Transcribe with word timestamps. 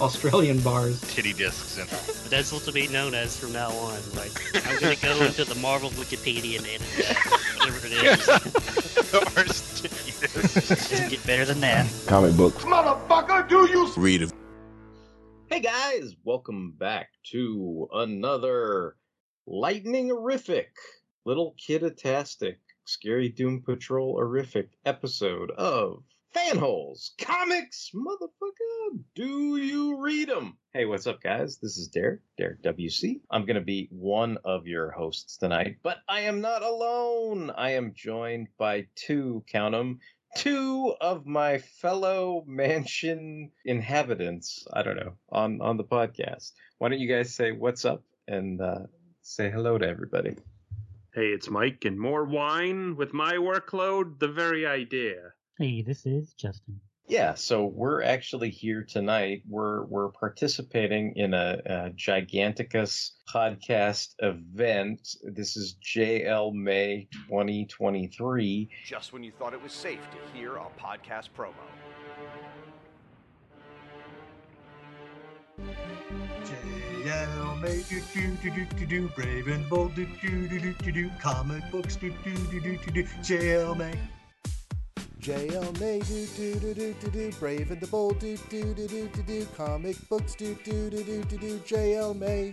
Australian 0.00 0.60
bars. 0.60 1.00
Titty 1.12 1.32
discs 1.34 1.78
and 1.78 1.88
But 1.90 2.30
that's 2.30 2.52
what 2.52 2.62
to 2.62 2.72
be 2.72 2.88
known 2.88 3.14
as 3.14 3.36
from 3.36 3.52
now 3.52 3.70
on. 3.70 3.98
Like, 4.16 4.32
I'm 4.66 4.80
going 4.80 4.96
to 4.96 5.02
go 5.02 5.22
into 5.22 5.44
the 5.44 5.54
Marvel 5.56 5.90
Wikipedia 5.90 6.58
and 6.58 6.66
edit 6.66 6.86
that. 6.96 7.16
Whatever 7.58 7.86
it 7.86 7.92
is. 7.92 8.26
Doesn't 10.88 11.10
get 11.10 11.26
better 11.26 11.44
than 11.44 11.60
that. 11.60 11.86
Comic 12.06 12.36
books. 12.36 12.64
Motherfucker, 12.64 13.48
do 13.48 13.68
you 13.68 13.92
Read 13.96 14.22
them. 14.22 14.30
Hey 15.48 15.60
guys, 15.60 16.14
welcome 16.24 16.72
back 16.78 17.10
to 17.32 17.88
another 17.92 18.96
lightning 19.46 20.08
horrific, 20.10 20.70
little 21.24 21.54
kidatastic, 21.58 22.56
scary 22.84 23.28
Doom 23.28 23.60
Patrol 23.60 24.14
horrific 24.14 24.70
episode 24.86 25.50
of 25.50 26.04
Fanholes 26.34 27.10
Comics. 27.18 27.90
Motherfucker, 27.94 28.98
do 29.14 29.56
you 29.56 30.00
read 30.00 30.28
them? 30.28 30.56
Hey, 30.72 30.84
what's 30.84 31.06
up, 31.06 31.20
guys? 31.20 31.58
This 31.58 31.76
is 31.76 31.88
Derek, 31.88 32.20
Derek 32.38 32.62
WC. 32.62 33.20
I'm 33.30 33.46
gonna 33.46 33.60
be 33.60 33.88
one 33.90 34.38
of 34.44 34.66
your 34.66 34.90
hosts 34.90 35.36
tonight, 35.38 35.76
but 35.82 35.98
I 36.08 36.20
am 36.20 36.40
not 36.40 36.62
alone. 36.62 37.50
I 37.50 37.72
am 37.72 37.94
joined 37.94 38.48
by 38.58 38.86
two, 38.94 39.44
count 39.48 39.74
'em, 39.74 39.98
two 40.36 40.94
of 41.00 41.26
my 41.26 41.58
fellow 41.58 42.44
mansion 42.46 43.50
inhabitants 43.64 44.64
i 44.72 44.80
don't 44.80 44.94
know 44.94 45.14
on 45.32 45.60
on 45.60 45.76
the 45.76 45.82
podcast 45.82 46.52
why 46.78 46.88
don't 46.88 47.00
you 47.00 47.08
guys 47.08 47.34
say 47.34 47.50
what's 47.50 47.84
up 47.84 48.04
and 48.28 48.60
uh, 48.60 48.78
say 49.22 49.50
hello 49.50 49.76
to 49.76 49.88
everybody 49.88 50.36
Hey, 51.12 51.26
it's 51.32 51.50
Mike, 51.50 51.84
and 51.86 51.98
more 51.98 52.24
wine 52.24 52.94
with 52.94 53.12
my 53.12 53.32
workload, 53.32 54.20
the 54.20 54.28
very 54.28 54.64
idea. 54.64 55.32
Hey, 55.60 55.82
this 55.82 56.06
is 56.06 56.32
Justin. 56.38 56.80
yeah 57.06 57.34
so 57.34 57.66
we're 57.66 58.02
actually 58.02 58.48
here 58.48 58.82
tonight 58.82 59.42
we're 59.46 59.84
we're 59.84 60.08
participating 60.08 61.12
in 61.16 61.34
a, 61.34 61.58
a 61.66 61.90
giganticus 61.90 63.10
podcast 63.28 64.14
event 64.20 65.06
this 65.22 65.58
is 65.58 65.76
jl 65.84 66.54
may 66.54 67.06
2023 67.28 68.70
Just 68.86 69.12
when 69.12 69.22
you 69.22 69.32
thought 69.32 69.52
it 69.52 69.62
was 69.62 69.74
safe 69.74 70.00
to 70.12 70.38
hear 70.38 70.56
a 70.56 70.66
podcast 70.80 71.28
promo. 71.36 71.52
JL 77.04 77.60
May 77.60 77.82
do 77.88 78.00
do 78.14 78.34
do 78.42 78.50
do 78.50 78.64
do 78.78 78.86
do 78.86 79.08
brave 79.08 79.48
and 79.48 79.68
bold 79.68 79.94
do 79.94 80.06
do 80.22 80.48
do 80.48 80.58
do 80.58 80.72
do 80.72 80.92
do 80.92 81.10
comic 81.20 81.62
books 81.70 81.96
do 81.96 82.10
do 82.24 82.34
do 82.34 82.60
do 82.60 82.78
do 82.78 82.90
do 82.92 83.04
JL 83.22 83.76
May 83.76 83.94
JL 85.20 85.78
May 85.78 85.98
do 85.98 86.26
do 86.34 86.58
do 86.58 86.72
do 86.72 86.94
do 86.94 87.10
do 87.10 87.30
Brave 87.38 87.70
and 87.70 87.78
the 87.78 87.86
Bold 87.88 88.18
do 88.20 88.38
do 88.48 88.72
do 88.72 88.88
do 88.88 89.06
do 89.08 89.22
do 89.22 89.46
Comic 89.54 89.96
books 90.08 90.34
do 90.34 90.54
do 90.64 90.88
do 90.88 91.04
do 91.04 91.22
do 91.24 91.36
do 91.36 91.58
JL 91.58 92.18
May 92.18 92.52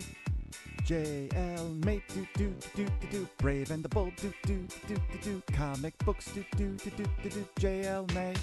JL 0.83 1.85
May 1.85 2.03
do 2.13 2.27
do 2.35 2.53
do 2.75 2.83
do 2.83 3.07
do 3.09 3.29
Brave 3.38 3.72
and 3.72 3.81
the 3.81 3.88
Bold 3.88 4.11
do 4.17 4.33
do 4.44 4.67
do 4.85 4.95
do 4.95 5.17
do 5.23 5.41
Comic 5.53 5.97
books 6.00 6.29
do 6.33 6.44
do 6.57 6.75
do 6.75 6.89
do 6.89 7.06
do 7.23 7.29
do 7.29 7.47
JL 7.57 8.13
May 8.13 8.33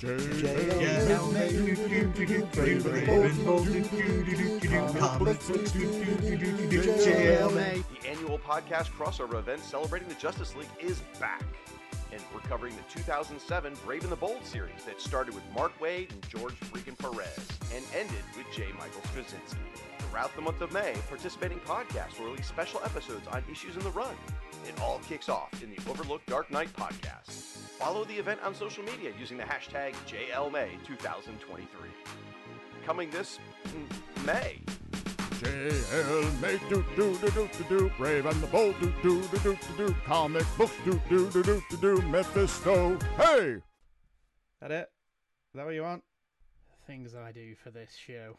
JL 0.00 1.32
May 1.32 1.52
do 1.52 1.76
do 1.76 2.12
do 2.12 2.26
do 2.26 2.46
Brave 2.46 2.84
and 2.84 3.36
the 3.36 3.44
Bold 3.44 3.64
do 3.66 3.80
do 3.80 4.24
do 4.24 4.34
do 4.34 4.58
do 4.58 4.68
Comic 4.68 5.18
books 5.20 5.46
do 5.46 5.54
do 5.54 5.86
do 5.86 6.36
do 6.36 6.36
do 6.36 6.82
do 6.82 6.92
JL 6.94 7.54
May 7.54 7.84
The 8.00 8.08
annual 8.08 8.40
podcast 8.40 8.90
crossover 8.90 9.38
event 9.38 9.60
celebrating 9.62 10.08
the 10.08 10.16
Justice 10.16 10.56
League 10.56 10.68
is 10.80 11.00
back. 11.20 11.44
And 12.16 12.24
we're 12.32 12.40
covering 12.40 12.74
the 12.76 12.82
2007 12.98 13.74
Brave 13.84 14.02
and 14.02 14.10
the 14.10 14.16
Bold 14.16 14.42
series 14.42 14.84
that 14.86 15.02
started 15.02 15.34
with 15.34 15.44
Mark 15.54 15.78
Waid 15.78 16.12
and 16.12 16.28
George 16.30 16.58
freaking 16.60 16.96
Perez 16.96 17.46
and 17.74 17.84
ended 17.94 18.24
with 18.34 18.46
J. 18.54 18.68
Michael 18.72 19.02
Straczynski. 19.12 19.58
Throughout 19.98 20.34
the 20.34 20.40
month 20.40 20.62
of 20.62 20.72
May, 20.72 20.94
participating 21.10 21.58
podcasts 21.60 22.18
will 22.18 22.30
release 22.30 22.46
special 22.46 22.80
episodes 22.86 23.26
on 23.26 23.44
issues 23.52 23.76
in 23.76 23.82
the 23.82 23.90
run. 23.90 24.14
It 24.66 24.80
all 24.80 24.98
kicks 25.06 25.28
off 25.28 25.62
in 25.62 25.70
the 25.70 25.90
Overlooked 25.90 26.26
Dark 26.26 26.50
Knight 26.50 26.72
podcast. 26.72 27.32
Follow 27.78 28.04
the 28.06 28.14
event 28.14 28.40
on 28.42 28.54
social 28.54 28.82
media 28.82 29.12
using 29.20 29.36
the 29.36 29.44
hashtag 29.44 29.92
JLMay2023. 30.08 31.66
Coming 32.86 33.10
this 33.10 33.38
May. 34.24 34.62
JL 35.40 36.40
May 36.40 36.58
do 36.70 36.84
do 36.96 37.16
do 37.18 37.30
do 37.30 37.48
do 37.58 37.64
do 37.68 37.92
Brave 37.98 38.24
and 38.26 38.40
the 38.40 38.46
Bold 38.46 38.74
do 38.80 38.92
do 39.02 39.22
do 39.28 39.38
do 39.38 39.58
do 39.76 39.88
do 39.88 39.94
Comic 40.06 40.46
books 40.56 40.74
do 40.84 41.00
do 41.08 41.30
do 41.30 41.42
do 41.42 41.62
do 41.70 41.76
do 41.76 42.02
Mephisto 42.02 42.98
Hey! 43.16 43.58
That 44.60 44.70
it? 44.70 44.88
Is 45.52 45.56
that 45.56 45.66
what 45.66 45.74
you 45.74 45.82
want? 45.82 46.02
Things 46.86 47.14
I 47.14 47.32
do 47.32 47.54
for 47.54 47.70
this 47.70 47.90
show. 47.94 48.36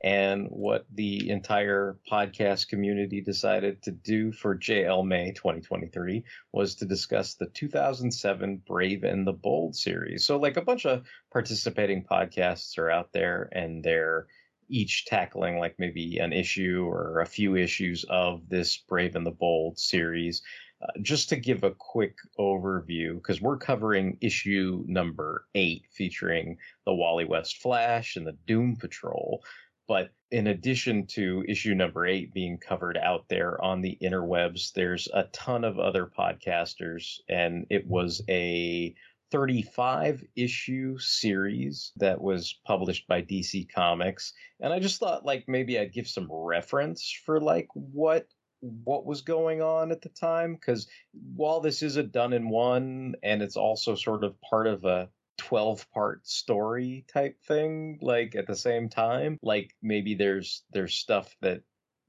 And 0.00 0.46
what 0.50 0.86
the 0.94 1.28
entire 1.30 1.98
podcast 2.10 2.68
community 2.68 3.20
decided 3.20 3.82
to 3.82 3.90
do 3.90 4.30
for 4.30 4.56
JL 4.56 5.04
May 5.04 5.32
2023 5.32 6.24
was 6.52 6.76
to 6.76 6.84
discuss 6.84 7.34
the 7.34 7.46
2007 7.46 8.62
Brave 8.66 9.02
and 9.02 9.26
the 9.26 9.32
Bold 9.32 9.74
series. 9.74 10.24
So, 10.24 10.38
like 10.38 10.56
a 10.56 10.62
bunch 10.62 10.86
of 10.86 11.04
participating 11.32 12.04
podcasts 12.04 12.78
are 12.78 12.90
out 12.90 13.12
there, 13.12 13.48
and 13.52 13.82
they're 13.82 14.26
each 14.68 15.06
tackling 15.06 15.58
like 15.58 15.74
maybe 15.78 16.18
an 16.18 16.32
issue 16.32 16.86
or 16.88 17.20
a 17.20 17.26
few 17.26 17.56
issues 17.56 18.04
of 18.08 18.48
this 18.48 18.76
Brave 18.76 19.16
and 19.16 19.26
the 19.26 19.30
Bold 19.32 19.78
series. 19.78 20.42
Uh, 20.80 20.86
just 21.02 21.28
to 21.28 21.34
give 21.34 21.64
a 21.64 21.74
quick 21.76 22.16
overview, 22.38 23.16
because 23.16 23.40
we're 23.40 23.56
covering 23.56 24.16
issue 24.20 24.84
number 24.86 25.44
eight, 25.56 25.82
featuring 25.90 26.56
the 26.86 26.94
Wally 26.94 27.24
West 27.24 27.56
Flash 27.56 28.14
and 28.14 28.24
the 28.24 28.36
Doom 28.46 28.76
Patrol. 28.76 29.42
But 29.88 30.10
in 30.30 30.46
addition 30.46 31.06
to 31.08 31.42
issue 31.48 31.74
number 31.74 32.06
eight 32.06 32.34
being 32.34 32.58
covered 32.58 32.98
out 32.98 33.24
there 33.28 33.60
on 33.64 33.80
the 33.80 33.96
interwebs, 34.02 34.72
there's 34.74 35.08
a 35.12 35.24
ton 35.32 35.64
of 35.64 35.78
other 35.78 36.06
podcasters, 36.06 37.20
and 37.28 37.66
it 37.70 37.86
was 37.86 38.22
a 38.28 38.94
35 39.30 40.24
issue 40.36 40.98
series 40.98 41.92
that 41.96 42.20
was 42.20 42.58
published 42.66 43.06
by 43.08 43.22
DC 43.22 43.72
Comics. 43.74 44.34
And 44.60 44.72
I 44.72 44.78
just 44.78 45.00
thought 45.00 45.24
like 45.24 45.44
maybe 45.48 45.78
I'd 45.78 45.92
give 45.92 46.08
some 46.08 46.28
reference 46.30 47.10
for 47.24 47.40
like 47.40 47.68
what 47.72 48.26
what 48.60 49.06
was 49.06 49.20
going 49.22 49.62
on 49.62 49.92
at 49.92 50.02
the 50.02 50.08
time 50.08 50.54
because 50.54 50.88
while 51.12 51.60
this 51.60 51.82
is 51.82 51.96
a 51.96 52.02
done 52.02 52.32
in 52.32 52.48
one 52.48 53.14
and 53.22 53.40
it's 53.40 53.56
also 53.56 53.94
sort 53.94 54.24
of 54.24 54.34
part 54.40 54.66
of 54.66 54.84
a 54.84 55.08
12 55.38 55.90
part 55.92 56.26
story 56.26 57.04
type 57.12 57.40
thing 57.46 57.98
like 58.02 58.34
at 58.34 58.46
the 58.46 58.56
same 58.56 58.88
time 58.88 59.38
like 59.42 59.74
maybe 59.82 60.14
there's 60.14 60.62
there's 60.72 60.94
stuff 60.94 61.34
that 61.40 61.62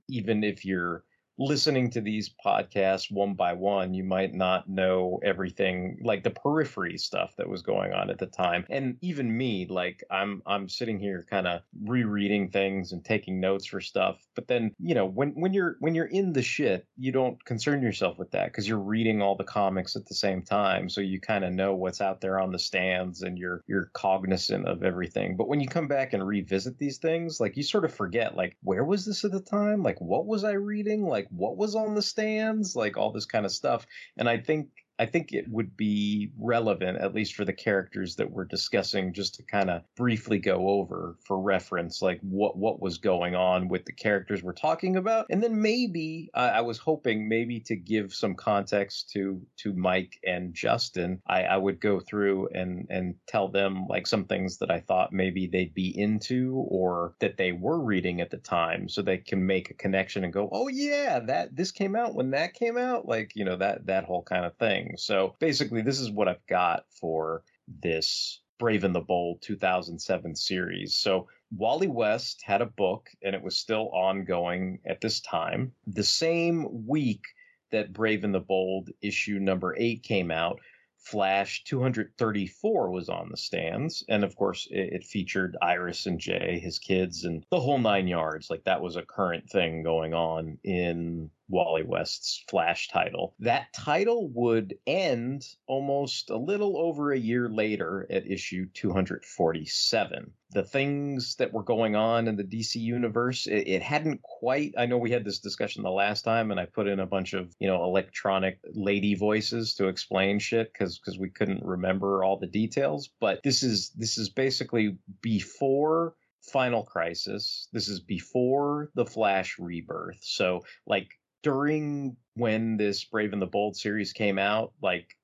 even 0.10 0.44
if 0.44 0.66
you're 0.66 1.04
listening 1.40 1.90
to 1.92 2.02
these 2.02 2.30
podcasts 2.46 3.12
one 3.12 3.34
by 3.34 3.54
one, 3.54 3.94
you 3.94 4.04
might 4.04 4.34
not 4.34 4.70
know 4.70 5.20
everything, 5.24 5.98
like 6.04 6.24
the 6.24 6.30
periphery 6.30 6.98
stuff 6.98 7.34
that 7.38 7.50
was 7.50 7.62
going 7.62 7.94
on 7.94 8.10
at 8.10 8.20
the 8.20 8.26
time. 8.26 8.66
And 8.70 8.98
even 9.02 9.36
me, 9.36 9.66
like 9.70 10.04
I'm 10.12 10.44
I'm 10.46 10.68
sitting 10.68 11.00
here 11.00 11.26
kind 11.30 11.48
of 11.48 11.62
rereading 11.84 12.50
things 12.50 12.92
and 12.92 13.04
taking 13.04 13.40
notes 13.40 13.66
for 13.66 13.80
stuff. 13.80 14.28
But 14.36 14.48
then, 14.48 14.76
you 14.80 14.94
know, 14.94 15.06
when 15.06 15.30
when 15.32 15.54
you're 15.54 15.78
when 15.80 15.96
you're 15.96 16.06
in 16.06 16.34
the 16.34 16.42
shit, 16.42 16.86
you 16.98 17.12
don't 17.12 17.44
concern 17.46 17.82
yourself 17.82 18.20
with 18.20 18.32
that 18.32 18.48
because 18.48 18.68
you're 18.68 18.78
reading 18.78 19.22
all 19.22 19.36
the 19.36 19.44
comics 19.44 19.96
at 19.96 20.06
the 20.06 20.16
same 20.16 20.42
time. 20.42 20.90
So 20.90 21.00
you 21.02 21.22
kind 21.22 21.46
of 21.46 21.54
know 21.54 21.74
what's 21.74 22.02
out 22.02 22.20
there 22.20 22.40
on 22.40 22.52
the 22.52 22.60
stands 22.60 23.22
and 23.22 23.38
you're 23.38 23.64
you're 23.68 23.92
cognizant 23.94 24.68
of 24.68 24.84
everything. 24.84 25.38
But 25.38 25.48
when 25.48 25.62
you 25.62 25.68
come 25.68 25.88
back 25.88 26.14
and 26.14 26.28
revisit 26.28 26.78
these 26.78 26.98
things, 26.98 27.40
like 27.40 27.56
you 27.56 27.64
sort 27.64 27.86
of 27.86 27.94
forget, 27.94 28.36
like, 28.36 28.58
where 28.62 28.84
was 28.84 29.06
this 29.06 29.24
at 29.24 29.32
the 29.32 29.40
time? 29.40 29.84
Like 29.84 30.02
what 30.02 30.26
was 30.26 30.44
I 30.44 30.52
reading? 30.52 31.04
Like 31.04 31.29
what 31.30 31.58
was 31.58 31.76
on 31.76 31.96
the 31.96 32.02
stands? 32.02 32.76
Like 32.76 32.98
all 32.98 33.12
this 33.12 33.26
kind 33.26 33.46
of 33.46 33.52
stuff. 33.52 33.86
And 34.18 34.30
I 34.30 34.38
think 34.38 34.68
I 35.00 35.06
think 35.06 35.32
it 35.32 35.48
would 35.48 35.78
be 35.78 36.32
relevant, 36.38 36.98
at 36.98 37.16
least 37.16 37.36
for 37.36 37.46
the 37.46 37.54
characters 37.54 38.18
that 38.18 38.30
we're 38.30 38.46
discussing, 38.46 39.14
just 39.14 39.36
to 39.36 39.44
kind 39.44 39.70
of 39.70 39.84
briefly 39.96 40.40
go 40.40 40.70
over 40.70 41.16
for 41.26 41.40
reference, 41.40 42.02
like 42.02 42.20
what 42.22 42.58
what 42.58 42.82
was 42.82 42.98
going 42.98 43.34
on 43.34 43.70
with 43.70 43.86
the 43.86 43.94
characters 43.94 44.44
we're 44.44 44.54
talking 44.54 44.98
about, 44.98 45.28
and 45.30 45.42
then 45.42 45.62
maybe 45.62 46.30
uh, 46.34 46.52
I 46.56 46.62
was 46.62 46.78
hoping 46.78 47.30
maybe 47.30 47.62
to 47.62 47.76
give 47.78 48.14
some 48.14 48.36
context 48.36 49.12
to 49.12 49.42
to 49.58 49.74
Mike 49.74 50.20
and 50.26 50.54
Justin. 50.54 51.22
I, 51.26 51.44
I 51.44 51.58
would 51.58 51.80
go 51.80 52.02
through 52.02 52.50
and 52.54 52.86
and 52.90 53.16
tell 53.26 53.48
them 53.48 53.86
like 53.88 54.06
some 54.06 54.26
things 54.26 54.58
that 54.58 54.70
I 54.70 54.82
thought 54.82 55.14
maybe 55.14 55.48
they'd 55.48 55.74
be 55.74 55.98
into 55.98 56.56
or 56.68 57.16
that 57.20 57.38
they 57.38 57.54
were 57.54 57.80
reading 57.80 58.20
at 58.20 58.32
the 58.32 58.38
time, 58.38 58.90
so 58.90 59.02
they 59.02 59.18
can 59.18 59.46
make 59.46 59.70
a 59.70 59.76
connection 59.76 60.26
and 60.26 60.34
go, 60.34 60.50
oh 60.52 60.68
yeah, 60.68 61.20
that 61.20 61.56
this 61.56 61.72
came 61.72 61.96
out 61.96 62.16
when 62.16 62.32
that 62.32 62.54
came 62.54 62.78
out, 62.78 63.08
like 63.08 63.32
you 63.36 63.46
know 63.46 63.56
that 63.56 63.86
that 63.86 64.04
whole 64.04 64.24
kind 64.24 64.44
of 64.44 64.56
thing. 64.58 64.89
So 64.98 65.36
basically, 65.40 65.82
this 65.82 66.00
is 66.00 66.12
what 66.12 66.28
I've 66.28 66.46
got 66.48 66.86
for 67.00 67.44
this 67.68 68.42
Brave 68.60 68.84
and 68.84 68.94
the 68.94 69.00
Bold 69.00 69.42
2007 69.42 70.36
series. 70.36 70.96
So 70.96 71.28
Wally 71.56 71.88
West 71.88 72.44
had 72.44 72.62
a 72.62 72.66
book 72.66 73.10
and 73.24 73.34
it 73.34 73.42
was 73.42 73.58
still 73.58 73.90
ongoing 73.90 74.80
at 74.86 75.02
this 75.02 75.22
time. 75.22 75.72
The 75.88 76.04
same 76.04 76.86
week 76.86 77.24
that 77.72 77.94
Brave 77.94 78.24
and 78.24 78.36
the 78.36 78.40
Bold 78.40 78.90
issue 79.02 79.40
number 79.40 79.76
eight 79.78 80.04
came 80.04 80.30
out, 80.30 80.60
Flash 80.98 81.64
234 81.64 82.92
was 82.92 83.08
on 83.10 83.30
the 83.30 83.38
stands. 83.38 84.04
And 84.10 84.24
of 84.24 84.36
course, 84.36 84.68
it, 84.70 84.94
it, 84.94 85.04
featured 85.06 85.56
Iris 85.62 86.06
and 86.06 86.20
Jay, 86.20 86.60
his 86.60 86.78
kids, 86.78 87.24
and 87.24 87.46
the 87.50 87.60
whole 87.60 87.80
nine 87.80 88.08
yards. 88.08 88.50
Like 88.50 88.66
that 88.66 88.82
was 88.82 88.98
a 88.98 89.02
current 89.02 89.50
thing 89.50 89.82
going 89.82 90.14
on 90.14 90.58
in 90.64 91.32
Wally 91.50 91.84
West's 91.84 92.44
Flash 92.48 92.90
title. 92.90 93.34
That 93.40 93.74
title 93.74 94.30
would 94.30 94.76
end 94.86 95.48
almost 95.66 96.30
a 96.30 96.38
little 96.38 96.78
over 96.78 97.12
a 97.12 97.18
year 97.18 97.50
later 97.50 98.06
at 98.10 98.30
issue 98.30 98.68
247. 98.76 100.32
The 100.52 100.64
things 100.64 101.36
that 101.36 101.52
were 101.52 101.64
going 101.64 101.96
on 101.96 102.28
in 102.28 102.36
the 102.36 102.44
DC 102.44 102.76
universe, 102.76 103.48
it, 103.48 103.68
it, 103.68 103.82
hadn't 103.82 104.22
quite. 104.22 104.76
I 104.78 104.86
know 104.86 104.98
we 104.98 105.12
had 105.12 105.26
this 105.26 105.40
discussion 105.40 105.84
the 105.84 105.90
last 105.90 106.22
time, 106.22 106.52
and 106.52 106.60
I 106.60 106.66
put 106.66 106.88
in 106.88 107.00
a 107.00 107.06
bunch 107.06 107.34
of 107.34 107.56
you 107.60 107.68
know 107.68 107.84
electronic 107.84 108.60
lady 108.74 109.16
voices 109.16 109.74
to 109.76 109.88
explain 109.88 110.40
shit 110.40 110.72
because 110.72 111.00
because 111.00 111.20
we 111.20 111.30
couldn't 111.30 111.66
remember 111.66 112.24
all 112.24 112.38
the 112.38 112.48
details. 112.48 113.10
But 113.20 113.42
this 113.44 113.64
is 113.64 113.90
this 113.92 114.18
is 114.18 114.30
basically 114.30 114.98
before 115.22 116.16
Final 116.42 116.84
Crisis. 116.84 117.68
This 117.74 117.88
is 117.88 118.00
before 118.00 118.92
the 118.96 119.06
Flash 119.06 119.58
rebirth. 119.60 120.20
So 120.22 120.64
like 120.86 121.10
during 121.42 122.18
when 122.36 122.78
this 122.78 123.04
Brave 123.06 123.34
and 123.34 123.42
the 123.42 123.48
Bold 123.48 123.76
series 123.76 124.14
came 124.14 124.38
out, 124.40 124.74
like 124.82 125.16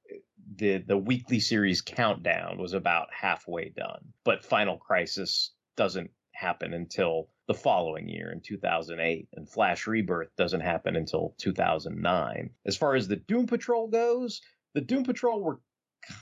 the 0.56 0.78
the 0.78 0.98
weekly 0.98 1.40
series 1.40 1.82
countdown 1.82 2.58
was 2.58 2.74
about 2.74 3.08
halfway 3.12 3.70
done. 3.70 4.14
But 4.24 4.46
Final 4.46 4.78
Crisis 4.78 5.54
doesn't 5.76 6.12
happen 6.34 6.74
until 6.74 7.30
the 7.48 7.54
following 7.54 8.10
year 8.10 8.32
in 8.32 8.42
2008 8.42 9.30
and 9.34 9.50
Flash 9.50 9.88
Rebirth 9.88 10.30
doesn't 10.36 10.62
happen 10.62 10.96
until 10.96 11.36
2009. 11.38 12.50
As 12.66 12.76
far 12.76 12.96
as 12.96 13.08
the 13.08 13.16
Doom 13.16 13.46
Patrol 13.48 13.88
goes, 13.88 14.42
the 14.74 14.82
Doom 14.82 15.04
Patrol 15.04 15.42
were 15.42 15.60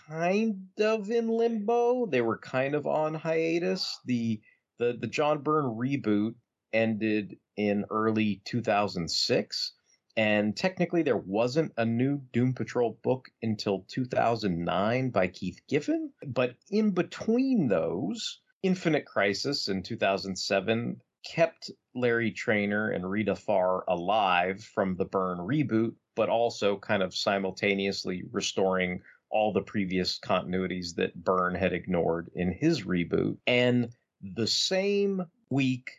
kind 0.07 0.67
of 0.79 1.09
in 1.09 1.27
limbo. 1.27 2.05
They 2.05 2.21
were 2.21 2.37
kind 2.37 2.75
of 2.75 2.87
on 2.87 3.13
hiatus. 3.13 3.99
The 4.05 4.41
the 4.79 4.97
the 4.99 5.07
John 5.07 5.41
Byrne 5.43 5.75
reboot 5.77 6.35
ended 6.71 7.37
in 7.55 7.85
early 7.91 8.41
2006 8.45 9.73
and 10.15 10.55
technically, 10.55 11.01
there 11.01 11.17
wasn't 11.17 11.73
a 11.77 11.85
new 11.85 12.21
Doom 12.31 12.53
Patrol 12.53 12.99
book 13.03 13.29
until 13.41 13.85
2009 13.87 15.09
by 15.09 15.27
Keith 15.27 15.59
Giffen. 15.67 16.11
But 16.27 16.55
in 16.69 16.91
between 16.91 17.67
those, 17.67 18.41
Infinite 18.61 19.05
Crisis 19.05 19.67
in 19.67 19.81
2007 19.81 21.01
kept 21.25 21.71
Larry 21.95 22.31
Trainor 22.31 22.91
and 22.91 23.09
Rita 23.09 23.35
Farr 23.35 23.83
alive 23.87 24.63
from 24.63 24.95
the 24.95 25.05
Byrne 25.05 25.39
reboot, 25.39 25.95
but 26.15 26.29
also 26.29 26.77
kind 26.77 27.01
of 27.01 27.15
simultaneously 27.15 28.23
restoring 28.31 29.01
all 29.31 29.51
the 29.51 29.61
previous 29.61 30.19
continuities 30.19 30.93
that 30.95 31.15
Byrne 31.15 31.55
had 31.55 31.73
ignored 31.73 32.29
in 32.35 32.51
his 32.51 32.83
reboot. 32.83 33.37
And 33.47 33.89
the 34.21 34.47
same 34.47 35.25
week 35.49 35.89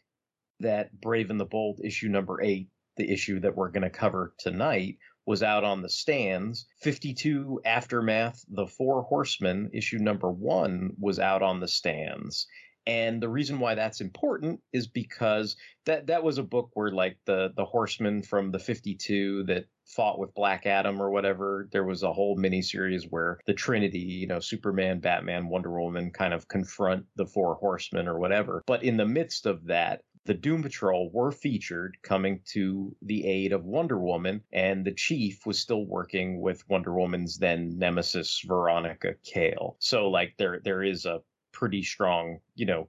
that 0.61 1.01
Brave 1.01 1.31
and 1.31 1.41
the 1.41 1.45
Bold 1.45 1.81
issue 1.83 2.09
number 2.09 2.41
eight 2.41 2.69
the 2.97 3.11
issue 3.11 3.41
that 3.41 3.57
we're 3.57 3.71
going 3.71 3.83
to 3.83 3.91
cover 3.91 4.35
tonight, 4.39 4.99
was 5.27 5.43
out 5.43 5.65
on 5.65 5.83
the 5.83 5.89
stands. 5.89 6.67
52 6.83 7.63
Aftermath, 7.65 8.45
The 8.49 8.67
Four 8.67 9.03
Horsemen, 9.03 9.71
issue 9.73 9.99
number 9.99 10.31
one, 10.31 10.95
was 10.99 11.19
out 11.19 11.43
on 11.43 11.61
the 11.61 11.69
stands. 11.69 12.47
And 12.87 13.23
the 13.23 13.31
reason 13.31 13.61
why 13.61 13.75
that's 13.75 14.03
important 14.03 14.61
is 14.73 14.87
because 14.87 15.57
that 15.87 16.09
that 16.09 16.23
was 16.23 16.37
a 16.37 16.43
book 16.43 16.69
where 16.75 16.91
like 16.91 17.17
the 17.25 17.51
the 17.57 17.65
horsemen 17.65 18.23
from 18.23 18.51
the 18.51 18.59
52 18.59 19.45
that 19.45 19.65
fought 19.87 20.19
with 20.19 20.35
Black 20.35 20.67
Adam 20.67 21.01
or 21.01 21.11
whatever, 21.11 21.69
there 21.73 21.85
was 21.85 22.03
a 22.03 22.13
whole 22.13 22.37
miniseries 22.37 23.05
where 23.09 23.39
the 23.47 23.55
Trinity, 23.55 24.01
you 24.01 24.27
know, 24.27 24.41
Superman, 24.41 25.01
Batman, 25.01 25.49
Wonder 25.49 25.81
Woman 25.81 26.11
kind 26.11 26.35
of 26.35 26.49
confront 26.49 27.07
the 27.17 27.27
four 27.27 27.55
horsemen 27.55 28.07
or 28.07 28.19
whatever. 28.19 28.63
But 28.67 28.83
in 28.83 28.99
the 28.99 29.07
midst 29.07 29.47
of 29.47 29.67
that, 29.67 30.03
the 30.27 30.35
Doom 30.35 30.63
Patrol 30.63 31.11
were 31.13 31.31
featured 31.31 31.99
coming 32.03 32.41
to 32.53 32.97
the 33.03 33.27
aid 33.27 33.53
of 33.53 33.65
Wonder 33.65 33.99
Woman, 33.99 34.43
and 34.53 34.85
the 34.85 34.95
Chief 34.95 35.45
was 35.45 35.59
still 35.59 35.85
working 35.85 36.41
with 36.41 36.69
Wonder 36.69 36.95
Woman's 36.95 37.39
then 37.39 37.79
nemesis 37.79 38.41
Veronica 38.47 39.15
Cale. 39.23 39.77
So 39.81 40.09
like 40.09 40.35
there 40.39 40.61
there 40.65 40.83
is 40.83 41.05
a 41.05 41.23
pretty 41.53 41.83
strong, 41.83 42.41
you 42.55 42.67
know, 42.67 42.89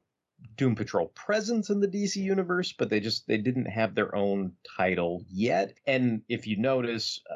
Doom 0.56 0.76
Patrol 0.76 1.08
presence 1.08 1.70
in 1.70 1.80
the 1.80 1.88
DC 1.88 2.18
universe, 2.18 2.74
but 2.74 2.90
they 2.90 3.00
just 3.00 3.28
they 3.28 3.38
didn't 3.38 3.66
have 3.66 3.96
their 3.96 4.16
own 4.16 4.54
title 4.78 5.24
yet. 5.30 5.74
And 5.86 6.22
if 6.30 6.48
you 6.48 6.58
notice, 6.58 7.20
uh, 7.30 7.36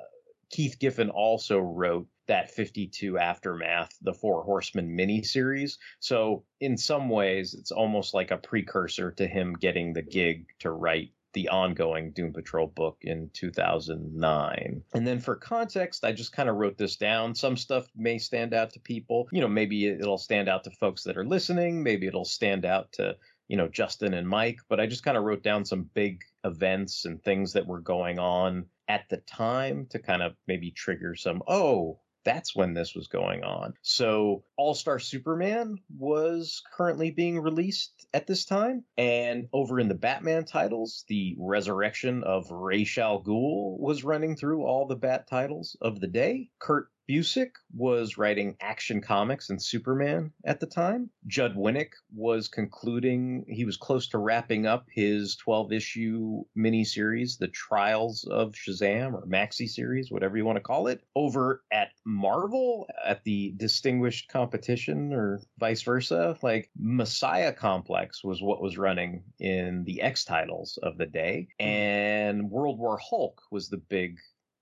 Keith 0.50 0.80
Giffen 0.80 1.10
also 1.10 1.60
wrote 1.60 2.08
that 2.30 2.52
52 2.52 3.18
aftermath 3.18 3.92
the 4.02 4.14
four 4.14 4.44
horsemen 4.44 4.96
miniseries. 4.96 5.78
So 6.00 6.46
in 6.62 6.78
some 6.78 7.10
ways 7.10 7.56
it's 7.56 7.72
almost 7.72 8.14
like 8.14 8.32
a 8.32 8.38
precursor 8.38 9.12
to 9.14 9.28
him 9.28 9.56
getting 9.60 9.94
the 9.94 10.04
gig 10.04 10.46
to 10.60 10.72
write 10.72 11.10
the 11.34 11.50
ongoing 11.50 12.12
doom 12.12 12.34
patrol 12.34 12.68
book 12.68 12.98
in 13.02 13.30
2009 13.34 14.84
and 14.96 15.08
then 15.08 15.20
for 15.20 15.36
context 15.36 16.04
i 16.04 16.12
just 16.12 16.32
kind 16.32 16.50
of 16.50 16.56
wrote 16.56 16.76
this 16.76 16.96
down. 16.96 17.36
Some 17.36 17.56
stuff 17.56 17.88
may 17.96 18.18
stand 18.18 18.54
out 18.54 18.74
to 18.74 18.80
people. 18.80 19.28
You 19.32 19.42
know 19.42 19.48
maybe 19.48 19.88
it'll 19.88 20.18
stand 20.18 20.50
out 20.50 20.64
to 20.64 20.72
folks 20.72 21.04
that 21.04 21.18
are 21.18 21.26
listening. 21.26 21.84
Maybe 21.84 22.08
it'll 22.08 22.26
stand 22.26 22.66
out 22.66 22.92
to 22.94 23.16
you 23.48 23.58
know 23.58 23.68
justin 23.68 24.14
and 24.14 24.28
mike. 24.28 24.60
But 24.70 24.80
i 24.80 24.88
just 24.88 25.04
kind 25.04 25.18
of 25.18 25.24
wrote 25.24 25.44
down 25.44 25.66
some 25.66 25.90
big 25.94 26.24
events 26.44 27.06
and 27.06 27.22
things 27.22 27.54
that 27.54 27.68
were 27.68 27.82
going 27.82 28.18
on 28.20 28.66
at 28.88 29.08
the 29.10 29.18
time 29.18 29.86
to 29.92 30.00
kind 30.00 30.24
of 30.24 30.34
maybe 30.48 30.72
trigger 30.72 31.16
some 31.16 31.44
oh 31.48 32.00
that's 32.30 32.56
when 32.56 32.76
this 32.76 32.94
was 32.94 33.08
going 33.08 33.44
on. 33.44 33.74
So, 33.82 34.44
All 34.56 34.76
Star 34.76 35.00
Superman 35.00 35.80
was 35.98 36.62
currently 36.78 37.10
being 37.10 37.40
released 37.40 38.06
at 38.14 38.28
this 38.28 38.46
time. 38.46 38.84
And 38.98 39.48
over 39.52 39.80
in 39.80 39.88
the 39.88 39.96
Batman 39.96 40.46
titles, 40.46 41.06
the 41.08 41.36
resurrection 41.40 42.24
of 42.24 42.52
Ra's 42.52 42.98
al 43.00 43.24
Ghul 43.24 43.80
was 43.80 44.04
running 44.04 44.36
through 44.36 44.64
all 44.64 44.86
the 44.86 44.96
Bat 44.96 45.28
titles 45.28 45.76
of 45.82 46.00
the 46.00 46.08
day. 46.08 46.50
Kurt 46.60 46.90
Busiek 47.10 47.54
was 47.76 48.20
writing 48.20 48.56
Action 48.62 49.02
Comics 49.02 49.50
and 49.50 49.60
Superman 49.60 50.32
at 50.46 50.60
the 50.60 50.68
time. 50.68 51.10
Judd 51.26 51.56
Winick 51.56 51.94
was 52.14 52.48
concluding, 52.48 53.46
he 53.50 53.66
was 53.66 53.78
close 53.78 54.10
to 54.10 54.20
wrapping 54.20 54.68
up 54.68 54.86
his 54.92 55.36
12 55.38 55.72
issue 55.72 56.44
miniseries, 56.56 57.40
The 57.40 57.48
Trials 57.48 58.26
of 58.26 58.52
Shazam, 58.52 59.14
or 59.14 59.26
Maxi 59.26 59.68
series, 59.68 60.12
whatever 60.12 60.38
you 60.38 60.46
want 60.46 60.58
to 60.58 60.64
call 60.64 60.86
it, 60.86 61.04
over 61.16 61.64
at 61.72 61.90
Marvel 62.06 62.88
at 63.04 63.24
the 63.24 63.56
Distinguished 63.58 64.30
Competition 64.30 65.12
or 65.12 65.42
vice 65.58 65.82
versa. 65.82 66.38
Like 66.44 66.70
Messiah 66.78 67.54
Complex 67.54 68.24
was 68.24 68.40
what 68.40 68.62
was 68.62 68.78
running 68.78 69.24
in 69.40 69.84
the 69.84 70.04
X 70.04 70.26
titles 70.26 70.78
of 70.84 71.00
the 71.00 71.08
day, 71.08 71.48
hmm. 71.60 71.66
and 71.66 72.52
World 72.52 72.78
War 72.78 73.00
Hulk 73.00 73.42
was 73.50 73.70
the 73.70 73.78
big 73.78 74.18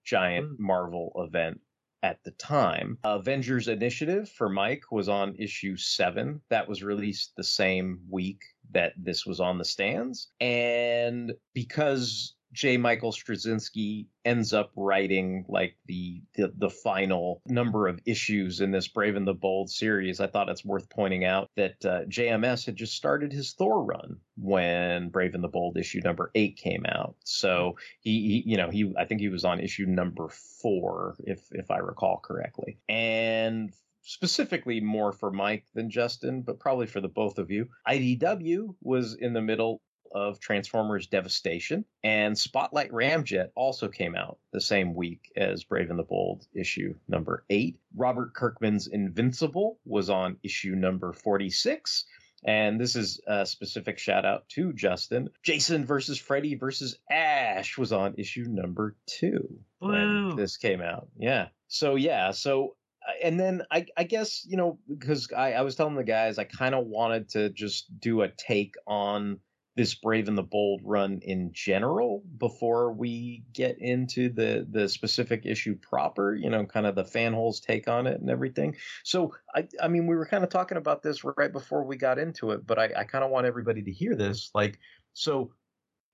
giant 0.05 0.55
hmm. 0.55 0.65
Marvel 0.65 1.11
event 1.17 1.59
at 2.03 2.23
the 2.23 2.31
time. 2.31 2.97
Avengers 3.03 3.67
Initiative 3.67 4.29
for 4.29 4.49
Mike 4.49 4.83
was 4.91 5.09
on 5.09 5.35
issue 5.35 5.75
seven. 5.77 6.41
That 6.49 6.67
was 6.67 6.83
released 6.83 7.33
the 7.35 7.43
same 7.43 7.99
week 8.09 8.41
that 8.71 8.93
this 8.97 9.25
was 9.25 9.39
on 9.39 9.57
the 9.57 9.65
stands. 9.65 10.29
And 10.39 11.33
because 11.53 12.36
J. 12.53 12.77
Michael 12.77 13.11
Straczynski 13.11 14.07
ends 14.25 14.53
up 14.53 14.71
writing 14.75 15.45
like 15.47 15.75
the, 15.85 16.21
the 16.35 16.53
the 16.57 16.69
final 16.69 17.41
number 17.45 17.87
of 17.87 17.99
issues 18.05 18.61
in 18.61 18.71
this 18.71 18.87
Brave 18.87 19.15
and 19.15 19.27
the 19.27 19.33
Bold 19.33 19.69
series. 19.69 20.19
I 20.19 20.27
thought 20.27 20.49
it's 20.49 20.65
worth 20.65 20.89
pointing 20.89 21.25
out 21.25 21.49
that 21.55 21.85
uh, 21.85 22.05
JMS 22.05 22.65
had 22.65 22.75
just 22.75 22.95
started 22.95 23.31
his 23.31 23.53
Thor 23.53 23.83
run 23.83 24.17
when 24.37 25.09
Brave 25.09 25.35
and 25.35 25.43
the 25.43 25.49
Bold 25.49 25.77
issue 25.77 26.01
number 26.03 26.31
eight 26.35 26.57
came 26.57 26.85
out. 26.87 27.15
So 27.23 27.77
he, 27.99 28.43
he 28.43 28.51
you 28.51 28.57
know 28.57 28.69
he 28.69 28.93
I 28.97 29.05
think 29.05 29.21
he 29.21 29.29
was 29.29 29.45
on 29.45 29.59
issue 29.59 29.85
number 29.85 30.29
four 30.29 31.15
if 31.19 31.41
if 31.51 31.69
I 31.69 31.77
recall 31.77 32.19
correctly, 32.19 32.79
and 32.87 33.73
specifically 34.07 34.79
more 34.79 35.11
for 35.11 35.31
Mike 35.31 35.65
than 35.73 35.89
Justin, 35.89 36.41
but 36.41 36.59
probably 36.59 36.87
for 36.87 37.01
the 37.01 37.09
both 37.09 37.37
of 37.37 37.51
you. 37.51 37.67
IDW 37.87 38.73
was 38.81 39.15
in 39.15 39.33
the 39.33 39.41
middle 39.41 39.81
of 40.13 40.39
Transformers 40.39 41.07
Devastation, 41.07 41.85
and 42.03 42.37
Spotlight 42.37 42.91
Ramjet 42.91 43.49
also 43.55 43.87
came 43.87 44.15
out 44.15 44.37
the 44.53 44.61
same 44.61 44.93
week 44.93 45.31
as 45.35 45.63
Brave 45.63 45.89
and 45.89 45.99
the 45.99 46.03
Bold 46.03 46.45
issue 46.53 46.95
number 47.07 47.45
8. 47.49 47.77
Robert 47.95 48.33
Kirkman's 48.33 48.87
Invincible 48.87 49.79
was 49.85 50.09
on 50.09 50.37
issue 50.43 50.75
number 50.75 51.13
46. 51.13 52.05
And 52.45 52.79
this 52.79 52.95
is 52.95 53.19
a 53.27 53.45
specific 53.45 53.97
shout 53.97 54.25
out 54.25 54.47
to 54.49 54.71
Justin. 54.73 55.29
Jason 55.43 55.85
versus 55.85 56.17
Freddy 56.17 56.55
versus 56.55 56.97
Ash 57.09 57.77
was 57.77 57.91
on 57.91 58.15
issue 58.17 58.45
number 58.47 58.95
two 59.07 59.59
when 59.79 60.35
this 60.35 60.57
came 60.57 60.81
out. 60.81 61.07
Yeah. 61.17 61.47
So, 61.67 61.95
yeah. 61.95 62.31
So, 62.31 62.75
uh, 63.07 63.13
and 63.23 63.39
then 63.39 63.63
I, 63.71 63.87
I 63.97 64.03
guess, 64.03 64.45
you 64.47 64.57
know, 64.57 64.79
because 64.87 65.31
I, 65.35 65.53
I 65.53 65.61
was 65.61 65.75
telling 65.75 65.95
the 65.95 66.03
guys, 66.03 66.37
I 66.37 66.43
kind 66.43 66.75
of 66.75 66.85
wanted 66.85 67.29
to 67.29 67.49
just 67.49 67.87
do 67.99 68.21
a 68.21 68.29
take 68.29 68.75
on 68.85 69.39
this 69.77 69.93
Brave 69.93 70.27
and 70.27 70.37
the 70.37 70.43
Bold 70.43 70.81
run 70.83 71.19
in 71.21 71.51
general 71.53 72.23
before 72.39 72.91
we 72.91 73.43
get 73.53 73.77
into 73.79 74.27
the 74.27 74.67
the 74.69 74.89
specific 74.89 75.45
issue 75.45 75.75
proper, 75.75 76.35
you 76.35 76.49
know, 76.49 76.65
kind 76.65 76.87
of 76.87 76.95
the 76.95 77.03
fanholes 77.03 77.61
take 77.61 77.87
on 77.87 78.07
it 78.07 78.19
and 78.19 78.29
everything. 78.29 78.75
So 79.03 79.33
I 79.55 79.67
I 79.81 79.87
mean 79.87 80.07
we 80.07 80.15
were 80.15 80.25
kind 80.25 80.43
of 80.43 80.49
talking 80.49 80.79
about 80.79 81.03
this 81.03 81.23
right 81.23 81.53
before 81.53 81.83
we 81.83 81.95
got 81.95 82.17
into 82.17 82.51
it, 82.51 82.65
but 82.65 82.79
I, 82.79 82.89
I 82.97 83.03
kind 83.03 83.23
of 83.23 83.29
want 83.29 83.45
everybody 83.45 83.83
to 83.83 83.91
hear 83.91 84.15
this. 84.15 84.49
Like 84.55 84.79
so 85.13 85.53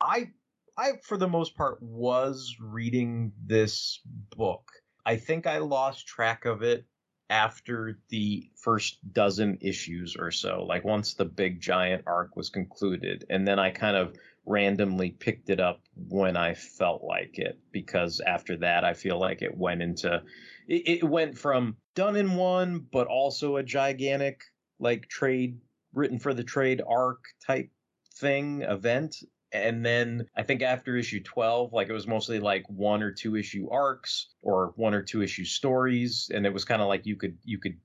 I 0.02 0.32
I 0.78 0.94
for 1.02 1.18
the 1.18 1.30
most 1.30 1.56
part 1.56 1.82
was 1.82 2.56
reading 2.60 3.32
this 3.46 4.02
book. 4.36 4.70
I 5.06 5.16
think 5.16 5.48
I 5.48 5.60
lost 5.60 6.06
track 6.06 6.46
of 6.46 6.64
it 6.64 6.86
after 7.34 7.98
the 8.10 8.48
first 8.56 9.00
dozen 9.12 9.58
issues 9.60 10.16
or 10.16 10.30
so, 10.30 10.64
like 10.70 10.84
once 10.84 11.16
the 11.16 11.26
big 11.26 11.60
giant 11.60 12.04
arc 12.06 12.36
was 12.36 12.52
concluded. 12.52 13.26
And 13.28 13.48
then 13.48 13.58
I 13.58 13.72
kind 13.72 13.98
of 13.98 14.16
randomly 14.46 15.10
picked 15.10 15.50
it 15.50 15.60
up 15.60 15.82
when 15.96 16.38
I 16.38 16.54
felt 16.54 17.04
like 17.04 17.40
it, 17.40 17.58
because 17.72 18.22
after 18.22 18.56
that, 18.58 18.84
I 18.84 18.94
feel 18.94 19.20
like 19.20 19.42
it 19.42 19.58
went 19.58 19.82
into, 19.82 20.22
it, 20.68 21.02
it 21.02 21.04
went 21.04 21.36
from 21.36 21.76
done 21.96 22.16
in 22.16 22.36
one, 22.36 22.86
but 22.92 23.08
also 23.08 23.56
a 23.56 23.64
gigantic, 23.64 24.44
like 24.78 25.10
trade, 25.10 25.58
written 25.92 26.20
for 26.20 26.36
the 26.36 26.44
trade 26.44 26.84
arc 26.88 27.24
type 27.44 27.72
thing 28.18 28.62
event 28.62 29.16
and 29.54 29.86
then 29.86 30.28
I 30.36 30.44
think 30.44 30.64
after 30.64 30.98
issue 30.98 31.22
12, 31.22 31.74
like 31.74 31.88
it 31.88 31.94
was 31.94 32.08
mostly 32.08 32.40
like 32.40 32.66
one 32.68 33.04
or 33.04 33.12
two 33.12 33.36
issue 33.36 33.70
arcs 33.70 34.30
or 34.42 34.74
one 34.76 34.94
or 34.94 35.04
two 35.04 35.22
issue 35.22 35.46
stories. 35.46 36.32
And 36.34 36.46
it 36.46 36.54
was 36.54 36.66
kind 36.66 36.82
of 36.82 36.88
like 36.88 37.06
you 37.06 37.16
could, 37.16 37.38
you 37.44 37.60
could 37.60 37.78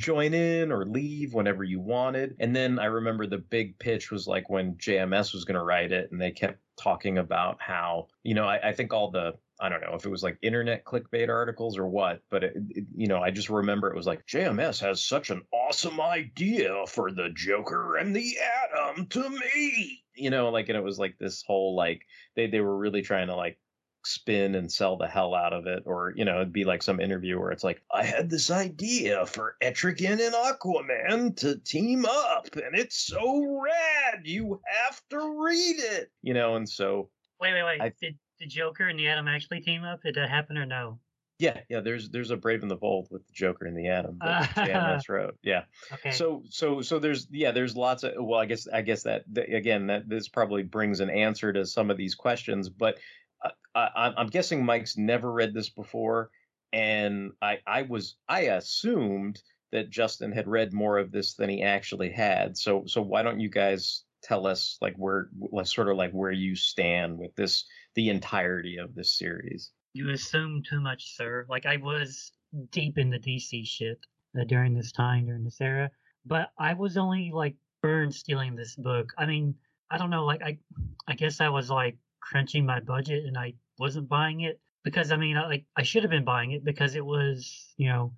join 0.00 0.34
in 0.34 0.72
or 0.72 0.84
leave 0.84 1.32
whenever 1.32 1.62
you 1.62 1.80
wanted. 1.80 2.34
And 2.40 2.54
then 2.54 2.80
I 2.80 2.86
remember 2.86 3.26
the 3.26 3.38
big 3.38 3.78
pitch 3.78 4.10
was 4.10 4.26
like 4.26 4.50
when 4.50 4.74
JMS 4.74 5.32
was 5.32 5.44
going 5.44 5.58
to 5.58 5.64
write 5.64 5.92
it 5.92 6.10
and 6.10 6.20
they 6.20 6.32
kept 6.32 6.58
talking 6.76 7.18
about 7.18 7.58
how, 7.60 8.08
you 8.24 8.34
know, 8.34 8.46
I, 8.46 8.70
I 8.70 8.72
think 8.72 8.92
all 8.92 9.12
the, 9.12 9.34
I 9.60 9.68
don't 9.68 9.80
know 9.80 9.94
if 9.94 10.04
it 10.04 10.10
was 10.10 10.22
like 10.22 10.38
internet 10.42 10.84
clickbait 10.84 11.28
articles 11.28 11.78
or 11.78 11.86
what, 11.86 12.20
but 12.30 12.42
it, 12.42 12.54
it, 12.70 12.84
you 12.96 13.06
know, 13.06 13.18
I 13.20 13.30
just 13.30 13.48
remember 13.50 13.88
it 13.88 13.96
was 13.96 14.06
like 14.06 14.26
JMS 14.26 14.80
has 14.80 15.02
such 15.02 15.30
an 15.30 15.42
awesome 15.52 16.00
idea 16.00 16.84
for 16.88 17.12
the 17.12 17.30
Joker 17.34 17.96
and 17.96 18.14
the 18.14 18.36
Atom 18.64 19.06
to 19.06 19.30
me, 19.30 20.02
you 20.14 20.30
know, 20.30 20.50
like, 20.50 20.68
and 20.68 20.76
it 20.76 20.82
was 20.84 20.98
like 20.98 21.16
this 21.18 21.44
whole 21.46 21.76
like 21.76 22.02
they 22.34 22.48
they 22.48 22.60
were 22.60 22.76
really 22.76 23.02
trying 23.02 23.28
to 23.28 23.36
like 23.36 23.58
spin 24.04 24.54
and 24.54 24.70
sell 24.70 24.96
the 24.98 25.06
hell 25.06 25.34
out 25.34 25.52
of 25.52 25.66
it, 25.66 25.84
or 25.86 26.12
you 26.16 26.24
know, 26.24 26.36
it'd 26.36 26.52
be 26.52 26.64
like 26.64 26.82
some 26.82 27.00
interview 27.00 27.38
where 27.38 27.52
it's 27.52 27.64
like, 27.64 27.80
I 27.92 28.02
had 28.04 28.28
this 28.28 28.50
idea 28.50 29.24
for 29.24 29.56
Etrigan 29.62 30.20
and 30.20 30.34
Aquaman 30.34 31.36
to 31.38 31.58
team 31.60 32.04
up, 32.06 32.48
and 32.56 32.76
it's 32.76 32.98
so 33.06 33.60
rad, 33.62 34.22
you 34.24 34.60
have 34.66 35.00
to 35.10 35.18
read 35.42 35.76
it, 35.78 36.10
you 36.22 36.34
know, 36.34 36.56
and 36.56 36.68
so 36.68 37.08
Wait, 37.40 37.52
wait, 37.52 37.64
wait. 37.64 37.80
I- 37.80 37.92
Did 38.00 38.16
the 38.38 38.46
Joker 38.46 38.88
and 38.88 38.98
the 38.98 39.08
Atom 39.08 39.28
actually 39.28 39.60
team 39.60 39.84
up? 39.84 40.02
Did 40.02 40.14
that 40.16 40.30
happen 40.30 40.58
or 40.58 40.66
no? 40.66 40.98
Yeah, 41.38 41.60
yeah. 41.68 41.80
There's 41.80 42.10
there's 42.10 42.30
a 42.30 42.36
Brave 42.36 42.62
and 42.62 42.70
the 42.70 42.76
Bold 42.76 43.08
with 43.10 43.26
the 43.26 43.32
Joker 43.32 43.66
and 43.66 43.76
the 43.76 43.88
Atom 43.88 44.18
that 44.20 44.50
JMS 44.50 45.08
wrote. 45.08 45.36
Yeah. 45.42 45.64
Okay. 45.92 46.12
So 46.12 46.44
so 46.48 46.80
so 46.80 46.98
there's 46.98 47.26
yeah 47.30 47.50
there's 47.50 47.76
lots 47.76 48.04
of 48.04 48.12
well 48.18 48.38
I 48.38 48.46
guess 48.46 48.68
I 48.72 48.82
guess 48.82 49.02
that 49.02 49.24
th- 49.34 49.48
again 49.48 49.88
that 49.88 50.08
this 50.08 50.28
probably 50.28 50.62
brings 50.62 51.00
an 51.00 51.10
answer 51.10 51.52
to 51.52 51.66
some 51.66 51.90
of 51.90 51.96
these 51.96 52.14
questions, 52.14 52.68
but 52.68 52.98
uh, 53.44 53.50
I, 53.74 53.88
I'm 53.96 54.14
I'm 54.16 54.26
guessing 54.28 54.64
Mike's 54.64 54.96
never 54.96 55.32
read 55.32 55.52
this 55.54 55.70
before, 55.70 56.30
and 56.72 57.32
I 57.42 57.58
I 57.66 57.82
was 57.82 58.14
I 58.28 58.42
assumed 58.42 59.42
that 59.72 59.90
Justin 59.90 60.30
had 60.30 60.46
read 60.46 60.72
more 60.72 60.98
of 60.98 61.10
this 61.10 61.34
than 61.34 61.50
he 61.50 61.62
actually 61.62 62.10
had. 62.10 62.56
So 62.56 62.84
so 62.86 63.02
why 63.02 63.22
don't 63.22 63.40
you 63.40 63.48
guys 63.48 64.04
tell 64.24 64.46
us 64.46 64.78
like 64.80 64.94
where 64.96 65.28
sort 65.64 65.88
of 65.88 65.96
like 65.96 66.12
where 66.12 66.32
you 66.32 66.56
stand 66.56 67.18
with 67.18 67.34
this 67.36 67.64
the 67.94 68.08
entirety 68.08 68.78
of 68.78 68.94
this 68.94 69.18
series? 69.18 69.70
You 69.92 70.10
assume 70.10 70.62
too 70.68 70.80
much, 70.80 71.14
sir. 71.16 71.46
Like 71.48 71.66
I 71.66 71.76
was 71.76 72.32
deep 72.72 72.98
in 72.98 73.10
the 73.10 73.18
DC 73.18 73.66
shit 73.66 73.98
uh, 74.38 74.44
during 74.44 74.74
this 74.74 74.90
time, 74.90 75.26
during 75.26 75.44
this 75.44 75.60
era, 75.60 75.90
but 76.26 76.50
I 76.58 76.74
was 76.74 76.96
only 76.96 77.30
like 77.32 77.54
burn 77.82 78.10
stealing 78.10 78.56
this 78.56 78.74
book. 78.76 79.12
I 79.18 79.26
mean, 79.26 79.54
I 79.90 79.98
don't 79.98 80.10
know. 80.10 80.24
Like 80.24 80.42
I, 80.42 80.58
I 81.06 81.14
guess 81.14 81.40
I 81.40 81.48
was 81.50 81.70
like 81.70 81.96
crunching 82.20 82.64
my 82.64 82.80
budget 82.80 83.24
and 83.26 83.36
I 83.36 83.54
wasn't 83.78 84.08
buying 84.08 84.40
it 84.40 84.60
because 84.82 85.12
I 85.12 85.16
mean, 85.16 85.36
I, 85.36 85.46
like 85.46 85.66
I 85.76 85.82
should 85.82 86.02
have 86.02 86.10
been 86.10 86.24
buying 86.24 86.52
it 86.52 86.64
because 86.64 86.94
it 86.94 87.04
was 87.04 87.74
you 87.76 87.88
know 87.88 88.12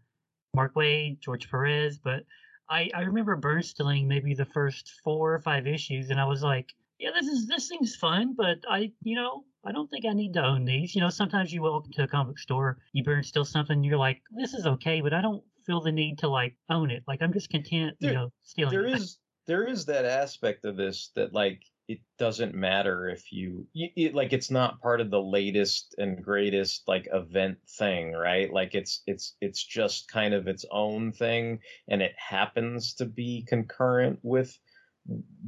Mark 0.54 0.74
Waid, 0.74 1.20
George 1.20 1.50
Perez, 1.50 1.98
but 1.98 2.24
I 2.68 2.90
I 2.94 3.02
remember 3.02 3.36
burn 3.36 3.62
stealing 3.62 4.08
maybe 4.08 4.34
the 4.34 4.44
first 4.44 4.92
four 5.04 5.34
or 5.34 5.40
five 5.40 5.66
issues 5.66 6.10
and 6.10 6.20
I 6.20 6.24
was 6.24 6.42
like, 6.42 6.74
yeah, 6.98 7.10
this 7.12 7.26
is 7.26 7.46
this 7.46 7.68
seems 7.68 7.96
fun, 7.96 8.34
but 8.36 8.58
I 8.68 8.92
you 9.02 9.16
know 9.16 9.44
I 9.64 9.72
don't 9.72 9.90
think 9.90 10.04
I 10.06 10.12
need 10.12 10.34
to 10.34 10.44
own 10.44 10.64
these. 10.64 10.94
You 10.94 11.00
know, 11.00 11.08
sometimes 11.08 11.52
you 11.52 11.62
walk 11.62 11.86
into 11.86 12.02
a 12.02 12.08
comic 12.08 12.38
store, 12.38 12.78
you 12.92 13.02
burn 13.02 13.22
steal 13.22 13.44
something, 13.44 13.82
you're 13.82 13.98
like, 13.98 14.22
this 14.30 14.54
is 14.54 14.66
okay, 14.66 15.00
but 15.00 15.12
I 15.12 15.20
don't 15.20 15.42
feel 15.66 15.80
the 15.80 15.92
need 15.92 16.18
to 16.18 16.28
like 16.28 16.54
own 16.70 16.90
it. 16.90 17.02
Like 17.08 17.20
I'm 17.20 17.32
just 17.32 17.50
content, 17.50 17.96
you 17.98 18.12
know, 18.12 18.32
stealing. 18.42 18.70
there 18.70 18.86
it. 18.86 18.94
is 18.94 19.18
there 19.46 19.66
is 19.66 19.84
that 19.86 20.04
aspect 20.04 20.64
of 20.64 20.76
this 20.76 21.10
that 21.16 21.32
like 21.32 21.62
it 21.88 22.00
doesn't 22.18 22.54
matter 22.54 23.08
if 23.08 23.32
you, 23.32 23.66
you 23.72 23.88
it, 23.96 24.14
like 24.14 24.32
it's 24.32 24.50
not 24.50 24.80
part 24.80 25.00
of 25.00 25.10
the 25.10 25.22
latest 25.22 25.94
and 25.98 26.22
greatest 26.22 26.86
like 26.88 27.08
event 27.12 27.58
thing 27.78 28.12
right? 28.12 28.52
Like 28.52 28.74
it's 28.74 29.02
it's 29.06 29.36
it's 29.40 29.64
just 29.64 30.08
kind 30.10 30.34
of 30.34 30.48
its 30.48 30.64
own 30.70 31.12
thing 31.12 31.60
and 31.88 32.02
it 32.02 32.12
happens 32.16 32.94
to 32.94 33.04
be 33.04 33.44
concurrent 33.46 34.18
with 34.22 34.58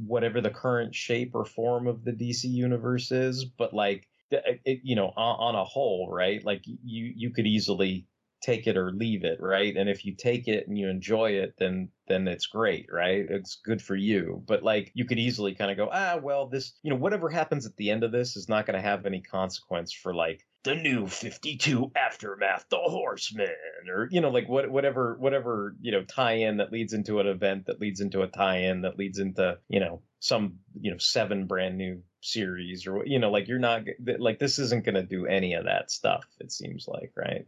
whatever 0.05 0.39
the 0.39 0.49
current 0.49 0.95
shape 0.95 1.31
or 1.35 1.43
form 1.43 1.87
of 1.87 2.05
the 2.05 2.13
DC 2.13 2.45
universe 2.45 3.11
is 3.11 3.43
but 3.43 3.73
like 3.73 4.07
it, 4.31 4.79
you 4.83 4.95
know 4.95 5.11
on, 5.17 5.55
on 5.55 5.55
a 5.55 5.65
whole 5.65 6.09
right? 6.09 6.43
Like 6.43 6.63
you 6.65 7.11
you 7.15 7.31
could 7.31 7.47
easily 7.47 8.07
take 8.41 8.67
it 8.67 8.77
or 8.77 8.91
leave 8.91 9.23
it, 9.23 9.39
right? 9.41 9.75
And 9.75 9.89
if 9.89 10.05
you 10.05 10.15
take 10.15 10.47
it 10.47 10.67
and 10.67 10.77
you 10.77 10.89
enjoy 10.89 11.31
it, 11.31 11.55
then 11.57 11.89
then 12.07 12.27
it's 12.27 12.47
great, 12.47 12.87
right? 12.91 13.25
It's 13.29 13.59
good 13.63 13.81
for 13.81 13.95
you. 13.95 14.43
But 14.47 14.63
like 14.63 14.91
you 14.93 15.05
could 15.05 15.19
easily 15.19 15.53
kind 15.55 15.71
of 15.71 15.77
go, 15.77 15.89
ah, 15.91 16.17
well, 16.21 16.47
this, 16.47 16.73
you 16.81 16.89
know, 16.89 16.95
whatever 16.95 17.29
happens 17.29 17.65
at 17.65 17.75
the 17.77 17.91
end 17.91 18.03
of 18.03 18.11
this 18.11 18.35
is 18.35 18.49
not 18.49 18.65
going 18.65 18.75
to 18.75 18.81
have 18.81 19.05
any 19.05 19.21
consequence 19.21 19.93
for 19.93 20.13
like 20.13 20.45
the 20.63 20.75
new 20.75 21.07
52 21.07 21.91
aftermath 21.95 22.65
the 22.69 22.77
horseman 22.77 23.47
or 23.89 24.09
you 24.11 24.19
know 24.19 24.29
like 24.29 24.49
what 24.49 24.69
whatever 24.69 25.15
whatever 25.17 25.75
you 25.79 25.91
know 25.91 26.03
tie-in 26.03 26.57
that 26.57 26.71
leads 26.71 26.91
into 26.91 27.19
an 27.19 27.27
event 27.27 27.67
that 27.67 27.79
leads 27.79 28.01
into 28.01 28.23
a 28.23 28.27
tie-in 28.27 28.81
that 28.81 28.97
leads 28.97 29.19
into 29.19 29.57
you 29.69 29.79
know 29.79 30.01
some 30.19 30.59
you 30.79 30.91
know 30.91 30.97
seven 30.97 31.47
brand 31.47 31.77
new 31.77 32.01
series 32.21 32.87
or 32.87 33.05
you 33.05 33.19
know 33.19 33.31
like 33.31 33.47
you're 33.47 33.57
not 33.57 33.83
like 34.17 34.37
this 34.37 34.59
isn't 34.59 34.83
going 34.83 34.95
to 34.95 35.03
do 35.03 35.25
any 35.25 35.53
of 35.53 35.63
that 35.63 35.89
stuff 35.89 36.25
it 36.39 36.51
seems 36.51 36.87
like 36.87 37.13
right 37.15 37.47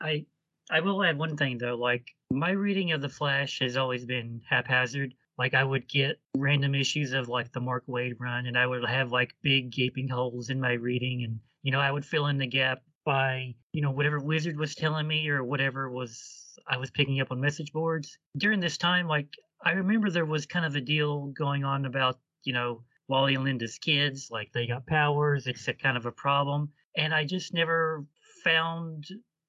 I 0.00 0.26
I 0.72 0.80
will 0.80 1.04
add 1.04 1.18
one 1.18 1.36
thing 1.36 1.58
though, 1.58 1.74
like 1.74 2.14
my 2.30 2.52
reading 2.52 2.92
of 2.92 3.02
the 3.02 3.08
Flash 3.10 3.58
has 3.58 3.76
always 3.76 4.06
been 4.06 4.40
haphazard. 4.48 5.12
Like 5.36 5.52
I 5.52 5.62
would 5.62 5.86
get 5.86 6.18
random 6.34 6.74
issues 6.74 7.12
of 7.12 7.28
like 7.28 7.52
the 7.52 7.60
Mark 7.60 7.84
Waid 7.86 8.14
run, 8.18 8.46
and 8.46 8.56
I 8.56 8.66
would 8.66 8.82
have 8.86 9.12
like 9.12 9.34
big 9.42 9.70
gaping 9.70 10.08
holes 10.08 10.48
in 10.48 10.58
my 10.58 10.72
reading, 10.72 11.24
and 11.24 11.40
you 11.62 11.72
know 11.72 11.80
I 11.80 11.90
would 11.90 12.06
fill 12.06 12.28
in 12.28 12.38
the 12.38 12.46
gap 12.46 12.80
by 13.04 13.54
you 13.74 13.82
know 13.82 13.90
whatever 13.90 14.18
Wizard 14.18 14.56
was 14.56 14.74
telling 14.74 15.06
me 15.06 15.28
or 15.28 15.44
whatever 15.44 15.90
was 15.90 16.58
I 16.66 16.78
was 16.78 16.90
picking 16.90 17.20
up 17.20 17.30
on 17.30 17.40
message 17.40 17.70
boards 17.74 18.16
during 18.38 18.60
this 18.60 18.78
time. 18.78 19.06
Like 19.06 19.28
I 19.62 19.72
remember 19.72 20.08
there 20.08 20.24
was 20.24 20.46
kind 20.46 20.64
of 20.64 20.74
a 20.74 20.80
deal 20.80 21.26
going 21.26 21.64
on 21.64 21.84
about 21.84 22.18
you 22.44 22.54
know 22.54 22.82
Wally 23.08 23.34
and 23.34 23.44
Linda's 23.44 23.76
kids, 23.76 24.30
like 24.30 24.50
they 24.54 24.66
got 24.66 24.86
powers. 24.86 25.46
It's 25.46 25.68
a 25.68 25.74
kind 25.74 25.98
of 25.98 26.06
a 26.06 26.12
problem, 26.12 26.70
and 26.96 27.14
I 27.14 27.26
just 27.26 27.52
never 27.52 28.06
found 28.42 29.04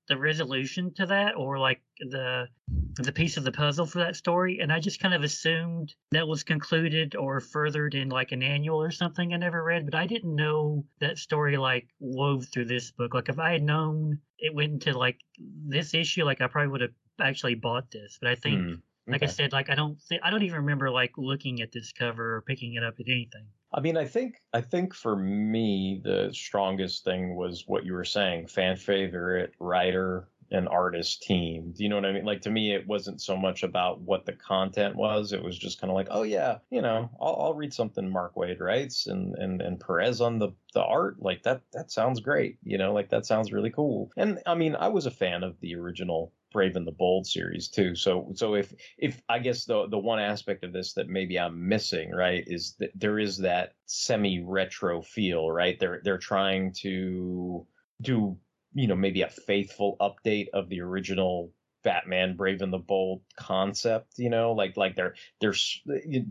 the 0.07 0.17
resolution 0.17 0.93
to 0.93 1.05
that 1.05 1.35
or 1.35 1.57
like 1.57 1.81
the 1.99 2.47
the 2.97 3.11
piece 3.11 3.37
of 3.37 3.43
the 3.43 3.51
puzzle 3.51 3.85
for 3.85 3.99
that 3.99 4.15
story 4.15 4.59
and 4.61 4.71
i 4.71 4.79
just 4.79 4.99
kind 4.99 5.13
of 5.13 5.23
assumed 5.23 5.93
that 6.11 6.27
was 6.27 6.43
concluded 6.43 7.15
or 7.15 7.39
furthered 7.39 7.95
in 7.95 8.09
like 8.09 8.31
an 8.31 8.43
annual 8.43 8.81
or 8.81 8.91
something 8.91 9.33
i 9.33 9.37
never 9.37 9.63
read 9.63 9.85
but 9.85 9.95
i 9.95 10.05
didn't 10.05 10.35
know 10.35 10.83
that 10.99 11.17
story 11.17 11.57
like 11.57 11.87
wove 11.99 12.45
through 12.51 12.65
this 12.65 12.91
book. 12.91 13.13
Like 13.13 13.29
if 13.29 13.39
i 13.39 13.51
had 13.51 13.63
known 13.63 14.19
it 14.39 14.53
went 14.53 14.73
into 14.73 14.97
like 14.97 15.19
this 15.39 15.93
issue 15.93 16.23
like 16.25 16.41
i 16.41 16.47
probably 16.47 16.69
would 16.69 16.81
have 16.81 16.91
actually 17.21 17.55
bought 17.55 17.89
this 17.91 18.17
but 18.21 18.29
i 18.29 18.35
think 18.35 18.59
Mm, 18.59 19.11
like 19.11 19.23
i 19.23 19.27
said 19.27 19.51
like 19.51 19.69
i 19.69 19.75
don't 19.75 19.99
think 20.01 20.21
i 20.23 20.29
don't 20.29 20.43
even 20.43 20.59
remember 20.59 20.89
like 20.89 21.11
looking 21.17 21.61
at 21.61 21.71
this 21.71 21.91
cover 21.91 22.35
or 22.35 22.41
picking 22.41 22.75
it 22.75 22.83
up 22.83 22.95
at 22.99 23.07
anything 23.07 23.45
I 23.73 23.79
mean, 23.79 23.97
I 23.97 24.05
think 24.05 24.41
I 24.53 24.61
think 24.61 24.93
for 24.93 25.15
me 25.15 26.01
the 26.03 26.29
strongest 26.33 27.03
thing 27.03 27.35
was 27.35 27.63
what 27.67 27.85
you 27.85 27.93
were 27.93 28.05
saying, 28.05 28.47
fan 28.47 28.75
favorite 28.75 29.53
writer 29.59 30.29
and 30.51 30.67
artist 30.69 31.23
team. 31.23 31.73
Do 31.75 31.83
you 31.83 31.89
know 31.89 31.95
what 31.95 32.05
I 32.05 32.11
mean? 32.11 32.25
Like 32.25 32.41
to 32.41 32.51
me, 32.51 32.73
it 32.75 32.85
wasn't 32.87 33.21
so 33.21 33.35
much 33.35 33.63
about 33.63 34.01
what 34.01 34.25
the 34.25 34.33
content 34.33 34.95
was. 34.95 35.33
It 35.33 35.43
was 35.43 35.57
just 35.57 35.81
kind 35.81 35.89
of 35.89 35.95
like, 35.95 36.09
oh 36.11 36.21
yeah, 36.21 36.59
you 36.69 36.81
know, 36.81 37.09
I'll, 37.19 37.37
I'll 37.41 37.53
read 37.55 37.73
something 37.73 38.07
Mark 38.07 38.35
Waid 38.35 38.59
writes 38.59 39.07
and 39.07 39.33
and 39.35 39.61
and 39.61 39.79
Perez 39.79 40.21
on 40.21 40.37
the 40.37 40.49
the 40.73 40.83
art. 40.83 41.19
Like 41.19 41.41
that 41.43 41.61
that 41.73 41.91
sounds 41.91 42.19
great. 42.19 42.59
You 42.63 42.77
know, 42.77 42.93
like 42.93 43.09
that 43.09 43.25
sounds 43.25 43.51
really 43.51 43.71
cool. 43.71 44.11
And 44.15 44.39
I 44.45 44.53
mean, 44.53 44.75
I 44.75 44.89
was 44.89 45.07
a 45.07 45.11
fan 45.11 45.43
of 45.43 45.59
the 45.59 45.75
original 45.75 46.31
Brave 46.53 46.75
and 46.75 46.87
the 46.87 46.91
Bold 46.91 47.27
series 47.27 47.67
too. 47.67 47.95
So 47.95 48.31
so 48.35 48.55
if 48.55 48.73
if 48.97 49.21
I 49.27 49.39
guess 49.39 49.65
the 49.65 49.87
the 49.89 49.97
one 49.97 50.19
aspect 50.19 50.63
of 50.63 50.71
this 50.71 50.93
that 50.93 51.09
maybe 51.09 51.37
I'm 51.37 51.67
missing, 51.67 52.11
right, 52.11 52.43
is 52.47 52.75
that 52.79 52.91
there 52.95 53.19
is 53.19 53.37
that 53.39 53.73
semi 53.87 54.41
retro 54.41 55.01
feel, 55.01 55.51
right? 55.51 55.77
They're 55.79 56.01
they're 56.03 56.17
trying 56.17 56.73
to 56.81 57.67
do 58.01 58.37
you 58.73 58.87
know 58.87 58.95
maybe 58.95 59.23
a 59.23 59.29
faithful 59.29 59.97
update 59.99 60.47
of 60.53 60.69
the 60.69 60.79
original 60.81 61.51
Batman 61.83 62.35
Brave 62.35 62.61
and 62.61 62.73
the 62.73 62.77
Bold 62.77 63.21
concept, 63.35 64.13
you 64.17 64.29
know, 64.29 64.53
like 64.53 64.77
like 64.77 64.95
they're 64.95 65.15
they're 65.39 65.53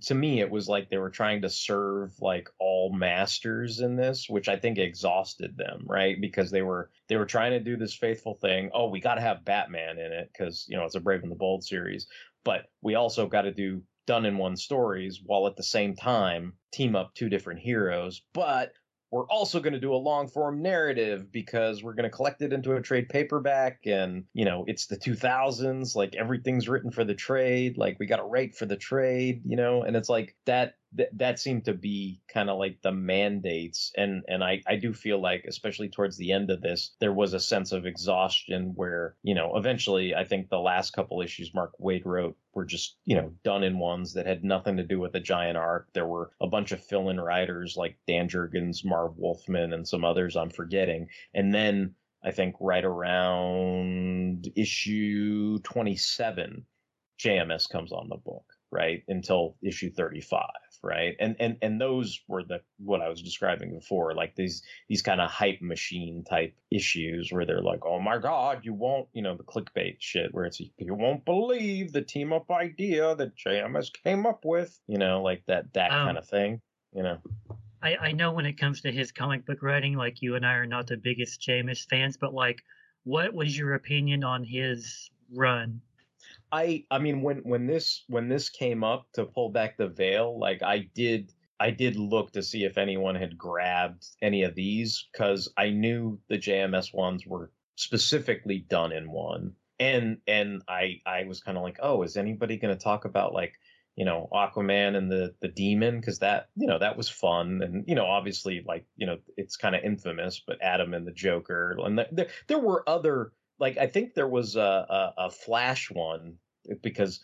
to 0.02 0.14
me 0.14 0.40
it 0.40 0.50
was 0.50 0.68
like 0.68 0.88
they 0.88 0.98
were 0.98 1.10
trying 1.10 1.42
to 1.42 1.50
serve 1.50 2.12
like 2.20 2.48
all 2.58 2.92
masters 2.92 3.80
in 3.80 3.96
this, 3.96 4.28
which 4.28 4.48
I 4.48 4.56
think 4.56 4.78
exhausted 4.78 5.56
them, 5.56 5.84
right? 5.86 6.20
Because 6.20 6.50
they 6.50 6.62
were 6.62 6.90
they 7.08 7.16
were 7.16 7.26
trying 7.26 7.52
to 7.52 7.60
do 7.60 7.76
this 7.76 7.94
faithful 7.94 8.34
thing. 8.34 8.70
Oh, 8.72 8.88
we 8.88 9.00
got 9.00 9.16
to 9.16 9.20
have 9.20 9.44
Batman 9.44 9.98
in 9.98 10.12
it 10.12 10.30
because 10.32 10.66
you 10.68 10.76
know 10.76 10.84
it's 10.84 10.94
a 10.94 11.00
Brave 11.00 11.22
and 11.22 11.30
the 11.30 11.36
Bold 11.36 11.64
series, 11.64 12.06
but 12.44 12.66
we 12.80 12.94
also 12.94 13.28
got 13.28 13.42
to 13.42 13.52
do 13.52 13.82
done 14.06 14.26
in 14.26 14.36
one 14.36 14.56
stories 14.56 15.20
while 15.24 15.46
at 15.46 15.56
the 15.56 15.62
same 15.62 15.94
time 15.94 16.54
team 16.72 16.96
up 16.96 17.14
two 17.14 17.28
different 17.28 17.60
heroes, 17.60 18.22
but 18.32 18.72
we're 19.12 19.26
also 19.26 19.60
going 19.60 19.74
to 19.74 19.78
do 19.78 19.94
a 19.94 19.96
long 19.96 20.26
form 20.26 20.62
narrative 20.62 21.30
because 21.30 21.84
we're 21.84 21.92
going 21.92 22.10
to 22.10 22.10
collect 22.10 22.42
it 22.42 22.52
into 22.52 22.72
a 22.72 22.80
trade 22.80 23.08
paperback 23.08 23.80
and 23.86 24.24
you 24.32 24.44
know 24.44 24.64
it's 24.66 24.86
the 24.86 24.96
2000s 24.96 25.94
like 25.94 26.16
everything's 26.16 26.68
written 26.68 26.90
for 26.90 27.04
the 27.04 27.14
trade 27.14 27.78
like 27.78 27.98
we 28.00 28.06
got 28.06 28.16
to 28.16 28.24
write 28.24 28.56
for 28.56 28.66
the 28.66 28.76
trade 28.76 29.42
you 29.52 29.56
know? 29.56 29.82
And 29.82 29.96
it's 29.96 30.08
like 30.08 30.34
that 30.46 30.76
that, 30.94 31.08
that 31.18 31.38
seemed 31.38 31.64
to 31.64 31.74
be 31.74 32.20
kind 32.28 32.50
of 32.50 32.58
like 32.58 32.80
the 32.82 32.92
mandates 32.92 33.92
and 33.96 34.22
and 34.28 34.44
I, 34.44 34.62
I 34.66 34.76
do 34.76 34.92
feel 34.92 35.20
like 35.20 35.44
especially 35.46 35.88
towards 35.88 36.16
the 36.16 36.32
end 36.32 36.50
of 36.50 36.60
this 36.60 36.94
there 37.00 37.12
was 37.12 37.32
a 37.32 37.40
sense 37.40 37.72
of 37.72 37.86
exhaustion 37.86 38.72
where 38.74 39.14
you 39.22 39.34
know 39.34 39.56
eventually 39.56 40.14
i 40.14 40.24
think 40.24 40.48
the 40.48 40.58
last 40.58 40.92
couple 40.92 41.22
issues 41.22 41.54
mark 41.54 41.72
waid 41.80 42.04
wrote 42.04 42.36
were 42.54 42.64
just 42.64 42.96
you 43.04 43.16
know 43.16 43.32
done 43.44 43.62
in 43.62 43.78
ones 43.78 44.14
that 44.14 44.26
had 44.26 44.44
nothing 44.44 44.76
to 44.76 44.82
do 44.82 45.00
with 45.00 45.12
the 45.12 45.20
giant 45.20 45.56
arc 45.56 45.88
there 45.92 46.06
were 46.06 46.30
a 46.40 46.46
bunch 46.46 46.72
of 46.72 46.84
fill-in 46.84 47.20
writers 47.20 47.76
like 47.76 47.96
dan 48.06 48.28
jurgens 48.28 48.84
marv 48.84 49.16
wolfman 49.16 49.72
and 49.72 49.86
some 49.86 50.04
others 50.04 50.36
i'm 50.36 50.50
forgetting. 50.50 51.08
And 51.34 51.54
then 51.54 51.94
i 52.24 52.30
think 52.30 52.54
right 52.60 52.84
around 52.84 54.50
issue 54.56 55.58
27 55.60 56.66
jms 57.18 57.68
comes 57.70 57.92
on 57.92 58.08
the 58.08 58.16
book 58.16 58.44
right 58.72 59.02
until 59.08 59.56
issue 59.62 59.90
35 59.90 60.42
right? 60.84 61.14
And 61.20 61.36
and 61.38 61.56
and 61.62 61.80
those 61.80 62.20
were 62.26 62.42
the 62.42 62.60
what 62.78 63.00
i 63.00 63.08
was 63.08 63.22
describing 63.22 63.72
before 63.72 64.14
like 64.14 64.34
these 64.34 64.62
these 64.88 65.02
kind 65.02 65.20
of 65.20 65.30
hype 65.30 65.62
machine 65.62 66.24
type 66.28 66.56
issues 66.72 67.30
where 67.30 67.46
they're 67.46 67.62
like 67.62 67.86
oh 67.86 68.00
my 68.00 68.18
god 68.18 68.62
you 68.64 68.74
won't 68.74 69.06
you 69.12 69.22
know 69.22 69.36
the 69.36 69.44
clickbait 69.44 69.98
shit 70.00 70.34
where 70.34 70.44
it's 70.44 70.60
you 70.60 70.94
won't 70.94 71.24
believe 71.24 71.92
the 71.92 72.02
team 72.02 72.32
up 72.32 72.50
idea 72.50 73.14
that 73.14 73.36
jms 73.36 73.90
came 74.02 74.26
up 74.26 74.40
with 74.44 74.76
you 74.88 74.98
know 74.98 75.22
like 75.22 75.44
that 75.46 75.72
that 75.74 75.92
Um, 75.92 76.06
kind 76.06 76.18
of 76.18 76.28
thing 76.28 76.60
you 76.94 77.02
know? 77.02 77.18
I, 77.82 77.96
I 77.96 78.12
know 78.12 78.32
when 78.32 78.46
it 78.46 78.58
comes 78.58 78.80
to 78.82 78.92
his 78.92 79.12
comic 79.12 79.44
book 79.44 79.62
writing, 79.62 79.96
like 79.96 80.22
you 80.22 80.36
and 80.36 80.46
I 80.46 80.54
are 80.54 80.66
not 80.66 80.86
the 80.86 80.96
biggest 80.96 81.40
Jameis 81.40 81.86
fans, 81.88 82.16
but 82.16 82.32
like, 82.32 82.62
what 83.04 83.34
was 83.34 83.56
your 83.56 83.74
opinion 83.74 84.22
on 84.22 84.44
his 84.44 85.10
run? 85.32 85.80
I 86.52 86.84
I 86.90 86.98
mean 86.98 87.22
when 87.22 87.38
when 87.38 87.66
this 87.66 88.04
when 88.08 88.28
this 88.28 88.50
came 88.50 88.84
up 88.84 89.06
to 89.14 89.24
pull 89.24 89.48
back 89.48 89.76
the 89.78 89.88
veil, 89.88 90.38
like 90.38 90.62
I 90.62 90.90
did 90.94 91.32
I 91.58 91.70
did 91.70 91.96
look 91.96 92.32
to 92.32 92.42
see 92.42 92.64
if 92.64 92.76
anyone 92.76 93.14
had 93.14 93.38
grabbed 93.38 94.04
any 94.20 94.42
of 94.42 94.54
these 94.54 95.08
because 95.10 95.50
I 95.56 95.70
knew 95.70 96.20
the 96.28 96.38
JMS 96.38 96.92
ones 96.92 97.26
were 97.26 97.52
specifically 97.76 98.58
done 98.68 98.92
in 98.92 99.10
one. 99.10 99.54
And 99.80 100.18
and 100.26 100.62
I 100.68 101.00
I 101.06 101.24
was 101.24 101.40
kind 101.40 101.56
of 101.56 101.64
like, 101.64 101.78
oh, 101.82 102.02
is 102.02 102.16
anybody 102.16 102.58
going 102.58 102.76
to 102.76 102.84
talk 102.84 103.06
about 103.06 103.32
like 103.32 103.54
you 103.96 104.04
know 104.04 104.28
Aquaman 104.32 104.94
and 104.96 105.10
the 105.10 105.34
the 105.40 105.48
demon 105.48 106.00
because 106.00 106.18
that 106.18 106.48
you 106.56 106.66
know 106.66 106.78
that 106.78 106.96
was 106.96 107.08
fun 107.08 107.62
and 107.62 107.84
you 107.86 107.94
know 107.94 108.06
obviously 108.06 108.62
like 108.66 108.86
you 108.96 109.06
know 109.06 109.18
it's 109.36 109.56
kind 109.56 109.74
of 109.74 109.84
infamous 109.84 110.42
but 110.46 110.62
Atom 110.62 110.94
and 110.94 111.06
the 111.06 111.12
Joker 111.12 111.76
and 111.78 111.98
the, 111.98 112.08
there 112.10 112.28
there 112.46 112.58
were 112.58 112.88
other 112.88 113.32
like 113.58 113.76
I 113.78 113.86
think 113.86 114.14
there 114.14 114.28
was 114.28 114.56
a, 114.56 114.60
a, 114.60 115.14
a 115.26 115.30
Flash 115.30 115.90
one 115.90 116.38
because 116.82 117.20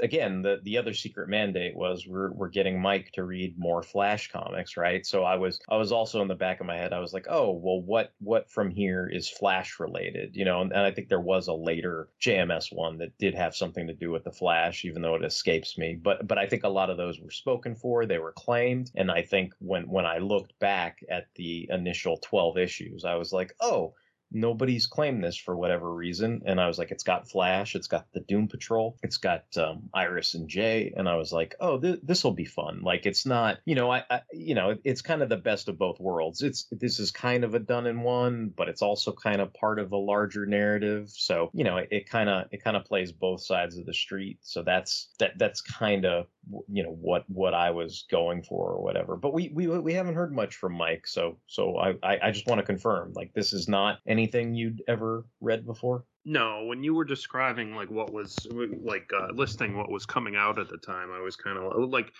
again 0.00 0.42
the 0.42 0.58
the 0.64 0.76
other 0.76 0.92
secret 0.92 1.28
mandate 1.28 1.76
was 1.76 2.06
we're 2.06 2.32
we're 2.32 2.48
getting 2.48 2.80
Mike 2.80 3.10
to 3.12 3.24
read 3.24 3.58
more 3.58 3.82
Flash 3.82 4.30
comics, 4.30 4.76
right? 4.76 5.06
So 5.06 5.22
I 5.22 5.36
was 5.36 5.60
I 5.68 5.76
was 5.76 5.92
also 5.92 6.20
in 6.20 6.28
the 6.28 6.34
back 6.34 6.60
of 6.60 6.66
my 6.66 6.76
head 6.76 6.92
I 6.92 6.98
was 6.98 7.12
like, 7.12 7.26
"Oh, 7.28 7.52
well 7.52 7.80
what 7.80 8.12
what 8.18 8.50
from 8.50 8.70
here 8.70 9.08
is 9.12 9.28
Flash 9.30 9.78
related?" 9.78 10.34
You 10.34 10.44
know, 10.44 10.60
and, 10.60 10.72
and 10.72 10.80
I 10.80 10.90
think 10.90 11.08
there 11.08 11.20
was 11.20 11.48
a 11.48 11.52
later 11.54 12.08
JMS 12.20 12.72
one 12.72 12.98
that 12.98 13.16
did 13.18 13.34
have 13.34 13.54
something 13.54 13.86
to 13.86 13.94
do 13.94 14.10
with 14.10 14.24
the 14.24 14.32
Flash 14.32 14.84
even 14.84 15.02
though 15.02 15.14
it 15.14 15.24
escapes 15.24 15.78
me. 15.78 15.94
But 15.94 16.26
but 16.26 16.38
I 16.38 16.46
think 16.46 16.64
a 16.64 16.68
lot 16.68 16.90
of 16.90 16.96
those 16.96 17.20
were 17.20 17.30
spoken 17.30 17.74
for, 17.76 18.06
they 18.06 18.18
were 18.18 18.32
claimed, 18.32 18.90
and 18.96 19.10
I 19.10 19.22
think 19.22 19.54
when 19.60 19.88
when 19.88 20.06
I 20.06 20.18
looked 20.18 20.58
back 20.58 21.04
at 21.08 21.26
the 21.36 21.68
initial 21.70 22.18
12 22.18 22.58
issues, 22.58 23.04
I 23.04 23.14
was 23.14 23.32
like, 23.32 23.54
"Oh, 23.60 23.94
nobody's 24.34 24.86
claimed 24.86 25.22
this 25.22 25.36
for 25.36 25.56
whatever 25.56 25.92
reason. 25.92 26.42
And 26.44 26.60
i 26.60 26.66
was 26.66 26.78
like 26.78 26.90
it's 26.90 27.04
got 27.04 27.28
flash 27.28 27.74
it's 27.74 27.86
got 27.86 28.06
the 28.12 28.20
doom 28.20 28.48
patrol 28.48 28.96
it's 29.02 29.16
got 29.16 29.44
um, 29.56 29.88
iris 29.94 30.34
and 30.34 30.48
jay. 30.48 30.92
And 30.96 31.08
i 31.08 31.16
was 31.16 31.32
like 31.32 31.54
oh 31.60 31.78
th- 31.78 32.00
this 32.02 32.24
will 32.24 32.32
be 32.32 32.44
fun. 32.44 32.82
Like 32.82 33.06
it's 33.06 33.26
not 33.26 33.58
you 33.64 33.74
know 33.74 33.90
I, 33.90 34.04
I 34.10 34.20
you 34.32 34.54
know 34.54 34.76
it's 34.84 35.02
kind 35.02 35.22
of 35.22 35.28
the 35.28 35.36
best 35.36 35.68
of 35.68 35.78
both 35.78 36.00
worlds. 36.00 36.42
It's 36.42 36.66
this 36.70 36.98
is 36.98 37.10
kind 37.10 37.44
of 37.44 37.54
a 37.54 37.58
done 37.58 37.86
in 37.86 38.02
one 38.02 38.52
but 38.56 38.68
it's 38.68 38.82
also 38.82 39.12
kind 39.12 39.40
of 39.40 39.54
part 39.54 39.78
of 39.78 39.92
a 39.92 39.96
larger 39.96 40.46
narrative. 40.46 41.10
So 41.10 41.50
you 41.52 41.64
know 41.64 41.78
it 41.78 42.08
kind 42.08 42.28
of 42.28 42.46
it 42.50 42.62
kind 42.62 42.76
of 42.76 42.84
plays 42.84 43.12
both 43.12 43.42
sides 43.42 43.78
of 43.78 43.86
the 43.86 43.94
street. 43.94 44.38
So 44.42 44.62
that's 44.62 45.08
that 45.18 45.38
that's 45.38 45.60
kind 45.60 46.04
of 46.04 46.26
you 46.68 46.82
know 46.82 46.90
what 46.90 47.24
what 47.28 47.54
I 47.54 47.70
was 47.70 48.04
going 48.10 48.42
for 48.42 48.72
or 48.72 48.82
whatever. 48.82 49.16
But 49.16 49.32
we 49.32 49.50
we 49.54 49.66
we 49.66 49.94
haven't 49.94 50.14
heard 50.14 50.32
much 50.32 50.56
from 50.56 50.74
Mike, 50.74 51.06
so 51.06 51.38
so 51.46 51.78
I 51.78 51.94
I, 52.02 52.30
just 52.30 52.46
want 52.46 52.58
to 52.58 52.66
confirm 52.66 53.12
like 53.14 53.32
this 53.34 53.52
is 53.52 53.68
not 53.68 53.98
anything 54.06 54.54
you'd 54.54 54.82
ever 54.88 55.26
read 55.40 55.66
before. 55.66 56.04
No, 56.24 56.64
when 56.64 56.82
you 56.82 56.94
were 56.94 57.04
describing 57.04 57.74
like 57.74 57.90
what 57.90 58.12
was 58.12 58.46
like 58.82 59.10
uh, 59.18 59.28
listing 59.32 59.76
what 59.76 59.90
was 59.90 60.06
coming 60.06 60.36
out 60.36 60.58
at 60.58 60.68
the 60.68 60.78
time, 60.78 61.10
I 61.12 61.20
was 61.20 61.36
kind 61.36 61.58
of 61.58 61.90
like 61.90 62.12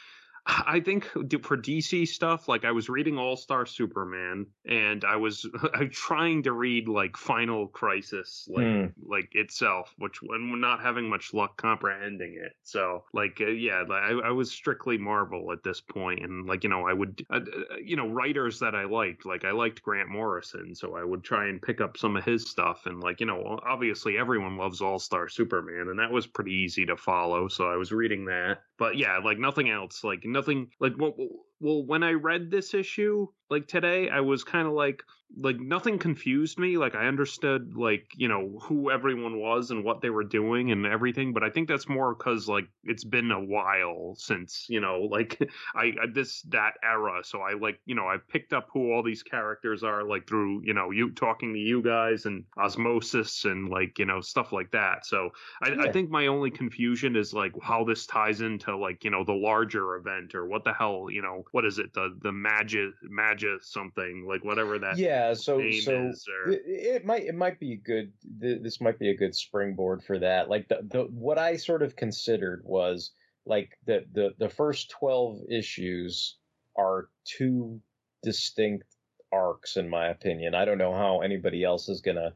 I 0.47 0.81
think 0.81 1.05
for 1.43 1.57
DC 1.57 2.07
stuff, 2.07 2.49
like 2.49 2.67
I 2.67 2.73
was 2.73 2.91
reading 2.91 3.17
All 3.19 3.35
Star 3.37 3.65
Superman, 3.65 4.47
and 4.67 5.03
I 5.05 5.17
was 5.17 5.47
I'm 5.75 5.91
trying 5.91 6.43
to 6.43 6.53
read 6.53 6.87
like 6.87 7.17
Final 7.17 7.69
Crisis, 7.69 8.47
like 8.51 8.71
Hmm. 8.75 8.87
like 9.03 9.29
itself, 9.33 9.95
which 9.97 10.21
and 10.23 10.51
we're 10.51 10.59
not 10.59 10.81
having 10.83 11.09
much 11.09 11.33
luck 11.33 11.57
comprehending 11.57 12.35
it. 12.35 12.53
So 12.63 13.05
like 13.15 13.41
uh, 13.41 13.47
yeah, 13.47 13.85
like, 13.89 14.03
I, 14.03 14.29
I 14.29 14.31
was 14.33 14.53
strictly 14.53 14.99
Marvel 14.99 15.51
at 15.53 15.63
this 15.63 15.81
point, 15.81 16.23
and 16.23 16.47
like 16.47 16.63
you 16.63 16.69
know 16.71 16.87
I 16.87 16.93
would 16.93 17.25
uh, 17.31 17.37
uh, 17.41 17.77
you 17.83 17.97
know 17.97 18.09
writers 18.09 18.59
that 18.61 18.75
I 18.75 18.85
liked, 18.85 19.25
like 19.25 19.45
I 19.45 19.51
liked 19.53 19.83
Grant 19.83 20.11
Morrison, 20.11 20.75
so 20.75 20.95
I 20.97 21.05
would 21.05 21.25
try 21.25 21.47
and 21.49 21.61
pick 21.63 21.81
up 21.81 21.97
some 21.97 22.17
of 22.17 22.25
his 22.25 22.51
stuff, 22.51 22.85
and 22.85 23.01
like 23.01 23.21
you 23.21 23.27
know 23.27 23.59
obviously 23.67 24.19
everyone 24.19 24.59
loves 24.59 24.83
All 24.83 24.99
Star 24.99 25.29
Superman, 25.29 25.89
and 25.89 25.99
that 25.99 26.11
was 26.11 26.27
pretty 26.27 26.53
easy 26.53 26.85
to 26.87 26.97
follow, 26.99 27.49
so 27.49 27.67
I 27.71 27.77
was 27.77 27.93
reading 27.93 28.27
that. 28.27 28.59
But 28.79 28.97
yeah, 28.97 29.19
like 29.19 29.39
nothing 29.39 29.71
else, 29.71 30.03
like 30.03 30.21
nothing 30.25 30.71
like 30.81 30.93
well, 30.99 31.15
well 31.61 31.87
when 31.87 32.03
I 32.03 32.13
read 32.13 32.51
this 32.51 32.75
issue 32.75 33.29
like 33.51 33.67
today, 33.67 34.09
I 34.09 34.21
was 34.21 34.45
kind 34.45 34.67
of 34.67 34.75
like 34.75 35.03
like 35.37 35.59
nothing 35.59 35.99
confused 35.99 36.59
me. 36.59 36.77
Like 36.77 36.95
I 36.95 37.07
understood 37.07 37.75
like 37.77 38.07
you 38.17 38.29
know 38.29 38.59
who 38.63 38.91
everyone 38.91 39.39
was 39.39 39.71
and 39.71 39.85
what 39.85 40.01
they 40.01 40.11
were 40.11 40.25
doing 40.25 40.71
and 40.71 40.87
everything. 40.87 41.33
But 41.33 41.43
I 41.43 41.51
think 41.51 41.69
that's 41.69 41.89
more 41.89 42.15
because 42.15 42.49
like 42.49 42.69
it's 42.85 43.05
been 43.05 43.31
a 43.31 43.43
while 43.43 44.15
since 44.17 44.67
you 44.69 44.81
know 44.81 45.01
like 45.11 45.39
I, 45.75 45.93
this 46.13 46.43
that 46.43 46.75
era. 46.83 47.23
So 47.25 47.41
I 47.41 47.55
like 47.55 47.81
you 47.85 47.95
know 47.95 48.07
I 48.07 48.17
picked 48.29 48.53
up 48.53 48.69
who 48.73 48.93
all 48.93 49.03
these 49.03 49.23
characters 49.23 49.83
are 49.83 50.05
like 50.05 50.29
through 50.29 50.63
you 50.65 50.75
know 50.75 50.91
you 50.91 51.11
talking 51.11 51.53
to 51.55 51.59
you 51.59 51.83
guys 51.83 52.27
and 52.27 52.45
osmosis 52.57 53.45
and 53.45 53.69
like 53.69 53.99
you 53.99 54.07
know 54.07 54.21
stuff 54.21 54.53
like 54.53 54.71
that. 54.73 55.07
So 55.07 55.31
I, 55.63 55.89
I 55.89 55.93
think 55.93 56.11
my 56.11 56.29
only 56.29 56.51
confusion 56.51 57.17
is 57.17 57.35
like 57.35 57.53
how 57.63 57.85
this 57.85 58.07
ties 58.07 58.41
into 58.41 58.77
like 58.77 59.05
you 59.05 59.11
know 59.11 59.25
the 59.25 59.33
larger 59.33 59.97
event 59.97 60.35
or 60.35 60.47
what 60.47 60.65
the 60.65 60.73
hell 60.73 61.09
you 61.11 61.23
know 61.23 61.45
what 61.53 61.65
is 61.65 61.79
it 61.79 61.93
the 61.93 62.17
the 62.23 62.33
magia 62.33 62.91
magia 63.35 63.57
something 63.61 64.25
like 64.27 64.45
whatever 64.45 64.79
that 64.79 64.97
yeah 64.97 65.35
so 65.35 65.61
so 65.71 65.93
or 65.93 66.53
it, 66.53 66.63
it 66.67 67.05
might 67.05 67.25
it 67.25 67.35
might 67.35 67.59
be 67.59 67.73
a 67.73 67.77
good 67.77 68.13
th- 68.41 68.63
this 68.63 68.81
might 68.81 68.99
be 68.99 69.11
a 69.11 69.17
good 69.17 69.35
springboard 69.35 70.03
for 70.03 70.19
that. 70.19 70.49
Like 70.49 70.69
the, 70.69 70.81
the 70.89 71.03
what 71.05 71.39
i 71.39 71.57
sort 71.57 71.83
of 71.83 71.97
considered 71.97 72.63
was 72.65 73.13
like 73.47 73.79
the 73.87 74.05
the 74.13 74.31
the 74.39 74.49
first 74.49 74.91
12 74.91 75.41
issues 75.51 76.37
are 76.77 77.09
two 77.25 77.81
distinct 78.23 78.87
arcs 79.33 79.77
in 79.77 79.89
my 79.89 80.09
opinion. 80.09 80.55
I 80.55 80.65
don't 80.65 80.79
know 80.79 80.95
how 80.95 81.21
anybody 81.21 81.65
else 81.65 81.89
is 81.89 82.01
gonna 82.01 82.35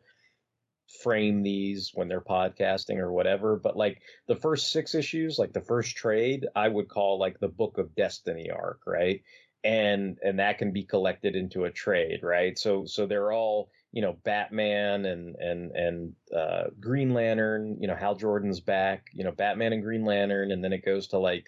frame 1.03 1.43
these 1.43 1.91
when 1.95 2.09
they're 2.09 2.19
podcasting 2.19 2.97
or 2.97 3.13
whatever 3.13 3.57
but 3.57 3.77
like 3.77 4.01
the 4.27 4.35
first 4.35 4.73
six 4.73 4.95
issues 4.95 5.39
like 5.39 5.53
the 5.53 5.61
first 5.61 5.95
trade 5.95 6.47
i 6.57 6.67
would 6.67 6.89
call 6.89 7.19
like 7.19 7.39
the 7.41 7.49
book 7.49 7.77
of 7.77 7.95
destiny 7.95 8.49
arc 8.51 8.81
right 8.87 9.23
and 9.65 10.19
and 10.23 10.39
that 10.39 10.59
can 10.59 10.73
be 10.73 10.85
collected 10.85 11.35
into 11.37 11.65
a 11.65 11.71
trade 11.71 12.21
right? 12.23 12.59
So 12.59 12.85
so 12.87 13.07
they're 13.07 13.33
all 13.33 13.71
you 13.93 14.03
know 14.03 14.17
batman 14.25 15.07
and 15.07 15.37
and 15.37 15.71
and 15.73 16.13
uh 16.37 16.65
green 16.79 17.15
lantern 17.15 17.77
you 17.81 17.89
know 17.89 17.95
hal 17.95 18.15
jordan's 18.15 18.61
back 18.61 19.07
you 19.15 19.25
know 19.25 19.33
batman 19.33 19.73
and 19.73 19.83
green 19.83 20.05
lantern 20.05 20.53
and 20.53 20.63
then 20.63 20.73
it 20.73 20.85
goes 20.85 21.09
to 21.09 21.19
like 21.19 21.47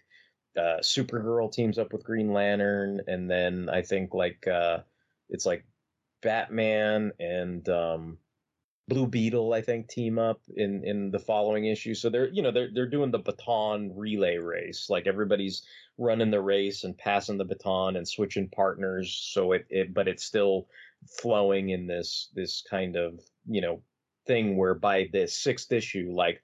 uh 0.57 0.79
supergirl 0.81 1.53
teams 1.53 1.79
up 1.79 1.93
with 1.93 2.05
green 2.05 2.33
lantern 2.33 3.01
and 3.07 3.31
then 3.31 3.69
i 3.71 3.83
think 3.83 4.15
like 4.15 4.47
uh 4.47 4.79
it's 5.29 5.45
like 5.45 5.65
batman 6.23 7.13
and 7.21 7.69
um 7.69 8.17
Blue 8.91 9.07
Beetle, 9.07 9.55
I 9.55 9.63
think, 9.63 9.89
team 9.89 10.19
up 10.19 10.43
in 10.55 10.85
in 10.85 11.11
the 11.11 11.19
following 11.19 11.65
issue. 11.67 11.95
So 11.95 12.11
they're 12.11 12.29
you 12.29 12.43
know 12.43 12.51
they're 12.51 12.69
they're 12.75 12.91
doing 12.91 13.11
the 13.11 13.19
baton 13.19 13.93
relay 13.97 14.37
race. 14.37 14.91
Like 14.91 15.07
everybody's 15.07 15.63
running 15.97 16.31
the 16.31 16.43
race 16.43 16.85
and 16.85 16.99
passing 16.99 17.39
the 17.39 17.45
baton 17.45 17.97
and 17.97 18.07
switching 18.07 18.49
partners. 18.51 19.31
So 19.33 19.53
it, 19.53 19.67
it 19.71 19.95
but 19.95 20.09
it's 20.09 20.25
still 20.25 20.67
flowing 21.23 21.71
in 21.71 21.87
this 21.87 22.29
this 22.35 22.63
kind 22.69 22.97
of 22.97 23.21
you 23.49 23.63
know 23.63 23.83
thing 24.27 24.57
where 24.57 24.75
by 24.75 25.09
the 25.13 25.27
sixth 25.27 25.73
issue, 25.73 26.13
like 26.13 26.43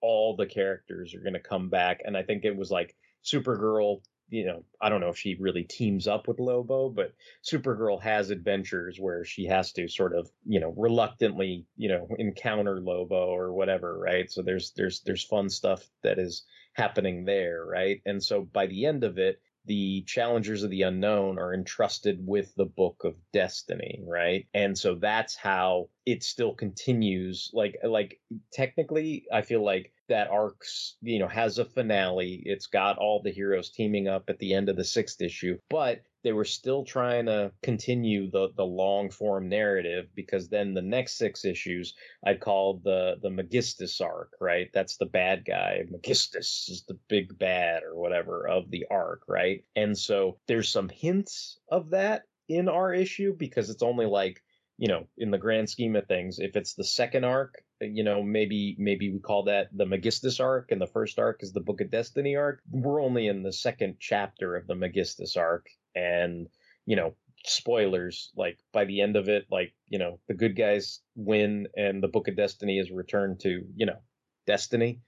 all 0.00 0.36
the 0.36 0.46
characters 0.46 1.14
are 1.14 1.20
going 1.20 1.34
to 1.34 1.40
come 1.40 1.68
back. 1.68 2.02
And 2.04 2.16
I 2.16 2.22
think 2.22 2.44
it 2.44 2.56
was 2.56 2.70
like 2.70 2.94
Supergirl. 3.24 4.02
You 4.30 4.46
know, 4.46 4.64
I 4.80 4.88
don't 4.88 5.00
know 5.00 5.08
if 5.08 5.18
she 5.18 5.36
really 5.38 5.64
teams 5.64 6.06
up 6.06 6.28
with 6.28 6.40
Lobo, 6.40 6.88
but 6.88 7.12
Supergirl 7.44 8.00
has 8.02 8.30
adventures 8.30 8.98
where 8.98 9.24
she 9.24 9.46
has 9.46 9.72
to 9.72 9.88
sort 9.88 10.14
of, 10.14 10.30
you 10.46 10.60
know, 10.60 10.72
reluctantly, 10.76 11.66
you 11.76 11.88
know, 11.88 12.08
encounter 12.18 12.80
Lobo 12.80 13.26
or 13.26 13.52
whatever, 13.52 13.98
right? 13.98 14.30
So 14.30 14.42
there's 14.42 14.72
there's 14.76 15.00
there's 15.00 15.24
fun 15.24 15.48
stuff 15.50 15.82
that 16.02 16.18
is 16.18 16.44
happening 16.74 17.24
there, 17.24 17.64
right? 17.64 18.00
And 18.06 18.22
so 18.22 18.42
by 18.42 18.66
the 18.66 18.86
end 18.86 19.04
of 19.04 19.18
it, 19.18 19.40
the 19.66 20.02
challengers 20.06 20.62
of 20.62 20.70
the 20.70 20.82
unknown 20.82 21.38
are 21.38 21.52
entrusted 21.52 22.18
with 22.26 22.54
the 22.54 22.64
book 22.64 23.02
of 23.04 23.14
destiny 23.32 24.00
right 24.06 24.46
and 24.54 24.76
so 24.76 24.94
that's 24.94 25.36
how 25.36 25.88
it 26.06 26.22
still 26.22 26.54
continues 26.54 27.50
like 27.52 27.76
like 27.84 28.20
technically 28.52 29.24
i 29.32 29.42
feel 29.42 29.64
like 29.64 29.92
that 30.08 30.28
arcs 30.30 30.96
you 31.02 31.18
know 31.18 31.28
has 31.28 31.58
a 31.58 31.64
finale 31.64 32.42
it's 32.44 32.66
got 32.66 32.98
all 32.98 33.20
the 33.22 33.30
heroes 33.30 33.70
teaming 33.70 34.08
up 34.08 34.24
at 34.28 34.38
the 34.38 34.54
end 34.54 34.68
of 34.68 34.76
the 34.76 34.84
sixth 34.84 35.20
issue 35.20 35.56
but 35.68 36.02
they 36.22 36.32
were 36.32 36.44
still 36.44 36.84
trying 36.84 37.26
to 37.26 37.50
continue 37.62 38.30
the 38.30 38.48
the 38.56 38.64
long 38.64 39.10
form 39.10 39.48
narrative 39.48 40.06
because 40.14 40.48
then 40.48 40.74
the 40.74 40.82
next 40.82 41.16
six 41.16 41.44
issues 41.44 41.94
I'd 42.24 42.40
call 42.40 42.80
the 42.84 43.16
the 43.22 43.30
Megistus 43.30 44.00
arc, 44.00 44.32
right? 44.40 44.68
That's 44.74 44.96
the 44.96 45.06
bad 45.06 45.44
guy. 45.44 45.84
Megistus 45.90 46.68
is 46.68 46.84
the 46.86 46.98
big 47.08 47.38
bad 47.38 47.82
or 47.82 47.96
whatever 47.96 48.46
of 48.46 48.70
the 48.70 48.86
arc, 48.90 49.22
right? 49.28 49.64
And 49.76 49.96
so 49.96 50.38
there's 50.46 50.68
some 50.68 50.88
hints 50.88 51.58
of 51.70 51.90
that 51.90 52.24
in 52.48 52.68
our 52.68 52.92
issue 52.92 53.34
because 53.36 53.70
it's 53.70 53.82
only 53.82 54.06
like 54.06 54.42
you 54.80 54.88
know 54.88 55.06
in 55.18 55.30
the 55.30 55.38
grand 55.38 55.68
scheme 55.68 55.94
of 55.94 56.06
things 56.06 56.38
if 56.38 56.56
it's 56.56 56.74
the 56.74 56.84
second 56.84 57.22
arc 57.22 57.62
you 57.82 58.02
know 58.02 58.22
maybe 58.22 58.74
maybe 58.78 59.12
we 59.12 59.20
call 59.20 59.44
that 59.44 59.68
the 59.72 59.84
Megistus 59.84 60.40
arc 60.40 60.72
and 60.72 60.80
the 60.80 60.86
first 60.86 61.18
arc 61.18 61.42
is 61.42 61.52
the 61.52 61.60
Book 61.60 61.80
of 61.80 61.90
Destiny 61.90 62.34
arc. 62.36 62.60
We're 62.70 63.02
only 63.02 63.26
in 63.26 63.42
the 63.42 63.52
second 63.52 63.96
chapter 63.98 64.56
of 64.56 64.66
the 64.66 64.74
Megistus 64.74 65.36
arc 65.36 65.66
and 65.94 66.48
you 66.86 66.96
know 66.96 67.14
spoilers 67.44 68.30
like 68.36 68.58
by 68.72 68.84
the 68.84 69.00
end 69.00 69.16
of 69.16 69.28
it 69.28 69.46
like 69.50 69.72
you 69.88 69.98
know 69.98 70.18
the 70.28 70.34
good 70.34 70.56
guys 70.56 71.00
win 71.14 71.68
and 71.76 72.02
the 72.02 72.08
book 72.08 72.28
of 72.28 72.36
destiny 72.36 72.78
is 72.78 72.90
returned 72.90 73.40
to 73.40 73.64
you 73.76 73.86
know 73.86 73.98
destiny. 74.46 75.00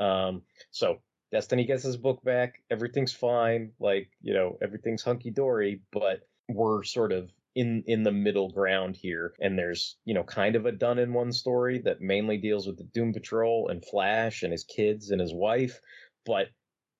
Um 0.00 0.42
so 0.70 0.98
destiny 1.32 1.64
gets 1.64 1.82
his 1.82 1.96
book 1.96 2.22
back. 2.22 2.62
Everything's 2.70 3.12
fine. 3.12 3.72
Like 3.80 4.10
you 4.22 4.34
know 4.34 4.58
everything's 4.62 5.02
hunky-dory 5.02 5.82
but 5.92 6.20
we're 6.48 6.82
sort 6.82 7.12
of 7.12 7.30
in 7.58 7.82
in 7.88 8.04
the 8.04 8.12
middle 8.12 8.48
ground 8.50 8.94
here. 8.96 9.34
And 9.40 9.58
there's 9.58 9.96
you 10.04 10.14
know 10.14 10.22
kind 10.22 10.54
of 10.54 10.64
a 10.64 10.72
done 10.72 11.00
in 11.00 11.12
one 11.12 11.32
story 11.32 11.80
that 11.80 12.00
mainly 12.00 12.36
deals 12.36 12.66
with 12.66 12.78
the 12.78 12.84
doom 12.84 13.12
patrol 13.12 13.68
and 13.68 13.84
flash 13.84 14.44
and 14.44 14.52
his 14.52 14.62
kids 14.62 15.10
and 15.10 15.20
his 15.20 15.34
wife. 15.34 15.80
But 16.24 16.50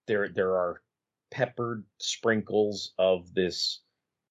there 0.09 0.29
there 0.29 0.57
are 0.57 0.83
peppered 1.31 1.85
sprinkles 1.99 2.93
of 2.99 3.33
this 3.35 3.83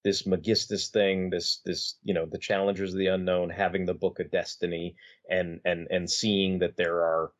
this 0.04 0.28
Megistus 0.28 0.90
thing, 0.90 1.30
this 1.30 1.62
this 1.66 1.98
you 2.04 2.13
know 2.13 2.26
the 2.26 2.38
challengers 2.38 2.92
of 2.94 3.00
the 3.00 3.08
unknown 3.08 3.50
having 3.50 3.86
the 3.86 3.94
book 3.94 4.20
of 4.20 4.30
destiny 4.30 4.98
and 5.30 5.62
and 5.63 5.88
and 5.90 6.10
seeing 6.10 6.60
that 6.60 6.76
there 6.76 7.04
are 7.04 7.32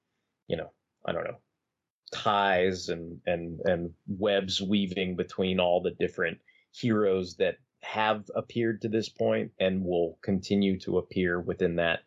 you 0.48 0.56
know 0.56 0.72
I 1.06 1.12
don't 1.12 1.26
know 1.26 1.40
ties 2.14 2.88
and 2.88 3.20
and 3.26 3.60
and 3.66 3.94
webs 4.08 4.62
weaving 4.62 5.18
between 5.18 5.60
all 5.60 5.82
the 5.82 5.92
different 5.92 6.38
heroes 6.72 7.36
that 7.36 7.58
have 7.84 8.26
appeared 8.36 8.82
to 8.82 8.90
this 8.90 9.10
point 9.10 9.52
and 9.60 9.84
will 9.84 10.18
continue 10.22 10.80
to 10.80 10.98
appear 10.98 11.40
within 11.40 11.76
that 11.76 12.02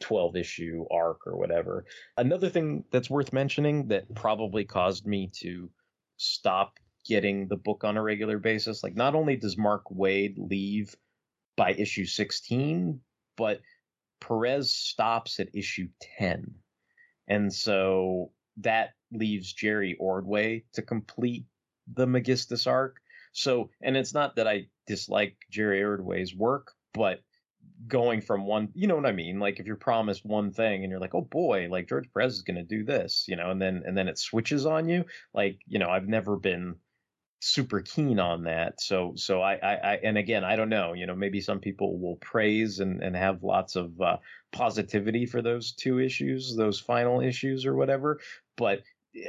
12 0.00 0.36
issue 0.36 0.84
arc 0.90 1.26
or 1.26 1.36
whatever. 1.36 1.84
Another 2.16 2.48
thing 2.48 2.84
that's 2.90 3.10
worth 3.10 3.32
mentioning 3.32 3.88
that 3.88 4.14
probably 4.14 4.64
caused 4.64 5.06
me 5.06 5.30
to 5.40 5.70
stop 6.16 6.78
getting 7.06 7.48
the 7.48 7.56
book 7.56 7.84
on 7.84 7.96
a 7.96 8.02
regular 8.02 8.38
basis. 8.38 8.82
Like, 8.82 8.96
not 8.96 9.14
only 9.14 9.36
does 9.36 9.56
Mark 9.56 9.84
Waid 9.90 10.34
leave 10.36 10.94
by 11.56 11.72
issue 11.72 12.04
16, 12.04 13.00
but 13.36 13.60
Perez 14.20 14.72
stops 14.72 15.40
at 15.40 15.54
issue 15.54 15.88
10. 16.18 16.54
And 17.28 17.52
so 17.52 18.32
that 18.58 18.90
leaves 19.12 19.52
Jerry 19.52 19.96
Ordway 19.98 20.64
to 20.74 20.82
complete 20.82 21.46
the 21.92 22.06
Megistus 22.06 22.66
arc. 22.66 23.00
So, 23.36 23.70
and 23.82 23.96
it's 23.96 24.14
not 24.14 24.36
that 24.36 24.48
I 24.48 24.66
dislike 24.86 25.36
Jerry 25.50 25.82
Ordway's 25.82 26.34
work, 26.34 26.72
but 26.94 27.20
going 27.86 28.20
from 28.22 28.46
one 28.46 28.68
you 28.74 28.86
know 28.86 28.96
what 28.96 29.06
i 29.06 29.12
mean? 29.12 29.38
Like 29.38 29.60
if 29.60 29.66
you're 29.66 29.76
promised 29.76 30.24
one 30.24 30.52
thing 30.52 30.82
and 30.82 30.90
you're 30.90 31.00
like 31.00 31.14
oh 31.14 31.20
boy 31.22 31.68
like 31.70 31.88
george 31.88 32.08
perez 32.12 32.34
is 32.34 32.42
going 32.42 32.56
to 32.56 32.62
do 32.62 32.84
this 32.84 33.26
you 33.28 33.36
know 33.36 33.50
and 33.50 33.60
then 33.60 33.82
and 33.84 33.96
then 33.96 34.08
it 34.08 34.18
switches 34.18 34.64
on 34.64 34.88
you 34.88 35.04
like 35.34 35.58
you 35.66 35.78
know 35.78 35.90
i've 35.90 36.08
never 36.08 36.36
been 36.36 36.76
super 37.40 37.82
keen 37.82 38.18
on 38.18 38.44
that. 38.44 38.80
So 38.80 39.12
so 39.16 39.42
i 39.42 39.54
i, 39.54 39.74
I 39.74 39.94
and 40.02 40.16
again 40.18 40.44
i 40.44 40.56
don't 40.56 40.68
know 40.68 40.94
you 40.94 41.06
know 41.06 41.14
maybe 41.14 41.40
some 41.40 41.60
people 41.60 41.98
will 41.98 42.16
praise 42.16 42.80
and 42.80 43.02
and 43.02 43.14
have 43.14 43.42
lots 43.42 43.76
of 43.76 44.00
uh, 44.00 44.16
positivity 44.52 45.26
for 45.26 45.42
those 45.42 45.72
two 45.72 45.98
issues 45.98 46.56
those 46.56 46.80
final 46.80 47.20
issues 47.20 47.66
or 47.66 47.74
whatever 47.76 48.20
but 48.56 48.82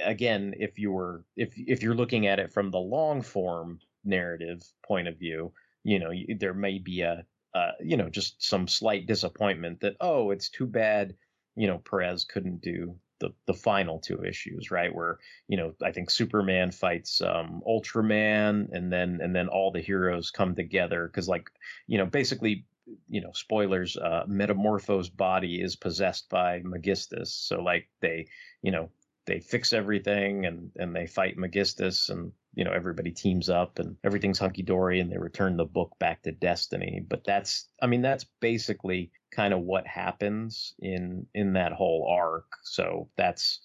again 0.04 0.54
if 0.58 0.80
you 0.80 0.92
were 0.92 1.24
if 1.36 1.54
if 1.58 1.84
you're 1.84 1.96
looking 1.96 2.28
at 2.28 2.40
it 2.40 2.54
from 2.54 2.72
the 2.72 2.80
long 2.80 3.22
form 3.22 3.80
narrative 4.08 4.64
point 4.86 5.08
of 5.08 5.18
view 5.18 5.52
you 5.84 6.00
know 6.00 6.12
there 6.40 6.54
may 6.54 6.80
be 6.80 7.02
a 7.02 7.26
uh, 7.54 7.72
you 7.80 7.98
know 7.98 8.10
just 8.10 8.44
some 8.44 8.68
slight 8.68 9.08
disappointment 9.08 9.80
that 9.80 9.96
oh 10.02 10.32
it's 10.32 10.50
too 10.50 10.68
bad 10.68 11.16
you 11.56 11.68
know 11.68 11.78
perez 11.80 12.26
couldn't 12.26 12.62
do 12.62 12.96
the 13.20 13.34
the 13.46 13.54
final 13.54 14.00
two 14.00 14.24
issues 14.24 14.70
right? 14.70 14.94
Where 14.94 15.18
you 15.48 15.58
know 15.58 15.74
i 15.84 15.92
think 15.92 16.10
superman 16.10 16.72
fights 16.72 17.22
um 17.22 17.62
ultraman 17.68 18.68
and 18.72 18.92
then 18.92 19.20
and 19.22 19.36
then 19.36 19.48
all 19.48 19.72
the 19.72 19.82
heroes 19.82 20.30
come 20.30 20.54
together 20.56 21.08
because 21.08 21.28
like 21.28 21.50
you 21.88 21.98
know 21.98 22.06
basically 22.06 22.66
you 23.10 23.22
know 23.22 23.32
spoilers 23.34 23.98
uh 23.98 24.24
metamorpho's 24.28 25.10
body 25.10 25.62
is 25.62 25.76
possessed 25.76 26.30
by 26.30 26.62
megistus. 26.64 27.34
So 27.34 27.62
like 27.62 27.90
they 28.02 28.28
you 28.62 28.72
know 28.72 28.90
they 29.26 29.40
fix 29.40 29.74
everything 29.74 30.46
and 30.46 30.72
and 30.76 30.96
they 30.96 31.08
fight 31.08 31.38
megistus 31.38 32.10
and 32.10 32.32
you 32.58 32.64
know 32.64 32.72
everybody 32.72 33.12
teams 33.12 33.50
up 33.50 33.78
and 33.78 33.96
everything's 34.04 34.40
hunky 34.40 34.64
dory 34.64 35.00
and 35.00 35.12
they 35.12 35.18
return 35.20 35.58
the 35.58 35.64
book 35.64 35.92
back 36.00 36.24
to 36.24 36.32
destiny. 36.32 37.06
But 37.08 37.24
that's 37.24 37.70
i 37.84 37.86
mean 37.86 38.02
that's 38.02 38.26
basically 38.42 39.12
kind 39.32 39.54
of 39.54 39.62
what 39.62 39.86
happens 39.86 40.74
in 40.80 41.28
in 41.36 41.54
that 41.54 41.72
whole 41.72 42.08
arc. 42.10 42.48
So 42.64 43.10
that's 43.16 43.62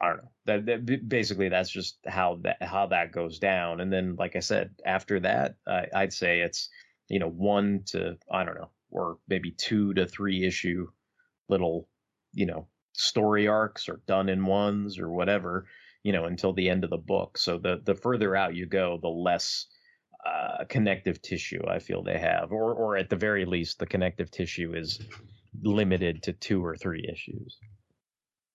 i 0.00 0.08
don't 0.08 0.18
know. 0.18 0.30
That, 0.46 0.66
that 0.66 1.08
basically 1.08 1.48
that's 1.48 1.70
just 1.70 1.98
how 2.06 2.38
that 2.44 2.62
how 2.62 2.86
that 2.86 3.10
goes 3.10 3.40
down. 3.40 3.80
And 3.80 3.92
then 3.92 4.14
like 4.16 4.36
i 4.36 4.40
said 4.40 4.70
after 4.86 5.18
that 5.20 5.56
i'd 5.92 6.12
say 6.12 6.40
it's 6.40 6.68
you 7.08 7.18
know 7.18 7.28
one 7.28 7.82
to 7.86 8.16
i 8.30 8.44
don't 8.44 8.54
know 8.54 8.70
or 8.92 9.18
maybe 9.26 9.50
two 9.50 9.92
to 9.94 10.06
three 10.06 10.44
issue 10.44 10.86
little 11.48 11.88
you 12.32 12.46
know 12.46 12.68
story 12.92 13.48
arcs 13.48 13.88
or 13.88 14.02
done 14.06 14.28
in 14.28 14.46
ones 14.46 15.00
or 15.00 15.10
whatever 15.10 15.66
you 16.02 16.12
know 16.12 16.24
until 16.24 16.52
the 16.52 16.68
end 16.68 16.84
of 16.84 16.90
the 16.90 16.96
book 16.96 17.38
so 17.38 17.58
the 17.58 17.80
the 17.84 17.94
further 17.94 18.34
out 18.36 18.54
you 18.54 18.66
go 18.66 18.98
the 19.02 19.08
less 19.08 19.66
uh, 20.26 20.64
connective 20.68 21.20
tissue 21.22 21.62
i 21.68 21.78
feel 21.78 22.02
they 22.02 22.18
have 22.18 22.52
or 22.52 22.74
or 22.74 22.96
at 22.96 23.08
the 23.08 23.16
very 23.16 23.44
least 23.44 23.78
the 23.78 23.86
connective 23.86 24.30
tissue 24.30 24.74
is 24.74 25.00
limited 25.62 26.22
to 26.22 26.32
two 26.32 26.64
or 26.64 26.76
three 26.76 27.08
issues 27.10 27.58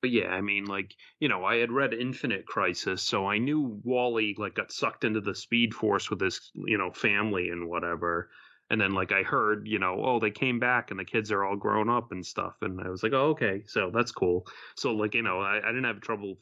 but 0.05 0.11
yeah, 0.11 0.27
I 0.27 0.41
mean, 0.41 0.65
like 0.65 0.93
you 1.19 1.29
know, 1.29 1.43
I 1.43 1.55
had 1.55 1.71
read 1.71 1.91
Infinite 1.91 2.45
Crisis, 2.45 3.01
so 3.01 3.25
I 3.25 3.39
knew 3.39 3.81
Wally 3.83 4.35
like 4.37 4.53
got 4.53 4.71
sucked 4.71 5.03
into 5.03 5.19
the 5.19 5.33
Speed 5.33 5.73
Force 5.73 6.11
with 6.11 6.21
his 6.21 6.51
you 6.53 6.77
know 6.77 6.91
family 6.91 7.49
and 7.49 7.67
whatever. 7.67 8.29
And 8.69 8.81
then 8.81 8.91
like 8.91 9.11
I 9.11 9.21
heard, 9.21 9.67
you 9.67 9.77
know, 9.79 10.01
oh 10.03 10.19
they 10.19 10.31
came 10.31 10.59
back 10.59 10.89
and 10.91 10.99
the 10.99 11.05
kids 11.05 11.31
are 11.31 11.43
all 11.43 11.55
grown 11.55 11.89
up 11.89 12.11
and 12.11 12.25
stuff, 12.25 12.55
and 12.61 12.81
I 12.81 12.89
was 12.89 13.03
like, 13.03 13.13
oh 13.13 13.29
okay, 13.29 13.63
so 13.67 13.91
that's 13.93 14.11
cool. 14.11 14.47
So 14.75 14.91
like 14.91 15.13
you 15.13 15.21
know, 15.21 15.39
I, 15.39 15.57
I 15.57 15.67
didn't 15.67 15.83
have 15.83 16.01
trouble 16.01 16.37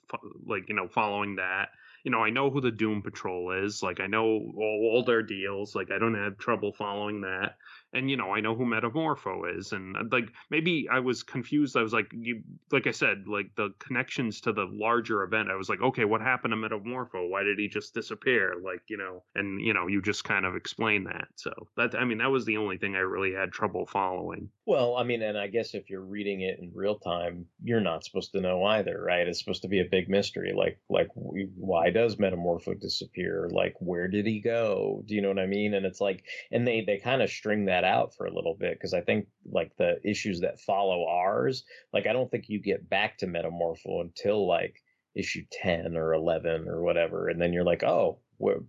like 0.45 0.69
you 0.69 0.75
know 0.75 0.87
following 0.87 1.35
that. 1.35 1.69
You 2.03 2.11
know, 2.11 2.19
I 2.19 2.29
know 2.29 2.49
who 2.49 2.61
the 2.61 2.71
Doom 2.71 3.01
Patrol 3.01 3.63
is. 3.65 3.81
Like 3.81 3.99
I 3.99 4.07
know 4.07 4.25
all, 4.25 4.91
all 4.93 5.03
their 5.05 5.23
deals. 5.23 5.75
Like 5.75 5.91
I 5.91 5.99
don't 5.99 6.15
have 6.15 6.37
trouble 6.37 6.73
following 6.73 7.21
that 7.21 7.55
and 7.93 8.09
you 8.09 8.17
know 8.17 8.31
i 8.31 8.39
know 8.39 8.55
who 8.55 8.65
metamorpho 8.65 9.57
is 9.57 9.71
and 9.71 9.95
uh, 9.95 10.03
like 10.11 10.29
maybe 10.49 10.87
i 10.91 10.99
was 10.99 11.23
confused 11.23 11.77
i 11.77 11.81
was 11.81 11.93
like 11.93 12.11
you 12.11 12.41
like 12.71 12.87
i 12.87 12.91
said 12.91 13.23
like 13.27 13.49
the 13.55 13.69
connections 13.79 14.41
to 14.41 14.51
the 14.51 14.65
larger 14.71 15.23
event 15.23 15.49
i 15.49 15.55
was 15.55 15.69
like 15.69 15.81
okay 15.81 16.05
what 16.05 16.21
happened 16.21 16.51
to 16.51 16.57
metamorpho 16.57 17.29
why 17.29 17.43
did 17.43 17.57
he 17.59 17.67
just 17.67 17.93
disappear 17.93 18.55
like 18.63 18.81
you 18.87 18.97
know 18.97 19.23
and 19.35 19.61
you 19.61 19.73
know 19.73 19.87
you 19.87 20.01
just 20.01 20.23
kind 20.23 20.45
of 20.45 20.55
explain 20.55 21.03
that 21.03 21.27
so 21.35 21.51
that 21.77 21.95
i 21.95 22.03
mean 22.03 22.17
that 22.17 22.31
was 22.31 22.45
the 22.45 22.57
only 22.57 22.77
thing 22.77 22.95
i 22.95 22.99
really 22.99 23.33
had 23.33 23.51
trouble 23.51 23.85
following 23.85 24.49
well 24.65 24.95
i 24.97 25.03
mean 25.03 25.21
and 25.21 25.37
i 25.37 25.47
guess 25.47 25.73
if 25.73 25.89
you're 25.89 26.01
reading 26.01 26.41
it 26.41 26.59
in 26.59 26.71
real 26.73 26.97
time 26.97 27.45
you're 27.63 27.81
not 27.81 28.03
supposed 28.03 28.31
to 28.31 28.41
know 28.41 28.63
either 28.63 29.01
right 29.01 29.27
it's 29.27 29.39
supposed 29.39 29.61
to 29.61 29.67
be 29.67 29.79
a 29.79 29.85
big 29.89 30.09
mystery 30.09 30.53
like 30.55 30.79
like 30.89 31.07
why 31.13 31.89
does 31.93 32.17
metamorpho 32.17 32.79
disappear 32.79 33.49
like 33.51 33.75
where 33.79 34.07
did 34.07 34.25
he 34.25 34.39
go? 34.41 35.03
Do 35.05 35.15
you 35.15 35.21
know 35.21 35.29
what 35.29 35.39
i 35.39 35.45
mean? 35.45 35.73
And 35.73 35.85
it's 35.85 36.01
like 36.01 36.23
and 36.51 36.67
they 36.67 36.81
they 36.81 36.97
kind 36.97 37.21
of 37.21 37.29
string 37.29 37.65
that 37.65 37.83
out 37.83 38.15
for 38.15 38.25
a 38.25 38.33
little 38.33 38.55
bit 38.55 38.73
because 38.73 38.93
I 38.93 39.01
think 39.01 39.27
like 39.45 39.71
the 39.77 39.99
issues 40.03 40.41
that 40.41 40.59
follow 40.59 41.07
ours, 41.07 41.63
like 41.93 42.07
I 42.07 42.13
don't 42.13 42.29
think 42.29 42.49
you 42.49 42.59
get 42.59 42.89
back 42.89 43.17
to 43.19 43.27
Metamorpho 43.27 44.01
until 44.01 44.47
like 44.47 44.81
issue 45.15 45.43
10 45.51 45.95
or 45.95 46.13
11 46.13 46.67
or 46.67 46.81
whatever 46.81 47.29
and 47.29 47.39
then 47.39 47.53
you're 47.53 47.63
like 47.63 47.83
oh 47.83 48.17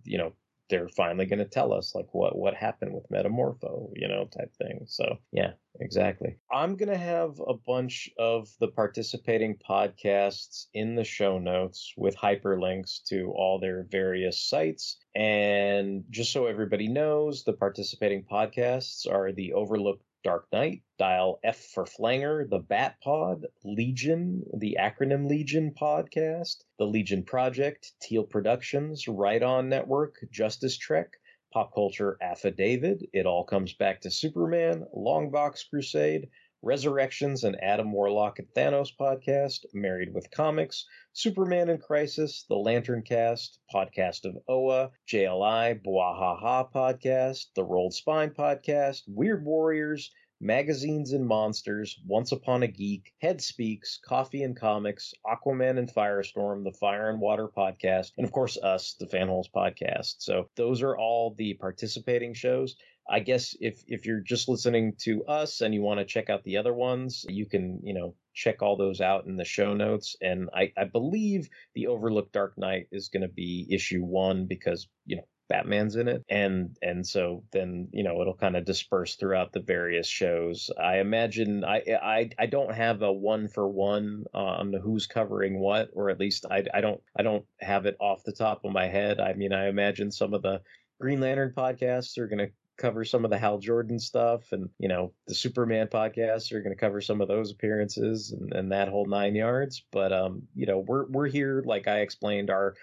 you 0.03 0.17
know 0.17 0.31
they're 0.69 0.89
finally 0.89 1.25
going 1.25 1.39
to 1.39 1.45
tell 1.45 1.73
us 1.73 1.93
like 1.93 2.07
what 2.13 2.37
what 2.37 2.53
happened 2.53 2.93
with 2.93 3.09
metamorpho 3.09 3.89
you 3.95 4.07
know 4.07 4.25
type 4.25 4.53
thing. 4.55 4.81
So 4.87 5.17
yeah 5.31 5.51
exactly. 5.79 6.37
I'm 6.51 6.75
going 6.75 6.89
to 6.89 6.97
have 6.97 7.39
a 7.45 7.53
bunch 7.53 8.09
of 8.17 8.49
the 8.59 8.67
participating 8.69 9.57
podcasts 9.57 10.65
in 10.73 10.95
the 10.95 11.03
show 11.03 11.37
notes 11.37 11.93
with 11.97 12.15
hyperlinks 12.15 13.03
to 13.09 13.31
all 13.35 13.59
their 13.59 13.85
various 13.89 14.41
sites. 14.41 14.97
And 15.15 16.03
just 16.09 16.31
so 16.31 16.45
everybody 16.45 16.87
knows 16.87 17.43
the 17.43 17.53
participating 17.53 18.23
podcasts 18.23 19.09
are 19.09 19.31
the 19.31 19.53
overlook 19.53 20.01
Dark 20.25 20.47
Knight, 20.51 20.81
dial 20.97 21.39
F 21.43 21.57
for 21.75 21.85
Flanger, 21.85 22.47
the 22.49 22.57
Bat 22.57 22.95
Pod, 23.03 23.45
Legion, 23.63 24.43
the 24.57 24.75
acronym 24.81 25.29
Legion 25.29 25.71
podcast, 25.79 26.63
the 26.79 26.85
Legion 26.85 27.21
Project, 27.21 27.91
Teal 28.01 28.23
Productions, 28.23 29.07
Wright 29.07 29.43
On 29.43 29.69
Network, 29.69 30.15
Justice 30.31 30.79
Trek, 30.79 31.11
Pop 31.53 31.75
Culture 31.75 32.17
Affidavit, 32.23 33.03
It 33.13 33.27
All 33.27 33.43
Comes 33.43 33.75
Back 33.75 34.01
to 34.01 34.09
Superman, 34.09 34.87
Longbox 34.97 35.69
Crusade, 35.69 36.27
Resurrections 36.65 37.43
and 37.43 37.55
Adam 37.61 37.91
Warlock 37.91 38.39
and 38.39 38.47
Thanos 38.55 38.89
podcast, 38.99 39.65
Married 39.71 40.11
with 40.11 40.31
Comics, 40.31 40.87
Superman 41.13 41.69
in 41.69 41.77
Crisis, 41.77 42.43
The 42.49 42.55
Lantern 42.55 43.03
Cast, 43.03 43.59
Podcast 43.71 44.25
of 44.25 44.35
Oa, 44.47 44.89
JLI, 45.07 45.83
Bwahaha 45.85 46.73
podcast, 46.73 47.53
The 47.55 47.63
Rolled 47.63 47.93
Spine 47.93 48.31
podcast, 48.31 49.03
Weird 49.07 49.45
Warriors, 49.45 50.11
Magazines 50.41 51.13
and 51.13 51.25
Monsters, 51.25 51.99
Once 52.05 52.31
Upon 52.31 52.63
a 52.63 52.67
Geek, 52.67 53.13
Head 53.19 53.41
Speaks, 53.41 53.99
Coffee 54.05 54.43
and 54.43 54.55
Comics, 54.55 55.13
Aquaman 55.25 55.77
and 55.77 55.89
Firestorm, 55.89 56.63
the 56.63 56.73
Fire 56.73 57.09
and 57.09 57.21
Water 57.21 57.47
podcast, 57.47 58.11
and 58.17 58.25
of 58.25 58.31
course 58.31 58.57
us, 58.57 58.95
the 58.99 59.07
Fanholes 59.07 59.49
podcast. 59.49 60.15
So 60.19 60.49
those 60.55 60.81
are 60.81 60.97
all 60.97 61.33
the 61.37 61.53
participating 61.53 62.33
shows. 62.33 62.75
I 63.09 63.19
guess 63.19 63.55
if 63.61 63.83
if 63.87 64.05
you're 64.05 64.21
just 64.21 64.49
listening 64.49 64.95
to 65.03 65.23
us 65.25 65.61
and 65.61 65.73
you 65.73 65.81
want 65.81 65.99
to 65.99 66.05
check 66.05 66.29
out 66.29 66.43
the 66.43 66.57
other 66.57 66.73
ones, 66.73 67.25
you 67.29 67.45
can 67.45 67.79
you 67.83 67.93
know 67.93 68.15
check 68.33 68.61
all 68.61 68.75
those 68.75 68.99
out 68.99 69.25
in 69.27 69.35
the 69.35 69.45
show 69.45 69.73
notes. 69.73 70.15
And 70.21 70.49
I, 70.53 70.73
I 70.77 70.85
believe 70.85 71.47
the 71.75 71.87
Overlook 71.87 72.31
Dark 72.31 72.57
Knight 72.57 72.87
is 72.91 73.09
going 73.09 73.21
to 73.21 73.29
be 73.29 73.67
issue 73.69 74.03
one 74.03 74.47
because 74.47 74.87
you 75.05 75.17
know 75.17 75.27
Batman's 75.47 75.95
in 75.95 76.07
it, 76.07 76.23
and 76.29 76.75
and 76.81 77.05
so 77.05 77.43
then 77.51 77.87
you 77.91 78.03
know 78.03 78.21
it'll 78.21 78.35
kind 78.35 78.55
of 78.55 78.65
disperse 78.65 79.15
throughout 79.15 79.51
the 79.51 79.61
various 79.61 80.07
shows. 80.07 80.69
I 80.79 80.99
imagine 80.99 81.63
I 81.63 81.83
I 82.01 82.29
I 82.39 82.45
don't 82.47 82.73
have 82.73 83.01
a 83.01 83.11
one 83.11 83.47
for 83.47 83.67
one 83.67 84.25
on 84.33 84.73
who's 84.73 85.07
covering 85.07 85.59
what, 85.59 85.89
or 85.93 86.09
at 86.09 86.19
least 86.19 86.45
I 86.49 86.63
I 86.73 86.81
don't 86.81 87.01
I 87.17 87.23
don't 87.23 87.45
have 87.59 87.85
it 87.85 87.97
off 87.99 88.23
the 88.23 88.31
top 88.31 88.65
of 88.65 88.73
my 88.73 88.87
head. 88.87 89.19
I 89.19 89.33
mean 89.33 89.53
I 89.53 89.67
imagine 89.67 90.11
some 90.11 90.33
of 90.33 90.41
the 90.41 90.61
Green 90.99 91.19
Lantern 91.19 91.53
podcasts 91.55 92.17
are 92.17 92.27
going 92.27 92.47
to 92.47 92.51
cover 92.77 93.05
some 93.05 93.23
of 93.23 93.31
the 93.31 93.37
Hal 93.37 93.57
Jordan 93.57 93.99
stuff, 93.99 94.51
and 94.51 94.69
you 94.79 94.87
know 94.87 95.13
the 95.27 95.35
Superman 95.35 95.87
podcasts 95.87 96.51
are 96.51 96.61
going 96.61 96.75
to 96.75 96.79
cover 96.79 97.01
some 97.01 97.21
of 97.21 97.27
those 97.27 97.51
appearances 97.51 98.31
and, 98.31 98.53
and 98.53 98.71
that 98.71 98.89
whole 98.89 99.05
nine 99.05 99.35
yards. 99.35 99.83
But 99.91 100.11
um, 100.11 100.43
you 100.55 100.65
know 100.65 100.79
we're 100.79 101.05
we're 101.07 101.27
here, 101.27 101.63
like 101.65 101.87
I 101.87 101.99
explained, 101.99 102.49
our 102.49 102.75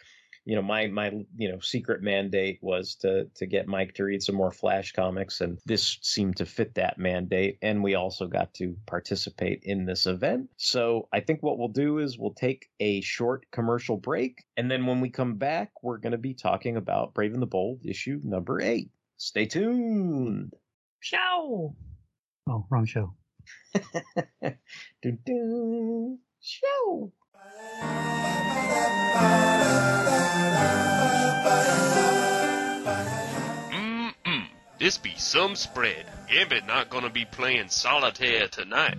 you 0.44 0.56
know 0.56 0.62
my 0.62 0.86
my 0.88 1.12
you 1.36 1.50
know 1.50 1.60
secret 1.60 2.02
mandate 2.02 2.58
was 2.62 2.96
to 2.96 3.26
to 3.34 3.46
get 3.46 3.68
Mike 3.68 3.94
to 3.94 4.04
read 4.04 4.22
some 4.22 4.34
more 4.34 4.50
Flash 4.50 4.92
comics, 4.92 5.40
and 5.40 5.58
this 5.66 5.98
seemed 6.02 6.36
to 6.36 6.46
fit 6.46 6.74
that 6.74 6.98
mandate. 6.98 7.58
And 7.62 7.82
we 7.82 7.94
also 7.94 8.26
got 8.26 8.52
to 8.54 8.76
participate 8.86 9.60
in 9.62 9.84
this 9.84 10.06
event. 10.06 10.50
So 10.56 11.08
I 11.12 11.20
think 11.20 11.42
what 11.42 11.58
we'll 11.58 11.68
do 11.68 11.98
is 11.98 12.18
we'll 12.18 12.34
take 12.34 12.68
a 12.80 13.00
short 13.02 13.46
commercial 13.52 13.96
break, 13.96 14.44
and 14.56 14.70
then 14.70 14.86
when 14.86 15.00
we 15.00 15.10
come 15.10 15.36
back, 15.36 15.70
we're 15.82 15.98
going 15.98 16.12
to 16.12 16.18
be 16.18 16.34
talking 16.34 16.76
about 16.76 17.14
Brave 17.14 17.32
and 17.34 17.42
the 17.42 17.46
Bold 17.46 17.80
issue 17.84 18.20
number 18.24 18.60
eight. 18.60 18.90
Stay 19.18 19.46
tuned. 19.46 20.54
Show. 21.00 21.76
Oh, 22.48 22.66
wrong 22.70 22.86
show. 22.86 23.14
dun, 24.42 25.18
dun. 25.24 26.18
Show. 26.40 27.12
This 34.82 34.98
be 34.98 35.14
some 35.16 35.54
spread. 35.54 36.06
Gambit 36.28 36.66
not 36.66 36.90
gonna 36.90 37.08
be 37.08 37.24
playing 37.24 37.68
solitaire 37.68 38.48
tonight. 38.48 38.98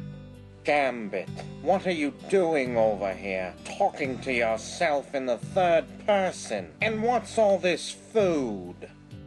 Gambit, 0.63 1.27
what 1.61 1.85
are 1.85 1.91
you 1.91 2.13
doing 2.29 2.77
over 2.77 3.13
here? 3.13 3.53
Talking 3.65 4.17
to 4.19 4.31
yourself 4.31 5.13
in 5.13 5.25
the 5.25 5.37
third 5.37 5.83
person. 6.05 6.71
And 6.81 7.03
what's 7.03 7.37
all 7.37 7.57
this 7.57 7.91
food? 7.91 8.75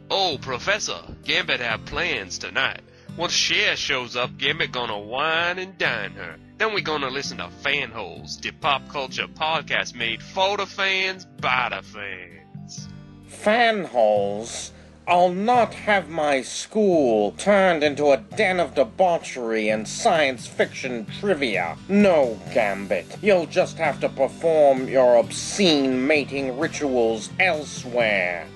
Oh, 0.09 0.39
Professor, 0.41 0.99
Gambit 1.25 1.59
have 1.59 1.85
plans 1.85 2.39
tonight. 2.39 2.81
Once 3.17 3.33
Cher 3.33 3.75
shows 3.75 4.15
up, 4.15 4.35
Gambit 4.39 4.71
gonna 4.71 4.97
wine 4.97 5.59
and 5.59 5.77
dine 5.77 6.13
her. 6.13 6.37
Then 6.57 6.73
we 6.73 6.81
gonna 6.81 7.11
listen 7.11 7.37
to 7.37 7.51
Fan 7.61 7.91
Holes, 7.91 8.35
the 8.37 8.49
pop 8.49 8.89
culture 8.89 9.27
podcast 9.27 9.93
made 9.93 10.23
for 10.23 10.57
the 10.57 10.65
fans 10.65 11.23
by 11.39 11.69
the 11.69 11.83
fans. 11.83 12.87
Fan 13.27 13.85
holes? 13.85 14.71
I'll 15.07 15.31
not 15.31 15.73
have 15.73 16.09
my 16.09 16.41
school 16.41 17.31
turned 17.37 17.81
into 17.81 18.11
a 18.11 18.17
den 18.17 18.59
of 18.59 18.75
debauchery 18.75 19.69
and 19.69 19.87
science 19.87 20.45
fiction 20.45 21.05
trivia. 21.21 21.77
No, 21.87 22.37
Gambit. 22.53 23.17
You'll 23.21 23.45
just 23.45 23.77
have 23.77 24.01
to 24.01 24.09
perform 24.09 24.89
your 24.89 25.15
obscene 25.15 26.05
mating 26.05 26.59
rituals 26.59 27.29
elsewhere. 27.39 28.47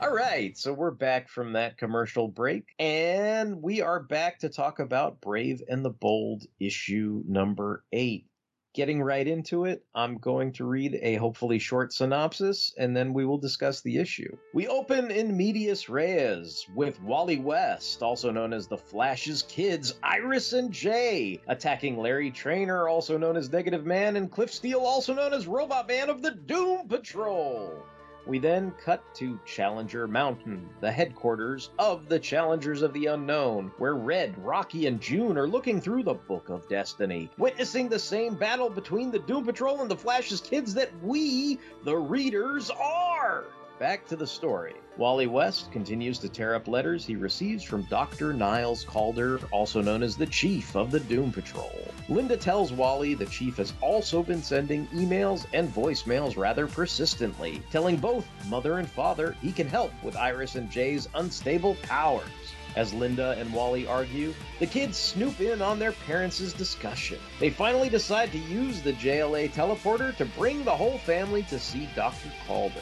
All 0.00 0.12
right, 0.12 0.58
so 0.58 0.72
we're 0.72 0.90
back 0.90 1.28
from 1.28 1.52
that 1.52 1.78
commercial 1.78 2.26
break, 2.26 2.74
and 2.80 3.62
we 3.62 3.80
are 3.80 4.00
back 4.02 4.40
to 4.40 4.48
talk 4.48 4.80
about 4.80 5.20
Brave 5.20 5.62
and 5.68 5.84
the 5.84 5.90
Bold 5.90 6.46
issue 6.58 7.22
number 7.28 7.84
eight. 7.92 8.26
Getting 8.74 9.00
right 9.00 9.28
into 9.28 9.66
it, 9.66 9.84
I'm 9.94 10.18
going 10.18 10.50
to 10.54 10.64
read 10.64 10.98
a 11.00 11.14
hopefully 11.14 11.60
short 11.60 11.92
synopsis, 11.92 12.74
and 12.76 12.96
then 12.96 13.12
we 13.14 13.24
will 13.24 13.38
discuss 13.38 13.82
the 13.82 13.98
issue. 13.98 14.36
We 14.52 14.66
open 14.66 15.12
in 15.12 15.36
medias 15.36 15.88
res 15.88 16.66
with 16.74 17.00
Wally 17.00 17.38
West, 17.38 18.02
also 18.02 18.32
known 18.32 18.52
as 18.52 18.66
the 18.66 18.76
Flash's 18.76 19.42
kids, 19.42 19.94
Iris 20.02 20.54
and 20.54 20.72
Jay, 20.72 21.40
attacking 21.46 21.98
Larry 21.98 22.32
Trainor, 22.32 22.88
also 22.88 23.16
known 23.16 23.36
as 23.36 23.52
Negative 23.52 23.86
Man, 23.86 24.16
and 24.16 24.28
Cliff 24.28 24.52
Steele, 24.52 24.80
also 24.80 25.14
known 25.14 25.32
as 25.32 25.46
Robot 25.46 25.86
Man 25.86 26.10
of 26.10 26.20
the 26.20 26.32
Doom 26.32 26.88
Patrol. 26.88 27.80
We 28.26 28.38
then 28.38 28.72
cut 28.82 29.02
to 29.16 29.38
Challenger 29.44 30.08
Mountain, 30.08 30.68
the 30.80 30.90
headquarters 30.90 31.70
of 31.78 32.08
the 32.08 32.18
Challengers 32.18 32.80
of 32.80 32.94
the 32.94 33.06
Unknown, 33.06 33.70
where 33.76 33.94
Red, 33.94 34.38
Rocky, 34.42 34.86
and 34.86 34.98
June 34.98 35.36
are 35.36 35.46
looking 35.46 35.78
through 35.80 36.04
the 36.04 36.14
Book 36.14 36.48
of 36.48 36.66
Destiny, 36.66 37.30
witnessing 37.36 37.88
the 37.88 37.98
same 37.98 38.34
battle 38.34 38.70
between 38.70 39.10
the 39.10 39.18
Doom 39.18 39.44
Patrol 39.44 39.82
and 39.82 39.90
the 39.90 39.96
Flash's 39.96 40.40
kids 40.40 40.72
that 40.74 40.90
we, 41.02 41.58
the 41.84 41.96
readers, 41.96 42.70
are. 42.70 43.44
Back 43.78 44.06
to 44.06 44.16
the 44.16 44.26
story. 44.26 44.74
Wally 44.96 45.26
West 45.26 45.72
continues 45.72 46.20
to 46.20 46.28
tear 46.28 46.54
up 46.54 46.68
letters 46.68 47.04
he 47.04 47.16
receives 47.16 47.64
from 47.64 47.82
Dr. 47.90 48.32
Niles 48.32 48.84
Calder, 48.84 49.40
also 49.50 49.82
known 49.82 50.04
as 50.04 50.16
the 50.16 50.26
Chief 50.26 50.76
of 50.76 50.92
the 50.92 51.00
Doom 51.00 51.32
Patrol. 51.32 51.88
Linda 52.08 52.36
tells 52.36 52.72
Wally 52.72 53.14
the 53.14 53.26
Chief 53.26 53.56
has 53.56 53.72
also 53.80 54.22
been 54.22 54.40
sending 54.40 54.86
emails 54.88 55.46
and 55.52 55.68
voicemails 55.68 56.36
rather 56.36 56.68
persistently, 56.68 57.60
telling 57.72 57.96
both 57.96 58.24
mother 58.46 58.78
and 58.78 58.88
father 58.88 59.34
he 59.42 59.50
can 59.50 59.66
help 59.66 59.90
with 60.04 60.16
Iris 60.16 60.54
and 60.54 60.70
Jay's 60.70 61.08
unstable 61.16 61.74
powers. 61.82 62.30
As 62.76 62.94
Linda 62.94 63.34
and 63.36 63.52
Wally 63.52 63.88
argue, 63.88 64.32
the 64.60 64.66
kids 64.66 64.96
snoop 64.96 65.40
in 65.40 65.60
on 65.60 65.80
their 65.80 65.92
parents' 65.92 66.52
discussion. 66.52 67.18
They 67.40 67.50
finally 67.50 67.88
decide 67.88 68.30
to 68.30 68.38
use 68.38 68.80
the 68.80 68.92
JLA 68.92 69.50
teleporter 69.50 70.16
to 70.16 70.24
bring 70.24 70.62
the 70.62 70.76
whole 70.76 70.98
family 70.98 71.42
to 71.44 71.58
see 71.58 71.88
Dr. 71.96 72.30
Calder. 72.46 72.80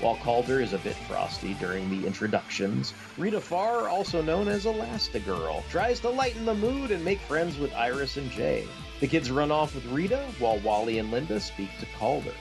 While 0.00 0.16
Calder 0.16 0.60
is 0.60 0.74
a 0.74 0.78
bit 0.78 0.94
frosty 0.94 1.54
during 1.54 1.88
the 1.88 2.06
introductions, 2.06 2.92
Rita 3.16 3.40
Farr, 3.40 3.88
also 3.88 4.20
known 4.20 4.46
as 4.46 4.66
Elastigirl, 4.66 5.66
tries 5.70 6.00
to 6.00 6.10
lighten 6.10 6.44
the 6.44 6.54
mood 6.54 6.90
and 6.90 7.02
make 7.02 7.20
friends 7.20 7.58
with 7.58 7.72
Iris 7.72 8.18
and 8.18 8.30
Jay. 8.30 8.68
The 9.00 9.08
kids 9.08 9.30
run 9.30 9.50
off 9.50 9.74
with 9.74 9.86
Rita, 9.86 10.26
while 10.38 10.58
Wally 10.58 10.98
and 10.98 11.10
Linda 11.10 11.40
speak 11.40 11.70
to 11.78 11.86
Calder. 11.98 12.34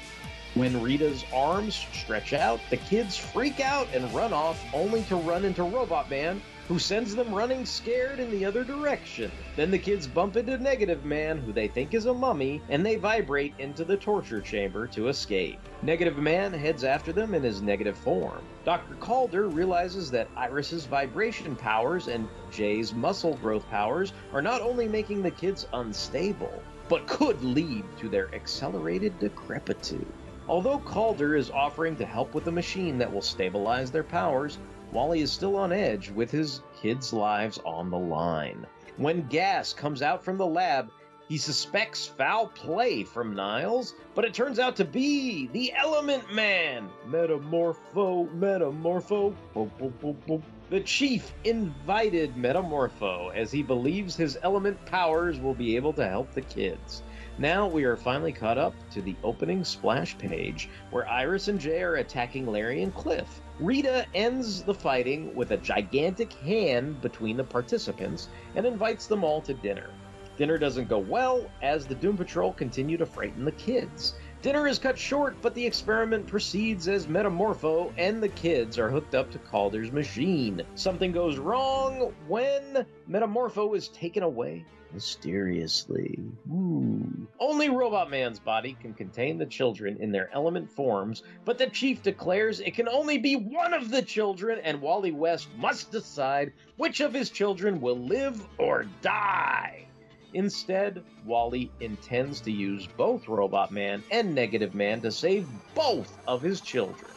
When 0.55 0.81
Rita's 0.81 1.25
arms 1.33 1.75
stretch 1.75 2.31
out, 2.31 2.61
the 2.69 2.77
kids 2.77 3.17
freak 3.17 3.59
out 3.59 3.93
and 3.93 4.09
run 4.13 4.31
off, 4.31 4.65
only 4.73 5.03
to 5.03 5.17
run 5.17 5.43
into 5.43 5.63
Robot 5.63 6.09
Man, 6.09 6.41
who 6.69 6.79
sends 6.79 7.13
them 7.13 7.35
running 7.35 7.65
scared 7.65 8.21
in 8.21 8.31
the 8.31 8.45
other 8.45 8.63
direction. 8.63 9.29
Then 9.57 9.69
the 9.69 9.77
kids 9.77 10.07
bump 10.07 10.37
into 10.37 10.57
Negative 10.57 11.03
Man, 11.03 11.39
who 11.39 11.51
they 11.51 11.67
think 11.67 11.93
is 11.93 12.05
a 12.05 12.13
mummy, 12.13 12.61
and 12.69 12.85
they 12.85 12.95
vibrate 12.95 13.53
into 13.59 13.83
the 13.83 13.97
torture 13.97 14.39
chamber 14.39 14.87
to 14.87 15.09
escape. 15.09 15.59
Negative 15.81 16.17
Man 16.17 16.53
heads 16.53 16.85
after 16.85 17.11
them 17.11 17.33
in 17.33 17.43
his 17.43 17.61
negative 17.61 17.97
form. 17.97 18.41
Dr. 18.63 18.95
Calder 18.95 19.49
realizes 19.49 20.09
that 20.11 20.29
Iris's 20.37 20.85
vibration 20.85 21.57
powers 21.57 22.07
and 22.07 22.29
Jay's 22.49 22.93
muscle 22.93 23.35
growth 23.41 23.67
powers 23.69 24.13
are 24.31 24.41
not 24.41 24.61
only 24.61 24.87
making 24.87 25.21
the 25.21 25.31
kids 25.31 25.67
unstable, 25.73 26.63
but 26.87 27.07
could 27.07 27.43
lead 27.43 27.83
to 27.99 28.07
their 28.07 28.33
accelerated 28.33 29.19
decrepitude. 29.19 30.07
Although 30.47 30.79
Calder 30.79 31.35
is 31.35 31.49
offering 31.49 31.95
to 31.95 32.05
help 32.05 32.35
with 32.35 32.47
a 32.47 32.51
machine 32.51 32.97
that 32.99 33.11
will 33.11 33.21
stabilize 33.21 33.89
their 33.89 34.03
powers, 34.03 34.59
Wally 34.91 35.21
is 35.21 35.31
still 35.31 35.55
on 35.55 35.71
edge 35.71 36.11
with 36.11 36.29
his 36.29 36.61
kids' 36.79 37.11
lives 37.11 37.59
on 37.65 37.89
the 37.89 37.97
line. 37.97 38.67
When 38.97 39.27
gas 39.27 39.73
comes 39.73 40.01
out 40.01 40.23
from 40.23 40.37
the 40.37 40.45
lab, 40.45 40.91
he 41.27 41.39
suspects 41.39 42.05
foul 42.05 42.47
play 42.49 43.03
from 43.03 43.35
Niles, 43.35 43.95
but 44.13 44.23
it 44.23 44.35
turns 44.35 44.59
out 44.59 44.75
to 44.75 44.85
be 44.85 45.47
the 45.47 45.73
Element 45.73 46.31
Man. 46.31 46.89
Metamorpho, 47.07 48.29
Metamorpho. 48.35 49.33
Boop, 49.55 49.71
boop, 49.79 49.93
boop, 49.99 50.15
boop. 50.27 50.43
The 50.69 50.81
chief 50.81 51.33
invited 51.43 52.35
Metamorpho 52.35 53.33
as 53.33 53.51
he 53.51 53.63
believes 53.63 54.15
his 54.15 54.37
element 54.43 54.83
powers 54.85 55.39
will 55.39 55.55
be 55.55 55.75
able 55.75 55.93
to 55.93 56.07
help 56.07 56.31
the 56.33 56.41
kids. 56.41 57.01
Now 57.37 57.67
we 57.67 57.83
are 57.83 57.97
finally 57.97 58.31
caught 58.31 58.57
up 58.57 58.73
to 58.91 59.01
the 59.01 59.17
opening 59.21 59.65
splash 59.65 60.17
page 60.17 60.69
where 60.89 61.05
Iris 61.09 61.49
and 61.49 61.59
Jay 61.59 61.81
are 61.81 61.95
attacking 61.95 62.47
Larry 62.47 62.81
and 62.81 62.95
Cliff. 62.95 63.41
Rita 63.59 64.05
ends 64.13 64.63
the 64.63 64.73
fighting 64.73 65.35
with 65.35 65.51
a 65.51 65.57
gigantic 65.57 66.31
hand 66.31 67.01
between 67.01 67.35
the 67.35 67.43
participants 67.43 68.29
and 68.55 68.65
invites 68.65 69.07
them 69.07 69.25
all 69.25 69.41
to 69.41 69.53
dinner. 69.53 69.89
Dinner 70.37 70.57
doesn't 70.57 70.87
go 70.87 70.99
well 70.99 71.51
as 71.61 71.85
the 71.85 71.95
Doom 71.95 72.15
Patrol 72.15 72.53
continue 72.53 72.95
to 72.95 73.05
frighten 73.05 73.43
the 73.43 73.51
kids. 73.51 74.15
Dinner 74.41 74.65
is 74.65 74.79
cut 74.79 74.97
short, 74.97 75.35
but 75.41 75.53
the 75.55 75.65
experiment 75.65 76.27
proceeds 76.27 76.87
as 76.87 77.07
Metamorpho 77.07 77.91
and 77.97 78.23
the 78.23 78.29
kids 78.29 78.79
are 78.79 78.89
hooked 78.89 79.13
up 79.13 79.29
to 79.31 79.39
Calder's 79.39 79.91
machine. 79.91 80.61
Something 80.75 81.11
goes 81.11 81.37
wrong 81.37 82.13
when 82.29 82.85
Metamorpho 83.09 83.75
is 83.75 83.89
taken 83.89 84.23
away 84.23 84.65
mysteriously. 84.93 86.19
Ooh. 86.51 87.27
Only 87.39 87.69
Robot 87.69 88.09
Man's 88.09 88.39
body 88.39 88.77
can 88.81 88.93
contain 88.93 89.37
the 89.37 89.45
children 89.45 89.97
in 89.99 90.11
their 90.11 90.29
element 90.33 90.71
forms, 90.71 91.23
but 91.43 91.57
the 91.57 91.67
chief 91.67 92.01
declares 92.03 92.59
it 92.59 92.75
can 92.75 92.87
only 92.87 93.17
be 93.17 93.35
one 93.35 93.73
of 93.73 93.89
the 93.89 94.01
children, 94.01 94.59
and 94.63 94.81
Wally 94.81 95.11
West 95.11 95.49
must 95.57 95.91
decide 95.91 96.53
which 96.77 96.99
of 96.99 97.13
his 97.13 97.29
children 97.29 97.81
will 97.81 97.97
live 97.97 98.41
or 98.57 98.85
die. 99.01 99.85
Instead, 100.33 101.01
Wally 101.25 101.71
intends 101.79 102.41
to 102.41 102.51
use 102.51 102.87
both 102.97 103.27
Robot 103.27 103.71
Man 103.71 104.03
and 104.11 104.35
Negative 104.35 104.75
Man 104.75 105.01
to 105.01 105.11
save 105.11 105.47
both 105.73 106.17
of 106.27 106.41
his 106.41 106.59
children. 106.59 107.14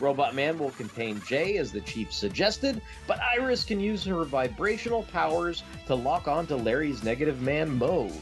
Robot 0.00 0.34
Man 0.34 0.58
will 0.58 0.70
contain 0.72 1.20
Jay 1.26 1.58
as 1.58 1.70
the 1.70 1.82
chief 1.82 2.12
suggested, 2.12 2.80
but 3.06 3.20
Iris 3.20 3.64
can 3.64 3.78
use 3.78 4.04
her 4.04 4.24
vibrational 4.24 5.02
powers 5.04 5.62
to 5.86 5.94
lock 5.94 6.26
onto 6.26 6.56
Larry's 6.56 7.04
Negative 7.04 7.40
Man 7.42 7.76
mode. 7.78 8.12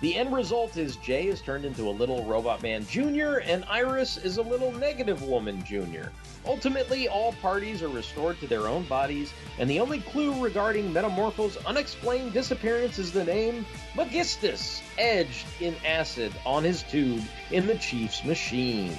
The 0.00 0.16
end 0.16 0.34
result 0.34 0.78
is 0.78 0.96
Jay 0.96 1.26
is 1.26 1.42
turned 1.42 1.66
into 1.66 1.88
a 1.88 1.90
little 1.90 2.24
Robot 2.24 2.62
Man 2.62 2.86
Jr., 2.86 3.40
and 3.44 3.64
Iris 3.68 4.16
is 4.16 4.38
a 4.38 4.42
little 4.42 4.72
Negative 4.72 5.22
Woman 5.22 5.62
Jr. 5.62 6.08
Ultimately, 6.46 7.06
all 7.06 7.34
parties 7.34 7.82
are 7.82 7.88
restored 7.88 8.40
to 8.40 8.46
their 8.46 8.66
own 8.66 8.84
bodies, 8.84 9.34
and 9.58 9.68
the 9.68 9.78
only 9.78 10.00
clue 10.00 10.42
regarding 10.42 10.90
Metamorpho's 10.90 11.58
unexplained 11.66 12.32
disappearance 12.32 12.98
is 12.98 13.12
the 13.12 13.24
name 13.24 13.66
Megistus, 13.94 14.80
edged 14.96 15.46
in 15.60 15.76
acid 15.84 16.32
on 16.46 16.64
his 16.64 16.82
tube 16.84 17.22
in 17.50 17.66
the 17.66 17.76
Chief's 17.76 18.24
machine. 18.24 18.96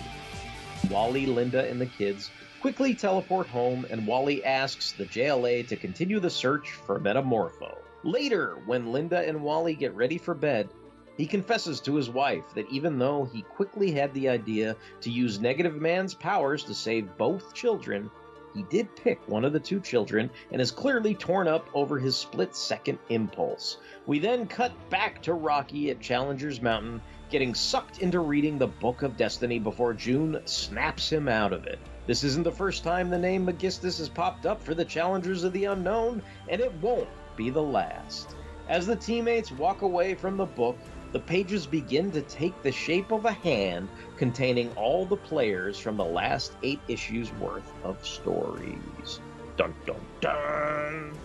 Wally, 0.89 1.25
Linda, 1.25 1.67
and 1.67 1.79
the 1.79 1.85
kids 1.85 2.31
quickly 2.59 2.93
teleport 2.93 3.47
home, 3.47 3.85
and 3.89 4.05
Wally 4.05 4.43
asks 4.43 4.91
the 4.91 5.05
JLA 5.05 5.67
to 5.67 5.75
continue 5.75 6.19
the 6.19 6.29
search 6.29 6.71
for 6.85 6.99
Metamorpho. 6.99 7.77
Later, 8.03 8.57
when 8.65 8.91
Linda 8.91 9.19
and 9.27 9.43
Wally 9.43 9.75
get 9.75 9.95
ready 9.95 10.17
for 10.17 10.33
bed, 10.33 10.69
he 11.17 11.25
confesses 11.27 11.81
to 11.81 11.95
his 11.95 12.09
wife 12.09 12.45
that 12.55 12.69
even 12.71 12.97
though 12.97 13.25
he 13.25 13.41
quickly 13.43 13.91
had 13.91 14.13
the 14.13 14.29
idea 14.29 14.75
to 15.01 15.11
use 15.11 15.39
Negative 15.39 15.75
Man's 15.75 16.13
powers 16.13 16.63
to 16.63 16.73
save 16.73 17.17
both 17.17 17.53
children, 17.53 18.09
he 18.53 18.63
did 18.63 18.95
pick 18.95 19.27
one 19.27 19.45
of 19.45 19.53
the 19.53 19.59
two 19.59 19.79
children 19.79 20.29
and 20.51 20.61
is 20.61 20.71
clearly 20.71 21.15
torn 21.15 21.47
up 21.47 21.69
over 21.73 21.99
his 21.99 22.17
split 22.17 22.55
second 22.55 22.99
impulse. 23.09 23.77
We 24.05 24.19
then 24.19 24.47
cut 24.47 24.89
back 24.89 25.21
to 25.23 25.33
Rocky 25.33 25.89
at 25.89 26.01
Challenger's 26.01 26.61
Mountain, 26.61 27.01
getting 27.31 27.55
sucked 27.55 27.99
into 27.99 28.19
reading 28.19 28.57
the 28.57 28.67
Book 28.67 29.01
of 29.01 29.15
Destiny 29.15 29.57
before 29.57 29.93
June 29.93 30.41
snaps 30.45 31.09
him 31.09 31.29
out 31.29 31.53
of 31.53 31.65
it. 31.65 31.79
This 32.05 32.25
isn't 32.25 32.43
the 32.43 32.51
first 32.51 32.83
time 32.83 33.09
the 33.09 33.17
name 33.17 33.45
Megistus 33.45 33.99
has 33.99 34.09
popped 34.09 34.45
up 34.45 34.61
for 34.61 34.75
the 34.75 34.83
Challengers 34.83 35.45
of 35.45 35.53
the 35.53 35.65
Unknown, 35.65 36.21
and 36.49 36.59
it 36.59 36.73
won't 36.81 37.07
be 37.37 37.49
the 37.49 37.63
last. 37.63 38.35
As 38.67 38.85
the 38.85 38.97
teammates 38.97 39.51
walk 39.51 39.81
away 39.81 40.13
from 40.13 40.35
the 40.35 40.45
book, 40.45 40.77
the 41.13 41.19
pages 41.19 41.65
begin 41.65 42.11
to 42.11 42.21
take 42.21 42.61
the 42.63 42.71
shape 42.71 43.11
of 43.11 43.25
a 43.25 43.31
hand 43.31 43.87
containing 44.17 44.69
all 44.75 45.05
the 45.05 45.17
players 45.17 45.79
from 45.79 45.97
the 45.97 46.05
last 46.05 46.53
eight 46.63 46.79
issues 46.87 47.31
worth 47.33 47.71
of 47.83 48.05
stories. 48.05 49.21
Dun 49.55 49.73
dun 49.85 50.01
dun! 50.19 51.17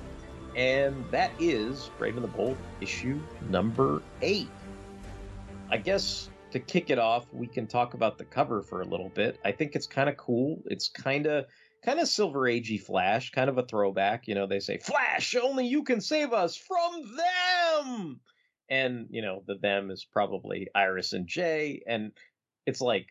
And 0.54 1.04
that 1.11 1.30
is 1.38 1.90
Brave 1.98 2.16
and 2.16 2.24
the 2.24 2.28
Bold 2.28 2.57
issue 2.80 3.20
number 3.50 4.02
eight. 4.22 4.48
I 5.70 5.78
guess 5.78 6.30
to 6.52 6.60
kick 6.60 6.90
it 6.90 6.98
off, 6.98 7.26
we 7.32 7.46
can 7.46 7.66
talk 7.66 7.94
about 7.94 8.18
the 8.18 8.24
cover 8.24 8.62
for 8.62 8.82
a 8.82 8.86
little 8.86 9.08
bit. 9.08 9.38
I 9.44 9.52
think 9.52 9.74
it's 9.74 9.86
kind 9.86 10.08
of 10.08 10.16
cool. 10.16 10.62
It's 10.66 10.88
kind 10.88 11.26
of 11.26 11.46
kind 11.84 12.00
of 12.00 12.08
silver 12.08 12.40
agey 12.40 12.80
flash 12.80 13.30
kind 13.30 13.48
of 13.48 13.58
a 13.58 13.62
throwback 13.62 14.26
you 14.26 14.34
know 14.34 14.46
they 14.46 14.58
say 14.58 14.76
flash 14.76 15.36
only 15.36 15.66
you 15.66 15.84
can 15.84 16.00
save 16.00 16.32
us 16.32 16.56
from 16.56 17.16
them 17.16 18.20
and 18.68 19.06
you 19.10 19.22
know 19.22 19.44
the 19.46 19.54
them 19.54 19.90
is 19.92 20.04
probably 20.04 20.66
iris 20.74 21.12
and 21.12 21.28
jay 21.28 21.80
and 21.86 22.10
it's 22.66 22.80
like 22.80 23.06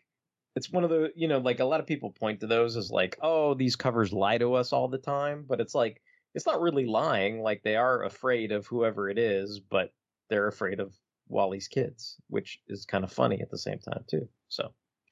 it's 0.58 0.70
one 0.70 0.84
of 0.84 0.90
the 0.90 1.10
you 1.16 1.30
know 1.30 1.38
like 1.38 1.62
a 1.62 1.66
lot 1.66 1.80
of 1.80 1.88
people 1.88 2.12
point 2.12 2.42
to 2.42 2.48
those 2.48 2.76
as 2.76 2.92
like 2.92 3.18
oh 3.22 3.54
these 3.54 3.78
covers 3.78 4.12
lie 4.12 4.38
to 4.38 4.56
us 4.56 4.74
all 4.74 4.90
the 4.90 4.98
time 4.98 5.46
but 5.48 5.62
it's 5.62 5.76
like 5.76 6.02
it's 6.34 6.46
not 6.46 6.60
really 6.60 6.86
lying 6.86 7.42
like 7.42 7.62
they 7.64 7.78
are 7.78 8.04
afraid 8.04 8.52
of 8.52 8.68
whoever 8.68 9.10
it 9.10 9.18
is 9.18 9.62
but 9.62 9.94
they're 10.30 10.48
afraid 10.48 10.82
of 10.82 10.94
wally's 11.28 11.68
kids 11.68 12.18
which 12.30 12.60
is 12.68 12.86
kind 12.86 13.04
of 13.04 13.12
funny 13.12 13.42
at 13.42 13.50
the 13.50 13.58
same 13.58 13.80
time 13.80 14.04
too 14.08 14.28
so 14.48 14.72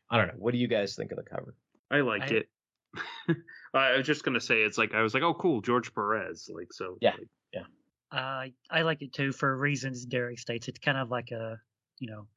i 0.10 0.18
don't 0.18 0.28
know 0.28 0.34
what 0.38 0.52
do 0.52 0.58
you 0.58 0.68
guys 0.68 0.96
think 0.96 1.12
of 1.12 1.18
the 1.18 1.24
cover 1.24 1.56
I 1.94 2.02
like 2.02 2.24
I- 2.24 2.36
it. 2.36 2.50
I 3.74 3.98
was 3.98 4.06
just 4.06 4.24
gonna 4.24 4.40
say 4.40 4.62
it's 4.64 4.78
like 4.78 4.94
I 4.94 5.02
was 5.02 5.14
like, 5.14 5.24
oh, 5.24 5.34
cool, 5.34 5.62
George 5.62 5.94
Perez. 5.94 6.50
Like 6.54 6.74
so. 6.74 6.98
Yeah. 7.02 7.12
like, 7.12 7.28
yeah. 7.54 7.62
Uh, 8.12 8.46
I 8.70 8.82
like 8.82 9.02
it 9.02 9.14
too 9.14 9.32
for 9.32 9.56
reasons 9.58 10.06
Derek 10.06 10.40
states. 10.40 10.68
It's 10.68 10.80
kind 10.80 10.98
of 10.98 11.10
like 11.10 11.32
a, 11.32 11.58
you 12.00 12.10
know, 12.10 12.28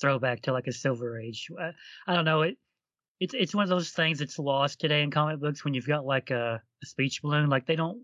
throwback 0.00 0.42
to 0.42 0.52
like 0.52 0.66
a 0.66 0.72
Silver 0.72 1.18
Age. 1.18 1.48
Uh, 1.58 1.72
I 2.06 2.14
don't 2.14 2.24
know. 2.24 2.42
It 2.42 2.56
it's 3.20 3.34
it's 3.34 3.54
one 3.54 3.64
of 3.64 3.68
those 3.68 3.90
things 3.90 4.18
that's 4.18 4.38
lost 4.38 4.80
today 4.80 5.02
in 5.02 5.10
comic 5.10 5.40
books 5.40 5.62
when 5.62 5.74
you've 5.74 5.86
got 5.86 6.06
like 6.06 6.30
a, 6.30 6.62
a 6.82 6.86
speech 6.86 7.20
balloon. 7.22 7.50
Like 7.50 7.66
they 7.66 7.76
don't 7.76 8.02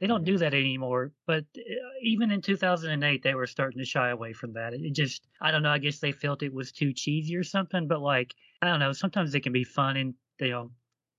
they 0.00 0.08
don't 0.08 0.24
do 0.24 0.36
that 0.38 0.52
anymore. 0.52 1.12
But 1.26 1.44
uh, 1.56 1.60
even 2.02 2.32
in 2.32 2.42
2008, 2.42 3.22
they 3.22 3.34
were 3.34 3.46
starting 3.46 3.78
to 3.78 3.84
shy 3.84 4.10
away 4.10 4.32
from 4.32 4.52
that. 4.54 4.74
It 4.74 4.94
just 4.94 5.28
I 5.40 5.52
don't 5.52 5.62
know. 5.62 5.70
I 5.70 5.78
guess 5.78 6.00
they 6.00 6.12
felt 6.12 6.42
it 6.42 6.52
was 6.52 6.72
too 6.72 6.92
cheesy 6.92 7.36
or 7.36 7.44
something. 7.44 7.86
But 7.86 8.00
like 8.00 8.34
I 8.60 8.66
don't 8.66 8.80
know. 8.80 8.92
Sometimes 8.92 9.34
it 9.34 9.40
can 9.40 9.52
be 9.52 9.64
fun 9.64 9.96
and 9.96 10.14
you 10.40 10.50
know. 10.50 10.70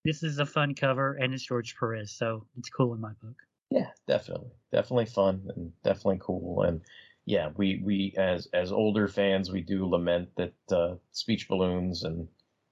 This 0.06 0.24
is 0.24 0.40
a 0.40 0.46
fun 0.46 0.76
cover, 0.76 1.16
and 1.16 1.34
it's 1.34 1.46
George 1.46 1.76
Perez, 1.78 2.16
so 2.16 2.48
it's 2.58 2.70
cool 2.70 2.94
in 2.94 3.02
my 3.02 3.12
book. 3.22 3.36
Yeah, 3.70 3.90
definitely, 4.08 4.52
definitely 4.72 5.08
fun 5.08 5.50
and 5.56 5.74
definitely 5.84 6.20
cool. 6.22 6.62
And 6.64 6.82
yeah, 7.26 7.50
we 7.58 7.82
we 7.84 8.16
as 8.18 8.48
as 8.54 8.72
older 8.72 9.10
fans, 9.10 9.52
we 9.52 9.62
do 9.62 9.86
lament 9.86 10.30
that 10.38 10.54
uh, 10.72 10.96
speech 11.12 11.50
balloons 11.50 12.04
and 12.04 12.30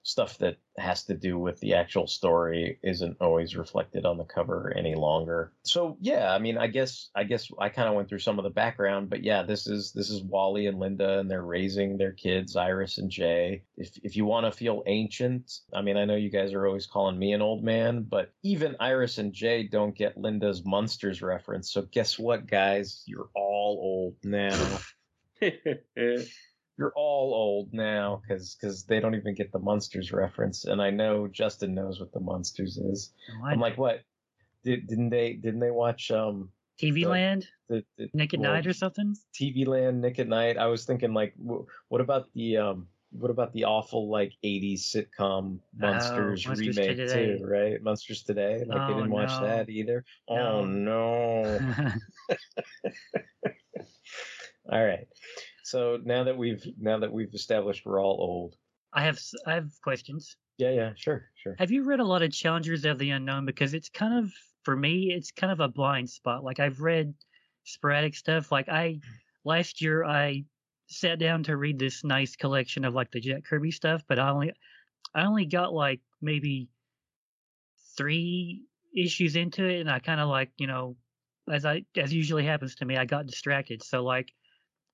stuff 0.08 0.38
that 0.38 0.56
has 0.78 1.04
to 1.04 1.14
do 1.14 1.38
with 1.38 1.60
the 1.60 1.74
actual 1.74 2.08
story 2.08 2.80
isn't 2.82 3.18
always 3.20 3.58
reflected 3.58 4.06
on 4.06 4.18
the 4.18 4.24
cover 4.24 4.74
any 4.74 4.96
longer. 4.96 5.52
So 5.64 5.98
yeah, 6.00 6.32
I 6.32 6.40
mean, 6.40 6.58
I 6.58 6.68
guess 6.68 7.10
I 7.14 7.26
guess 7.26 7.52
I 7.60 7.68
kind 7.68 7.90
of 7.90 7.96
went 7.96 8.08
through 8.08 8.20
some 8.20 8.40
of 8.40 8.44
the 8.44 8.50
background, 8.50 9.10
but 9.10 9.26
yeah, 9.26 9.44
this 9.44 9.68
is 9.68 9.92
this 9.92 10.10
is 10.10 10.24
Wally 10.24 10.68
and 10.68 10.80
Linda, 10.80 11.20
and 11.20 11.30
they're 11.30 11.44
raising 11.44 11.98
their 11.98 12.14
kids, 12.14 12.56
Iris 12.56 13.00
and 13.00 13.12
Jay. 13.12 13.64
If 13.76 13.98
if 14.02 14.16
you 14.16 14.24
want 14.24 14.46
to 14.46 14.58
feel 14.58 14.82
ancient, 14.88 15.52
I 15.74 15.82
mean, 15.82 15.98
I 15.98 16.06
know 16.06 16.16
you 16.16 16.32
guys 16.32 16.54
are 16.54 16.66
always 16.66 16.88
calling 16.88 17.20
me 17.20 17.34
an 17.34 17.42
old 17.42 17.62
man, 17.62 18.04
but 18.04 18.32
even 18.44 18.78
Iris 18.80 19.18
and 19.18 19.34
Jay 19.34 19.64
don't 19.64 19.96
get 19.96 20.18
Linda's 20.18 20.64
Munsters 20.64 21.22
reference. 21.22 21.70
So 21.70 21.82
guess 21.82 22.18
what, 22.18 22.48
guys? 22.48 23.04
You're 23.06 23.30
all 23.36 23.78
old 23.82 24.16
now. 24.24 24.80
You're 26.78 26.94
all 26.96 27.34
old 27.34 27.74
now 27.74 28.22
because 28.22 28.56
because 28.56 28.84
they 28.84 29.00
don't 29.00 29.16
even 29.16 29.34
get 29.34 29.52
the 29.52 29.60
Munsters 29.60 30.12
reference, 30.12 30.66
and 30.66 30.82
I 30.82 30.92
know 30.92 31.28
Justin 31.28 31.74
knows 31.74 32.00
what 32.00 32.12
the 32.12 32.20
Munsters 32.20 32.78
is. 32.78 33.14
I'm 33.44 33.60
like, 33.60 33.78
what? 33.78 34.04
Did, 34.64 34.88
didn't 34.88 35.10
they 35.10 35.34
didn't 35.34 35.60
they 35.60 35.72
watch 35.72 36.12
um 36.12 36.52
TV 36.80 37.02
the- 37.02 37.10
Land, 37.10 37.48
the, 37.68 37.84
the 37.98 38.10
Naked 38.14 38.40
well, 38.40 38.54
Night 38.54 38.68
or 38.68 38.74
something? 38.74 39.16
TV 39.34 39.68
Land, 39.68 40.02
Nick 40.02 40.20
at 40.20 40.28
Night? 40.28 40.58
I 40.58 40.68
was 40.68 40.86
thinking 40.86 41.14
like, 41.14 41.34
wh- 41.38 41.66
what 41.90 42.02
about 42.02 42.32
the 42.34 42.58
um 42.58 42.88
what 43.12 43.32
about 43.32 43.54
the 43.54 43.64
awful 43.64 44.10
like 44.10 44.34
80s 44.44 44.82
sitcom 44.82 45.60
Munsters 45.76 46.46
Oh, 46.46 46.50
Munsters 46.50 46.78
remake 46.78 46.98
Today. 46.98 47.38
too, 47.38 47.46
right? 47.46 47.82
Munsters 47.82 48.22
Today, 48.24 48.64
like 48.68 48.86
they 48.86 48.94
Oh, 48.94 48.98
didn't 48.98 49.12
watch 49.12 49.32
no. 49.40 49.48
that 49.48 49.70
either. 49.70 50.04
Oh 50.28 50.66
no. 50.66 51.60
all 54.72 54.86
right. 54.86 55.08
So 55.68 56.00
now 56.02 56.24
that 56.24 56.38
we've 56.38 56.66
now 56.80 56.98
that 57.00 57.12
we've 57.12 57.34
established 57.34 57.86
we're 57.86 58.02
all 58.02 58.16
old. 58.22 58.56
I 58.94 59.04
have 59.04 59.20
I 59.46 59.56
have 59.56 59.70
questions. 59.84 60.38
Yeah, 60.58 60.72
yeah, 60.72 60.94
sure, 60.96 61.30
sure. 61.36 61.56
Have 61.60 61.72
you 61.72 61.84
read 61.84 62.00
a 62.00 62.06
lot 62.06 62.24
of 62.24 62.32
Challengers 62.32 62.86
of 62.86 62.98
the 62.98 63.10
Unknown? 63.10 63.46
Because 63.46 63.74
it's 63.74 63.90
kind 63.90 64.18
of 64.18 64.32
for 64.64 64.78
me, 64.78 65.12
it's 65.12 65.30
kind 65.30 65.52
of 65.52 65.60
a 65.60 65.68
blind 65.68 66.10
spot. 66.10 66.46
Like 66.46 66.62
I've 66.62 66.80
read 66.80 67.14
sporadic 67.66 68.16
stuff. 68.16 68.50
Like 68.50 68.70
I 68.70 69.02
last 69.44 69.82
year 69.82 70.06
I 70.06 70.46
sat 70.88 71.20
down 71.20 71.44
to 71.44 71.58
read 71.58 71.80
this 71.80 72.02
nice 72.02 72.38
collection 72.38 72.86
of 72.86 72.96
like 72.96 73.12
the 73.12 73.20
Jack 73.20 73.44
Kirby 73.44 73.72
stuff, 73.72 74.04
but 74.08 74.20
I 74.20 74.30
only 74.30 74.54
I 75.14 75.26
only 75.26 75.48
got 75.48 75.74
like 75.74 76.00
maybe 76.22 76.70
three 77.98 78.64
issues 78.96 79.36
into 79.36 79.66
it, 79.66 79.82
and 79.82 79.92
I 79.92 80.00
kind 80.00 80.22
of 80.22 80.30
like 80.30 80.50
you 80.56 80.68
know, 80.68 80.96
as 81.52 81.66
I 81.66 81.84
as 81.98 82.14
usually 82.14 82.46
happens 82.46 82.76
to 82.76 82.86
me, 82.86 82.96
I 82.96 83.04
got 83.04 83.28
distracted. 83.28 83.84
So 83.84 84.06
like 84.06 84.32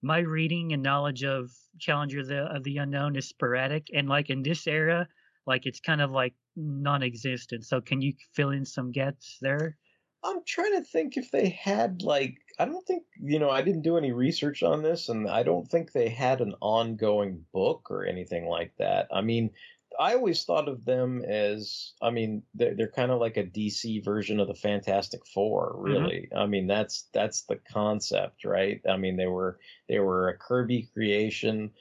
my 0.04 0.20
reading 0.20 0.74
and 0.74 0.84
knowledge 0.84 1.24
of 1.24 1.52
Challenger 1.80 2.20
of 2.20 2.28
the, 2.28 2.42
of 2.44 2.64
the 2.64 2.78
Unknown 2.78 3.16
is 3.16 3.30
sporadic, 3.30 3.88
and 3.94 4.08
like 4.08 4.30
in 4.30 4.44
this 4.44 4.68
era, 4.68 5.08
like 5.48 5.66
it's 5.66 5.80
kind 5.80 6.02
of 6.02 6.12
like 6.12 6.34
non-existent. 6.56 7.66
So 7.66 7.82
can 7.82 8.02
you 8.02 8.14
fill 8.34 8.52
in 8.52 8.66
some 8.66 8.92
gaps 8.92 9.38
there? 9.42 9.78
I'm 10.24 10.42
trying 10.48 10.74
to 10.74 10.84
think 10.84 11.18
if 11.18 11.32
they 11.32 11.50
had 11.50 12.02
like 12.02 12.38
I 12.58 12.66
don't 12.66 12.86
think 12.88 13.04
you 13.20 13.40
know 13.40 13.50
I 13.50 13.62
didn't 13.62 13.82
do 13.82 13.98
any 13.98 14.12
research 14.12 14.64
on 14.64 14.82
this 14.82 15.10
and 15.10 15.30
I 15.30 15.44
don't 15.44 15.68
think 15.68 15.92
they 15.92 16.10
had 16.10 16.40
an 16.40 16.56
ongoing 16.62 17.44
book 17.54 17.88
or 17.90 18.06
anything 18.06 18.48
like 18.48 18.74
that. 18.78 19.08
I 19.12 19.22
mean, 19.22 19.52
I 20.00 20.16
always 20.16 20.44
thought 20.44 20.68
of 20.68 20.86
them 20.86 21.24
as 21.24 21.94
I 22.02 22.10
mean 22.10 22.44
they're, 22.54 22.76
they're 22.76 22.92
kind 22.92 23.12
of 23.12 23.20
like 23.20 23.38
a 23.38 23.44
DC 23.44 24.04
version 24.04 24.40
of 24.40 24.48
the 24.48 24.54
Fantastic 24.54 25.26
Four, 25.26 25.74
mm-hmm. 25.76 25.84
really. 25.84 26.30
I 26.36 26.46
mean 26.46 26.68
that's 26.68 27.08
that's 27.14 27.44
the 27.44 27.60
concept, 27.72 28.46
right? 28.46 28.82
I 28.90 28.98
mean 28.98 29.18
they 29.18 29.28
were 29.28 29.60
they 29.88 30.00
were 30.00 30.30
a 30.30 30.38
Kirby 30.38 30.90
creation. 30.94 31.72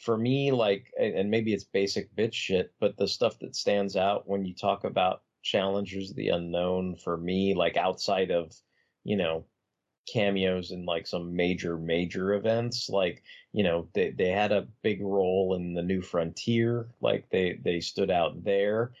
For 0.00 0.16
me, 0.16 0.52
like, 0.52 0.92
and 0.96 1.16
and 1.16 1.30
maybe 1.30 1.52
it's 1.52 1.64
basic 1.64 2.14
bitch 2.14 2.34
shit, 2.34 2.72
but 2.78 2.96
the 2.96 3.08
stuff 3.08 3.38
that 3.40 3.56
stands 3.56 3.96
out 3.96 4.28
when 4.28 4.44
you 4.44 4.54
talk 4.54 4.84
about 4.84 5.22
challengers 5.42 6.10
of 6.10 6.16
the 6.16 6.28
unknown 6.28 6.96
for 6.96 7.16
me, 7.16 7.54
like 7.54 7.76
outside 7.76 8.30
of, 8.30 8.52
you 9.02 9.16
know, 9.16 9.44
cameos 10.12 10.70
in 10.70 10.84
like 10.84 11.06
some 11.06 11.34
major 11.34 11.76
major 11.76 12.34
events 12.34 12.88
like 12.88 13.22
you 13.52 13.64
know 13.64 13.88
they 13.94 14.10
they 14.10 14.28
had 14.28 14.52
a 14.52 14.68
big 14.82 15.02
role 15.02 15.54
in 15.54 15.74
the 15.74 15.82
new 15.82 16.00
frontier 16.00 16.88
like 17.00 17.28
they 17.30 17.58
they 17.64 17.80
stood 17.80 18.10
out 18.10 18.44
there 18.44 18.92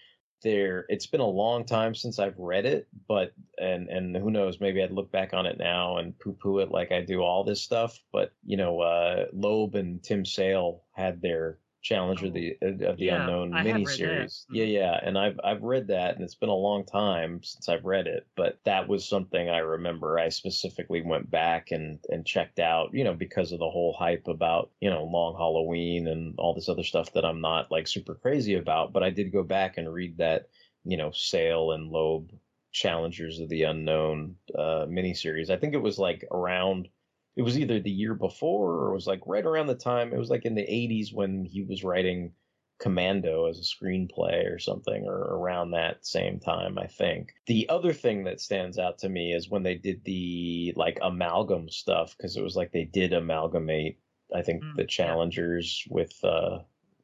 there 0.42 0.86
it's 0.88 1.06
been 1.06 1.20
a 1.20 1.26
long 1.26 1.64
time 1.64 1.94
since 1.94 2.18
I've 2.18 2.38
read 2.38 2.66
it, 2.66 2.86
but 3.08 3.32
and 3.58 3.88
and 3.88 4.16
who 4.16 4.30
knows, 4.30 4.60
maybe 4.60 4.82
I'd 4.82 4.92
look 4.92 5.10
back 5.10 5.34
on 5.34 5.46
it 5.46 5.58
now 5.58 5.96
and 5.98 6.18
poo 6.18 6.34
poo 6.34 6.58
it 6.58 6.70
like 6.70 6.92
I 6.92 7.00
do 7.00 7.20
all 7.22 7.42
this 7.42 7.62
stuff. 7.62 7.98
But 8.12 8.32
you 8.44 8.56
know, 8.56 8.80
uh 8.80 9.26
Loeb 9.32 9.74
and 9.74 10.02
Tim 10.02 10.24
Sale 10.24 10.82
had 10.92 11.20
their 11.20 11.58
Challenge 11.86 12.22
of 12.24 12.32
the 12.32 12.56
of 12.62 12.98
the 12.98 13.06
Yeah, 13.06 13.16
Unknown 13.20 13.52
I 13.52 13.62
have 13.62 13.84
read 13.84 14.00
that. 14.00 14.32
miniseries. 14.32 14.44
Yeah, 14.50 14.64
yeah, 14.64 15.00
and 15.04 15.16
I've 15.16 15.38
I've 15.44 15.62
read 15.62 15.86
that, 15.86 16.16
and 16.16 16.24
it's 16.24 16.34
been 16.34 16.48
a 16.48 16.54
long 16.54 16.84
time 16.84 17.44
since 17.44 17.68
I've 17.68 17.84
read 17.84 18.08
it, 18.08 18.26
but 18.34 18.58
that 18.64 18.88
was 18.88 19.08
something 19.08 19.48
I 19.48 19.58
remember. 19.58 20.18
I 20.18 20.30
specifically 20.30 21.02
went 21.02 21.30
back 21.30 21.70
and 21.70 22.04
and 22.08 22.26
checked 22.26 22.58
out, 22.58 22.92
you 22.92 23.04
know, 23.04 23.14
because 23.14 23.52
of 23.52 23.60
the 23.60 23.70
whole 23.70 23.92
hype 23.92 24.26
about 24.26 24.72
you 24.80 24.90
know 24.90 25.04
Long 25.04 25.36
Halloween 25.36 26.08
and 26.08 26.34
all 26.38 26.54
this 26.54 26.68
other 26.68 26.82
stuff 26.82 27.12
that 27.12 27.24
I'm 27.24 27.40
not 27.40 27.70
like 27.70 27.86
super 27.86 28.16
crazy 28.16 28.54
about. 28.54 28.92
But 28.92 29.04
I 29.04 29.10
did 29.10 29.30
go 29.32 29.44
back 29.44 29.78
and 29.78 29.92
read 29.92 30.18
that, 30.18 30.48
you 30.84 30.96
know, 30.96 31.12
Sale 31.12 31.70
and 31.70 31.88
Loeb 31.92 32.32
Challengers 32.72 33.38
of 33.38 33.48
the 33.48 33.62
Unknown 33.62 34.36
uh, 34.54 34.86
miniseries. 34.88 35.50
I 35.50 35.56
think 35.56 35.72
it 35.74 35.78
was 35.78 35.98
like 36.00 36.24
around 36.32 36.88
it 37.36 37.42
was 37.42 37.58
either 37.58 37.78
the 37.78 37.90
year 37.90 38.14
before 38.14 38.72
or 38.72 38.90
it 38.90 38.94
was 38.94 39.06
like 39.06 39.20
right 39.26 39.44
around 39.44 39.66
the 39.66 39.74
time 39.74 40.12
it 40.12 40.18
was 40.18 40.30
like 40.30 40.44
in 40.44 40.54
the 40.54 40.62
80s 40.62 41.12
when 41.12 41.44
he 41.44 41.62
was 41.62 41.84
writing 41.84 42.32
commando 42.78 43.46
as 43.46 43.58
a 43.58 43.62
screenplay 43.62 44.52
or 44.52 44.58
something 44.58 45.06
or 45.06 45.16
around 45.16 45.70
that 45.70 46.04
same 46.04 46.38
time 46.38 46.78
i 46.78 46.86
think. 46.86 47.32
The 47.46 47.68
other 47.68 47.92
thing 47.92 48.24
that 48.24 48.40
stands 48.40 48.78
out 48.78 48.98
to 48.98 49.08
me 49.08 49.32
is 49.32 49.48
when 49.48 49.62
they 49.62 49.76
did 49.76 50.04
the 50.04 50.74
like 50.76 50.98
amalgam 51.02 51.70
stuff 51.70 52.14
because 52.16 52.36
it 52.36 52.42
was 52.42 52.56
like 52.56 52.72
they 52.72 52.84
did 52.84 53.12
amalgamate 53.12 53.98
i 54.34 54.42
think 54.42 54.62
the 54.76 54.84
challengers 54.84 55.84
with 55.88 56.22
uh 56.22 56.58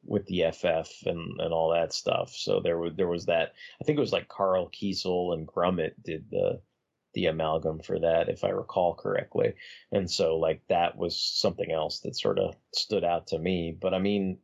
with 0.05 0.25
the 0.27 0.43
ff 0.51 1.05
and 1.05 1.39
and 1.39 1.53
all 1.53 1.71
that 1.71 1.93
stuff. 1.93 2.31
So 2.31 2.59
there 2.59 2.77
was 2.77 2.93
there 2.95 3.07
was 3.07 3.25
that 3.25 3.53
i 3.81 3.83
think 3.83 3.97
it 3.97 4.01
was 4.01 4.13
like 4.13 4.27
karl 4.27 4.69
kesel 4.69 5.33
and 5.33 5.47
grummett 5.47 5.93
did 6.03 6.29
the 6.29 6.61
the 7.13 7.27
amalgam 7.27 7.79
for 7.79 7.99
that, 7.99 8.29
if 8.29 8.43
I 8.43 8.49
recall 8.49 8.95
correctly. 8.95 9.53
And 9.91 10.09
so, 10.09 10.37
like, 10.37 10.61
that 10.69 10.97
was 10.97 11.19
something 11.19 11.71
else 11.71 11.99
that 12.01 12.15
sort 12.17 12.39
of 12.39 12.55
stood 12.73 13.03
out 13.03 13.27
to 13.27 13.39
me. 13.39 13.77
But 13.79 13.93
I 13.93 13.99
mean, 13.99 14.39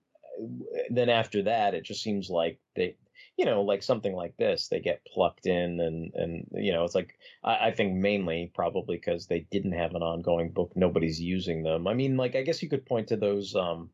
then 0.89 1.09
after 1.09 1.43
that, 1.43 1.73
it 1.73 1.83
just 1.83 2.03
seems 2.03 2.29
like 2.29 2.59
they, 2.75 2.95
you 3.37 3.45
know, 3.45 3.61
like 3.61 3.83
something 3.83 4.13
like 4.13 4.35
this, 4.37 4.67
they 4.67 4.79
get 4.79 5.05
plucked 5.05 5.45
in, 5.45 5.79
and 5.79 6.13
and 6.13 6.47
you 6.53 6.71
know, 6.73 6.83
it's 6.83 6.95
like 6.95 7.15
I, 7.43 7.67
I 7.67 7.71
think 7.71 7.95
mainly 7.95 8.51
probably 8.53 8.97
because 8.97 9.27
they 9.27 9.47
didn't 9.51 9.73
have 9.73 9.95
an 9.95 10.03
ongoing 10.03 10.51
book, 10.51 10.73
nobody's 10.75 11.19
using 11.21 11.63
them. 11.63 11.87
I 11.87 11.93
mean, 11.93 12.17
like, 12.17 12.35
I 12.35 12.43
guess 12.43 12.61
you 12.61 12.69
could 12.69 12.85
point 12.85 13.07
to 13.09 13.17
those. 13.17 13.55
um 13.55 13.91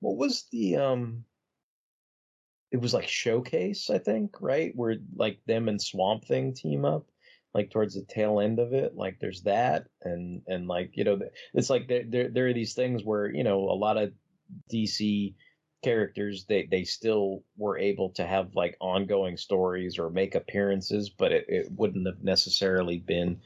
What 0.00 0.16
was 0.16 0.46
the 0.52 0.76
um? 0.76 1.24
It 2.70 2.80
was 2.80 2.94
like 2.94 3.08
showcase, 3.08 3.90
I 3.90 3.98
think, 3.98 4.40
right? 4.40 4.72
Where 4.76 4.96
like 5.16 5.40
them 5.46 5.68
and 5.68 5.80
Swamp 5.80 6.24
Thing 6.24 6.54
team 6.54 6.84
up 6.84 7.06
like 7.54 7.70
towards 7.70 7.94
the 7.94 8.04
tail 8.04 8.40
end 8.40 8.58
of 8.58 8.72
it 8.72 8.94
like 8.94 9.18
there's 9.20 9.42
that 9.42 9.86
and 10.02 10.42
and 10.46 10.66
like 10.66 10.90
you 10.94 11.04
know 11.04 11.18
it's 11.54 11.70
like 11.70 11.88
there 11.88 12.04
there, 12.06 12.28
there 12.28 12.48
are 12.48 12.52
these 12.52 12.74
things 12.74 13.02
where 13.04 13.26
you 13.28 13.44
know 13.44 13.70
a 13.70 13.74
lot 13.78 13.96
of 13.96 14.12
dc 14.72 15.34
characters 15.82 16.44
they 16.48 16.66
they 16.70 16.84
still 16.84 17.44
were 17.56 17.78
able 17.78 18.10
to 18.10 18.26
have 18.26 18.54
like 18.54 18.76
ongoing 18.80 19.36
stories 19.36 19.98
or 19.98 20.10
make 20.10 20.34
appearances 20.34 21.08
but 21.08 21.32
it, 21.32 21.44
it 21.48 21.66
wouldn't 21.70 22.06
have 22.06 22.22
necessarily 22.22 22.98
been 22.98 23.40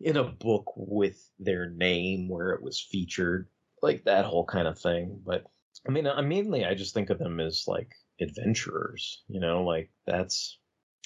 in 0.00 0.16
a 0.16 0.24
book 0.24 0.72
with 0.76 1.30
their 1.38 1.70
name 1.70 2.28
where 2.28 2.50
it 2.50 2.62
was 2.62 2.80
featured 2.80 3.48
like 3.82 4.04
that 4.04 4.26
whole 4.26 4.44
kind 4.44 4.68
of 4.68 4.78
thing 4.78 5.18
but 5.24 5.44
i 5.88 5.90
mean 5.90 6.06
i 6.06 6.20
mainly 6.20 6.64
i 6.64 6.74
just 6.74 6.92
think 6.92 7.08
of 7.08 7.18
them 7.18 7.40
as 7.40 7.64
like 7.66 7.90
adventurers 8.20 9.22
you 9.28 9.40
know 9.40 9.64
like 9.64 9.90
that's 10.06 10.58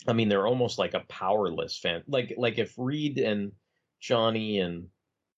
I 0.07 0.13
mean, 0.13 0.29
they're 0.29 0.47
almost 0.47 0.79
like 0.79 0.95
a 0.95 1.05
powerless 1.09 1.79
fan. 1.79 2.03
Like 2.07 2.35
like 2.37 2.59
if 2.59 2.75
Reed 2.77 3.19
and 3.19 3.53
Johnny 4.01 4.59
and 4.59 4.89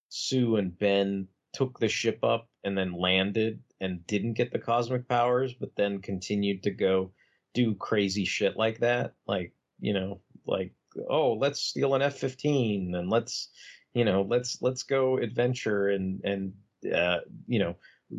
Sue 0.08 0.56
and 0.56 0.76
Ben 0.76 1.28
took 1.52 1.78
the 1.78 1.88
ship 1.88 2.20
up 2.22 2.48
and 2.64 2.76
then 2.76 2.92
landed 2.92 3.60
and 3.80 4.06
didn't 4.06 4.34
get 4.34 4.52
the 4.52 4.58
cosmic 4.58 5.08
powers, 5.08 5.54
but 5.54 5.76
then 5.76 6.00
continued 6.00 6.62
to 6.64 6.70
go 6.70 7.12
do 7.54 7.74
crazy 7.74 8.24
shit 8.24 8.56
like 8.56 8.80
that, 8.80 9.14
like 9.26 9.52
you 9.80 9.94
know, 9.94 10.20
like 10.46 10.72
oh, 11.08 11.34
let's 11.34 11.60
steal 11.60 11.94
an 11.94 12.02
F 12.02 12.16
fifteen 12.16 12.94
and 12.94 13.10
let's 13.10 13.50
you 13.94 14.04
know 14.04 14.22
let's 14.22 14.60
let's 14.60 14.82
go 14.82 15.18
adventure 15.18 15.88
and 15.88 16.20
and 16.24 16.52
uh, 16.94 17.18
you 17.46 17.58
know 17.58 17.76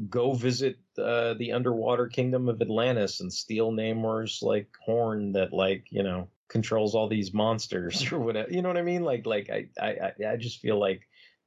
go 0.09 0.33
visit 0.33 0.77
uh, 0.97 1.33
the 1.35 1.53
underwater 1.53 2.07
kingdom 2.07 2.49
of 2.49 2.61
Atlantis 2.61 3.19
and 3.21 3.31
steal 3.31 3.71
Namor's 3.71 4.39
like 4.41 4.67
horn 4.85 5.31
that 5.33 5.53
like 5.53 5.85
you 5.89 6.03
know 6.03 6.29
controls 6.49 6.95
all 6.95 7.07
these 7.07 7.33
monsters 7.33 8.11
or 8.11 8.19
whatever. 8.19 8.49
You 8.51 8.61
know 8.61 8.69
what 8.69 8.77
I 8.77 8.81
mean? 8.83 9.03
Like 9.03 9.25
like 9.25 9.49
I 9.49 9.69
I 9.81 10.11
I- 10.27 10.37
just 10.37 10.59
feel 10.59 10.79
like 10.79 11.01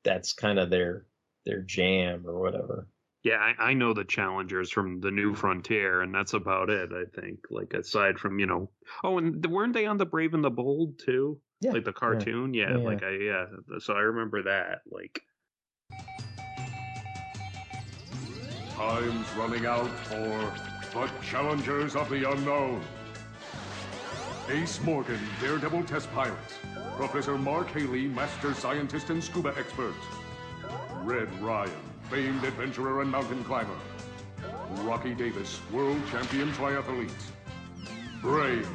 that's 0.04 0.32
kind 0.32 0.58
of 0.58 0.70
their 0.70 1.06
their 1.46 1.60
jam 1.62 2.24
or 2.26 2.40
whatever. 2.40 2.88
Yeah, 3.22 3.36
I, 3.36 3.70
I 3.70 3.74
know 3.74 3.92
the 3.92 4.04
challengers 4.04 4.70
from 4.70 5.00
the 5.02 5.10
New 5.10 5.34
Frontier, 5.34 6.00
and 6.00 6.14
that's 6.14 6.32
about 6.32 6.70
it. 6.70 6.88
I 6.90 7.04
think, 7.20 7.40
like 7.50 7.74
aside 7.74 8.18
from 8.18 8.38
you 8.38 8.46
know, 8.46 8.70
oh, 9.04 9.18
and 9.18 9.44
weren't 9.44 9.74
they 9.74 9.84
on 9.84 9.98
the 9.98 10.06
Brave 10.06 10.32
and 10.32 10.42
the 10.42 10.48
Bold 10.50 10.98
too? 10.98 11.38
Yeah, 11.60 11.72
like 11.72 11.84
the 11.84 11.92
cartoon. 11.92 12.54
Yeah, 12.54 12.70
Yeah, 12.70 12.76
yeah. 12.78 12.84
like 12.84 13.02
I 13.02 13.10
yeah. 13.10 13.46
So 13.80 13.92
I 13.92 14.00
remember 14.00 14.44
that. 14.44 14.80
Like 14.90 15.20
Time's 18.80 19.30
running 19.34 19.66
out 19.66 19.90
for 20.06 20.54
the 20.94 21.10
Challengers 21.22 21.94
of 21.94 22.08
the 22.08 22.26
Unknown. 22.30 22.80
Ace 24.48 24.80
Morgan, 24.80 25.20
Daredevil 25.38 25.84
test 25.84 26.10
pilot. 26.12 26.38
Professor 26.96 27.36
Mark 27.36 27.68
Haley, 27.72 28.06
master 28.06 28.54
scientist 28.54 29.10
and 29.10 29.22
scuba 29.22 29.52
expert. 29.58 29.92
Red 31.02 31.28
Ryan, 31.42 31.70
famed 32.08 32.42
adventurer 32.42 33.02
and 33.02 33.10
mountain 33.10 33.44
climber. 33.44 33.76
Rocky 34.76 35.12
Davis, 35.12 35.60
world 35.70 36.00
champion 36.10 36.50
triathlete. 36.52 37.10
Brains, 38.22 38.66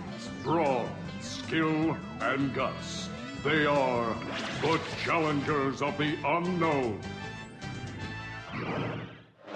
brawn, 0.44 0.88
skill, 1.20 1.98
and 2.22 2.54
guts. 2.54 3.10
They 3.44 3.66
are 3.66 4.16
the 4.62 4.80
Challengers 5.04 5.82
of 5.82 5.98
the 5.98 6.16
Unknown. 6.24 7.02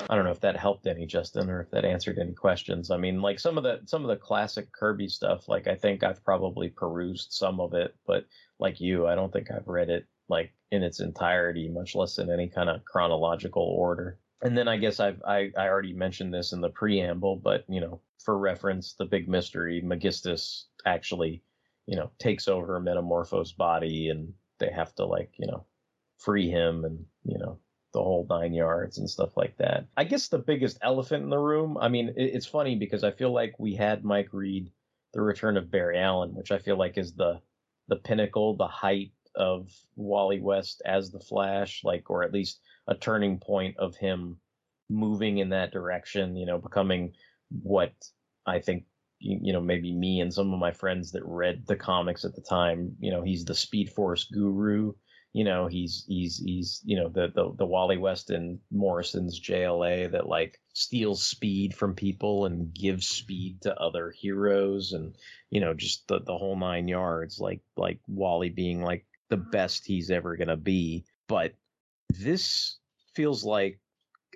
I 0.08 0.16
don't 0.16 0.26
know 0.26 0.32
if 0.32 0.42
that 0.42 0.58
helped 0.58 0.88
any, 0.88 1.06
Justin, 1.06 1.50
or 1.50 1.62
if 1.62 1.72
that 1.72 1.86
answered 1.86 2.18
any 2.20 2.34
questions. 2.34 2.92
I 2.92 2.98
mean, 2.98 3.22
like 3.22 3.40
some 3.40 3.58
of 3.58 3.64
the 3.64 3.82
some 3.86 4.04
of 4.04 4.10
the 4.10 4.16
classic 4.16 4.72
Kirby 4.72 5.08
stuff, 5.08 5.48
like 5.48 5.68
I 5.68 5.76
think 5.76 6.04
I've 6.04 6.24
probably 6.24 6.70
perused 6.70 7.32
some 7.32 7.60
of 7.60 7.74
it, 7.74 7.96
but 8.06 8.26
like 8.60 8.80
you, 8.80 9.08
I 9.08 9.16
don't 9.16 9.32
think 9.32 9.52
I've 9.52 9.68
read 9.68 9.90
it 9.90 10.06
like 10.28 10.54
in 10.72 10.84
its 10.84 11.00
entirety, 11.00 11.70
much 11.70 11.96
less 11.96 12.20
in 12.20 12.32
any 12.32 12.48
kind 12.48 12.70
of 12.70 12.86
chronological 12.86 13.64
order. 13.64 14.20
And 14.42 14.58
then 14.58 14.68
I 14.68 14.78
guess 14.78 15.00
I've 15.00 15.22
I, 15.28 15.52
I 15.58 15.68
already 15.68 15.94
mentioned 15.94 16.34
this 16.34 16.54
in 16.54 16.62
the 16.62 16.70
preamble, 16.70 17.36
but 17.36 17.66
you 17.68 17.82
know, 17.82 18.02
for 18.24 18.38
reference, 18.38 18.94
the 18.94 19.06
big 19.06 19.28
mystery, 19.28 19.82
Megistus 19.82 20.66
actually, 20.86 21.44
you 21.86 21.96
know, 21.96 22.12
takes 22.20 22.48
over 22.48 22.80
Metamorpho's 22.80 23.52
body 23.52 24.10
and 24.10 24.34
they 24.60 24.72
have 24.72 24.94
to 24.96 25.06
like, 25.06 25.32
you 25.38 25.48
know, 25.48 25.66
free 26.18 26.50
him 26.50 26.86
and, 26.86 27.06
you 27.24 27.38
know, 27.40 27.60
the 27.94 28.00
whole 28.00 28.26
nine 28.30 28.54
yards 28.54 28.98
and 28.98 29.10
stuff 29.10 29.36
like 29.36 29.58
that. 29.58 29.86
I 29.98 30.04
guess 30.04 30.28
the 30.28 30.38
biggest 30.38 30.78
elephant 30.82 31.24
in 31.24 31.30
the 31.30 31.40
room. 31.40 31.78
I 31.80 31.90
mean, 31.90 32.10
it, 32.10 32.32
it's 32.36 32.46
funny 32.46 32.76
because 32.76 33.04
I 33.04 33.12
feel 33.12 33.34
like 33.34 33.54
we 33.58 33.76
had 33.76 34.04
Mike 34.04 34.30
read 34.32 34.72
the 35.14 35.22
Return 35.22 35.58
of 35.58 35.72
Barry 35.72 35.98
Allen, 35.98 36.36
which 36.36 36.52
I 36.52 36.60
feel 36.60 36.78
like 36.78 36.98
is 36.98 37.14
the 37.14 37.42
the 37.88 37.96
pinnacle, 37.96 38.56
the 38.56 38.68
height 38.68 39.12
of 39.36 39.72
Wally 39.96 40.40
West 40.40 40.82
as 40.86 41.10
the 41.10 41.20
Flash, 41.20 41.84
like, 41.84 42.10
or 42.10 42.24
at 42.24 42.34
least 42.34 42.62
a 42.88 42.94
turning 42.94 43.40
point 43.40 43.76
of 43.78 43.96
him 43.96 44.38
moving 44.90 45.40
in 45.40 45.50
that 45.50 45.72
direction. 45.72 46.36
You 46.36 46.46
know, 46.46 46.58
becoming 46.60 47.14
what 47.64 47.94
I 48.46 48.60
think. 48.60 48.86
You 49.22 49.52
know, 49.52 49.60
maybe 49.60 49.92
me 49.92 50.22
and 50.22 50.34
some 50.34 50.54
of 50.54 50.60
my 50.60 50.72
friends 50.72 51.12
that 51.12 51.26
read 51.26 51.68
the 51.68 51.76
comics 51.76 52.24
at 52.24 52.36
the 52.36 52.42
time, 52.42 52.96
you 53.02 53.12
know, 53.12 53.22
he's 53.22 53.44
the 53.44 53.54
Speed 53.54 53.90
Force 53.90 54.24
guru 54.24 54.94
you 55.34 55.44
know 55.44 55.68
he's 55.68 56.06
he's 56.08 56.38
he's 56.38 56.82
you 56.84 56.98
know 56.98 57.10
the 57.10 57.32
the, 57.34 57.54
the 57.58 57.66
Wally 57.66 57.98
West 57.98 58.32
and 58.32 58.60
Morrison's 58.72 59.40
JLA 59.40 60.12
that 60.12 60.28
like 60.28 60.60
steals 60.74 61.24
speed 61.24 61.76
from 61.76 61.94
people 61.94 62.46
and 62.46 62.74
gives 62.74 63.08
speed 63.08 63.62
to 63.62 63.80
other 63.80 64.12
heroes 64.12 64.94
and 64.94 65.16
you 65.52 65.62
know 65.62 65.74
just 65.74 66.08
the 66.08 66.20
the 66.20 66.38
whole 66.38 66.58
nine 66.58 66.88
yards 66.88 67.40
like 67.40 67.62
like 67.78 68.00
Wally 68.08 68.50
being 68.50 68.82
like 68.82 69.06
the 69.30 69.38
mm-hmm. 69.38 69.52
best 69.52 69.86
he's 69.86 70.10
ever 70.10 70.36
gonna 70.36 70.58
be. 70.58 71.06
But 71.28 71.54
this 72.10 72.78
feels 73.14 73.44
like 73.44 73.80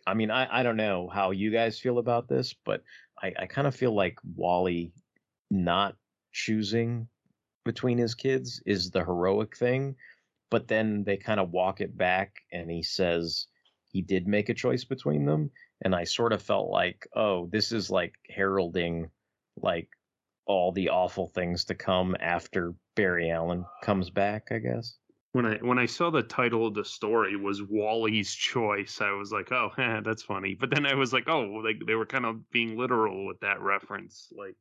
I 0.06 0.14
mean 0.14 0.30
I 0.30 0.60
I 0.60 0.64
don't 0.64 0.78
know 0.78 1.10
how 1.12 1.32
you 1.32 1.50
guys 1.50 1.80
feel 1.80 1.98
about 1.98 2.28
this 2.28 2.54
but 2.66 2.84
I 3.20 3.34
I 3.40 3.46
kind 3.48 3.66
of 3.66 3.76
feel 3.76 3.96
like 3.96 4.20
Wally 4.36 4.94
not 5.50 5.96
choosing 6.32 7.08
between 7.66 7.98
his 7.98 8.14
kids 8.14 8.62
is 8.66 8.92
the 8.92 9.04
heroic 9.04 9.56
thing 9.56 9.96
but 10.54 10.68
then 10.68 11.04
they 11.04 11.18
kind 11.18 11.40
of 11.40 11.50
walk 11.50 11.82
it 11.82 11.98
back 11.98 12.36
and 12.52 12.70
he 12.70 12.84
says 12.84 13.48
he 13.92 14.04
did 14.04 14.28
make 14.28 14.50
a 14.50 14.54
choice 14.54 14.84
between 14.84 15.26
them 15.26 15.50
and 15.82 15.96
I 15.96 16.04
sort 16.04 16.32
of 16.32 16.44
felt 16.44 16.70
like, 16.70 17.08
oh, 17.16 17.50
this 17.52 17.72
is 17.72 17.90
like 17.90 18.14
heralding 18.30 19.10
like 19.58 19.90
all 20.46 20.72
the 20.72 20.90
awful 20.90 21.26
things 21.26 21.66
to 21.66 21.74
come 21.74 22.16
after 22.20 22.76
Barry 22.96 23.32
Allen 23.32 23.66
comes 23.82 24.12
back, 24.12 24.50
I 24.52 24.60
guess. 24.60 24.96
When 25.32 25.48
I 25.48 25.58
when 25.58 25.80
I 25.80 25.88
saw 25.88 26.12
the 26.12 26.22
title 26.22 26.68
of 26.68 26.76
the 26.76 26.86
story 26.86 27.36
was 27.36 27.64
Wally's 27.64 28.32
Choice, 28.32 29.02
I 29.02 29.10
was 29.14 29.32
like, 29.32 29.52
oh, 29.52 29.72
eh, 29.80 30.02
that's 30.06 30.22
funny. 30.22 30.56
But 30.60 30.70
then 30.70 30.86
I 30.86 30.94
was 30.94 31.14
like, 31.14 31.28
oh, 31.28 31.62
like 31.66 31.82
they 31.88 31.96
were 31.96 32.06
kind 32.06 32.28
of 32.28 32.48
being 32.52 32.78
literal 32.78 33.26
with 33.26 33.40
that 33.40 33.60
reference. 33.60 34.32
Like, 34.38 34.58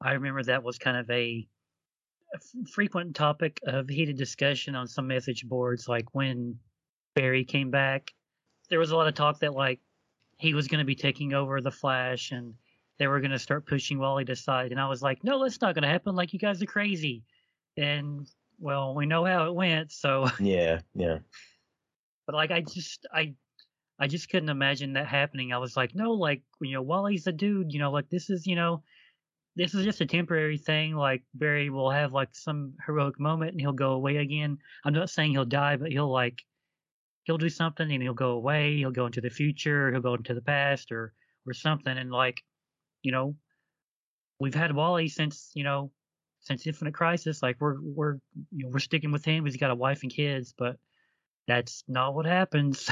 I 0.00 0.12
remember 0.12 0.42
that 0.44 0.62
was 0.62 0.78
kind 0.78 0.96
of 0.96 1.10
a, 1.10 1.12
a 1.12 1.46
f- 1.46 1.59
frequent 2.72 3.14
topic 3.16 3.60
of 3.64 3.88
heated 3.88 4.16
discussion 4.16 4.74
on 4.74 4.86
some 4.86 5.06
message 5.06 5.46
boards. 5.48 5.88
Like 5.88 6.14
when 6.14 6.56
Barry 7.14 7.44
came 7.44 7.70
back, 7.70 8.12
there 8.68 8.78
was 8.78 8.90
a 8.90 8.96
lot 8.96 9.08
of 9.08 9.14
talk 9.14 9.40
that 9.40 9.54
like 9.54 9.80
he 10.38 10.54
was 10.54 10.68
going 10.68 10.78
to 10.78 10.84
be 10.84 10.94
taking 10.94 11.34
over 11.34 11.60
the 11.60 11.70
Flash 11.70 12.30
and 12.30 12.54
they 12.98 13.06
were 13.06 13.20
going 13.20 13.30
to 13.30 13.38
start 13.38 13.66
pushing 13.66 13.98
Wally 13.98 14.24
to 14.26 14.36
side. 14.36 14.70
And 14.72 14.80
I 14.80 14.88
was 14.88 15.02
like, 15.02 15.24
no, 15.24 15.42
that's 15.42 15.60
not 15.60 15.74
going 15.74 15.82
to 15.82 15.88
happen. 15.88 16.14
Like 16.14 16.32
you 16.32 16.38
guys 16.38 16.62
are 16.62 16.66
crazy. 16.66 17.24
And 17.76 18.28
well, 18.58 18.94
we 18.94 19.06
know 19.06 19.24
how 19.24 19.46
it 19.46 19.54
went. 19.54 19.90
So, 19.90 20.28
Yeah, 20.40 20.80
yeah. 20.94 21.18
but 22.26 22.34
like 22.34 22.50
I 22.50 22.60
just 22.60 23.06
I 23.12 23.34
I 23.98 24.06
just 24.06 24.30
couldn't 24.30 24.48
imagine 24.48 24.94
that 24.94 25.06
happening. 25.06 25.52
I 25.52 25.58
was 25.58 25.76
like, 25.76 25.94
no, 25.94 26.12
like 26.12 26.42
you 26.60 26.72
know, 26.72 26.82
Wally's 26.82 27.26
a 27.26 27.32
dude. 27.32 27.72
You 27.72 27.78
know, 27.80 27.90
like 27.90 28.08
this 28.10 28.30
is 28.30 28.46
you 28.46 28.54
know, 28.56 28.82
this 29.56 29.74
is 29.74 29.84
just 29.84 30.00
a 30.00 30.06
temporary 30.06 30.58
thing. 30.58 30.94
Like 30.94 31.22
Barry 31.34 31.70
will 31.70 31.90
have 31.90 32.12
like 32.12 32.28
some 32.32 32.74
heroic 32.86 33.18
moment 33.18 33.52
and 33.52 33.60
he'll 33.60 33.72
go 33.72 33.92
away 33.92 34.16
again. 34.18 34.58
I'm 34.84 34.94
not 34.94 35.10
saying 35.10 35.32
he'll 35.32 35.44
die, 35.44 35.76
but 35.76 35.90
he'll 35.90 36.10
like 36.10 36.40
he'll 37.24 37.38
do 37.38 37.48
something 37.48 37.90
and 37.90 38.02
he'll 38.02 38.14
go 38.14 38.30
away. 38.30 38.76
He'll 38.76 38.90
go 38.90 39.06
into 39.06 39.20
the 39.20 39.30
future. 39.30 39.90
He'll 39.90 40.00
go 40.00 40.14
into 40.14 40.34
the 40.34 40.42
past 40.42 40.92
or 40.92 41.12
or 41.46 41.52
something. 41.52 41.96
And 41.96 42.10
like, 42.10 42.42
you 43.02 43.12
know, 43.12 43.36
we've 44.38 44.54
had 44.54 44.74
Wally 44.74 45.08
since 45.08 45.50
you 45.54 45.64
know 45.64 45.90
since 46.40 46.66
Infinite 46.66 46.94
Crisis. 46.94 47.42
Like 47.42 47.56
we're 47.60 47.76
we're 47.80 48.14
you 48.52 48.64
know 48.64 48.70
we're 48.72 48.78
sticking 48.78 49.12
with 49.12 49.24
him. 49.24 49.44
He's 49.44 49.56
got 49.56 49.70
a 49.70 49.74
wife 49.74 50.02
and 50.02 50.12
kids, 50.12 50.54
but 50.56 50.76
that's 51.48 51.82
not 51.88 52.14
what 52.14 52.26
happened. 52.26 52.78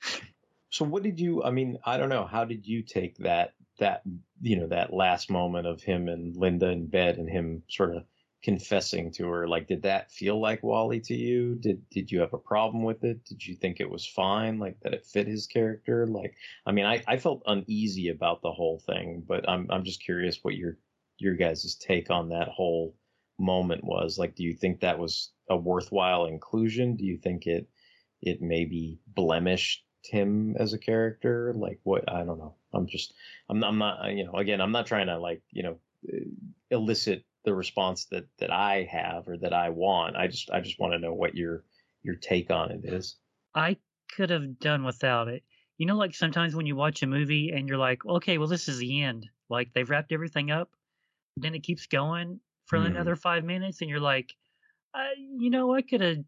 So. 0.00 0.22
So 0.70 0.84
what 0.84 1.02
did 1.02 1.18
you 1.18 1.42
I 1.42 1.50
mean, 1.50 1.78
I 1.84 1.96
don't 1.96 2.08
know, 2.08 2.26
how 2.26 2.44
did 2.44 2.66
you 2.66 2.82
take 2.82 3.16
that 3.18 3.54
that 3.78 4.02
you 4.40 4.56
know, 4.56 4.68
that 4.68 4.92
last 4.92 5.30
moment 5.30 5.66
of 5.66 5.82
him 5.82 6.08
and 6.08 6.36
Linda 6.36 6.68
in 6.70 6.86
bed 6.86 7.18
and 7.18 7.28
him 7.28 7.62
sort 7.68 7.94
of 7.94 8.04
confessing 8.42 9.10
to 9.12 9.26
her? 9.28 9.48
Like 9.48 9.66
did 9.66 9.82
that 9.82 10.12
feel 10.12 10.40
like 10.40 10.62
Wally 10.62 11.00
to 11.00 11.14
you? 11.14 11.56
Did 11.56 11.82
did 11.90 12.10
you 12.10 12.20
have 12.20 12.34
a 12.34 12.38
problem 12.38 12.82
with 12.82 13.04
it? 13.04 13.24
Did 13.24 13.44
you 13.46 13.54
think 13.54 13.80
it 13.80 13.90
was 13.90 14.06
fine, 14.06 14.58
like 14.58 14.78
that 14.80 14.94
it 14.94 15.06
fit 15.06 15.26
his 15.26 15.46
character? 15.46 16.06
Like 16.06 16.34
I 16.66 16.72
mean, 16.72 16.86
I, 16.86 17.02
I 17.06 17.16
felt 17.16 17.42
uneasy 17.46 18.08
about 18.08 18.42
the 18.42 18.52
whole 18.52 18.80
thing, 18.86 19.24
but 19.26 19.48
I'm 19.48 19.66
I'm 19.70 19.84
just 19.84 20.02
curious 20.02 20.38
what 20.42 20.54
your 20.54 20.78
your 21.18 21.34
guys' 21.34 21.76
take 21.76 22.10
on 22.10 22.28
that 22.28 22.48
whole 22.48 22.94
moment 23.38 23.84
was. 23.84 24.18
Like 24.18 24.34
do 24.34 24.44
you 24.44 24.54
think 24.54 24.80
that 24.80 24.98
was 24.98 25.32
a 25.50 25.56
worthwhile 25.56 26.26
inclusion? 26.26 26.96
Do 26.96 27.04
you 27.04 27.16
think 27.16 27.46
it 27.46 27.68
it 28.20 28.42
maybe 28.42 28.98
blemished 29.06 29.84
him 30.08 30.56
as 30.58 30.72
a 30.72 30.78
character 30.78 31.52
like 31.54 31.80
what 31.84 32.10
i 32.10 32.24
don't 32.24 32.38
know 32.38 32.54
i'm 32.72 32.86
just 32.86 33.14
i'm, 33.48 33.62
I'm 33.64 33.78
not 33.78 34.10
you 34.12 34.24
know 34.24 34.32
again 34.34 34.60
i'm 34.60 34.72
not 34.72 34.86
trying 34.86 35.06
to 35.06 35.18
like 35.18 35.42
you 35.50 35.62
know 35.62 35.80
uh, 36.12 36.18
elicit 36.70 37.24
the 37.44 37.54
response 37.54 38.06
that 38.06 38.28
that 38.38 38.50
i 38.50 38.84
have 38.84 39.28
or 39.28 39.36
that 39.38 39.52
i 39.52 39.70
want 39.70 40.16
i 40.16 40.26
just 40.28 40.50
i 40.50 40.60
just 40.60 40.78
want 40.78 40.92
to 40.92 40.98
know 40.98 41.14
what 41.14 41.34
your 41.34 41.64
your 42.02 42.16
take 42.16 42.50
on 42.50 42.70
it 42.70 42.84
is 42.84 43.18
I 43.54 43.76
could 44.10 44.30
have 44.30 44.58
done 44.58 44.84
without 44.84 45.28
it. 45.28 45.44
You 45.76 45.86
know, 45.86 45.96
like 45.96 46.14
sometimes 46.14 46.54
when 46.54 46.66
you 46.66 46.76
watch 46.76 47.02
a 47.02 47.06
movie 47.06 47.50
and 47.50 47.68
you're 47.68 47.78
like, 47.78 48.04
okay, 48.04 48.38
well, 48.38 48.48
this 48.48 48.68
is 48.68 48.78
the 48.78 49.02
end. 49.02 49.28
Like 49.48 49.72
they've 49.72 49.88
wrapped 49.88 50.12
everything 50.12 50.50
up. 50.50 50.74
Then 51.36 51.54
it 51.54 51.62
keeps 51.64 51.86
going 51.86 52.40
for 52.66 52.78
Mhm. 52.78 52.86
another 52.86 53.16
five 53.16 53.44
minutes, 53.44 53.80
and 53.82 53.90
you're 53.90 54.00
like, 54.00 54.34
I, 54.94 55.14
you 55.18 55.50
know, 55.50 55.74
I 55.74 55.82
could 55.82 56.00
have, 56.02 56.18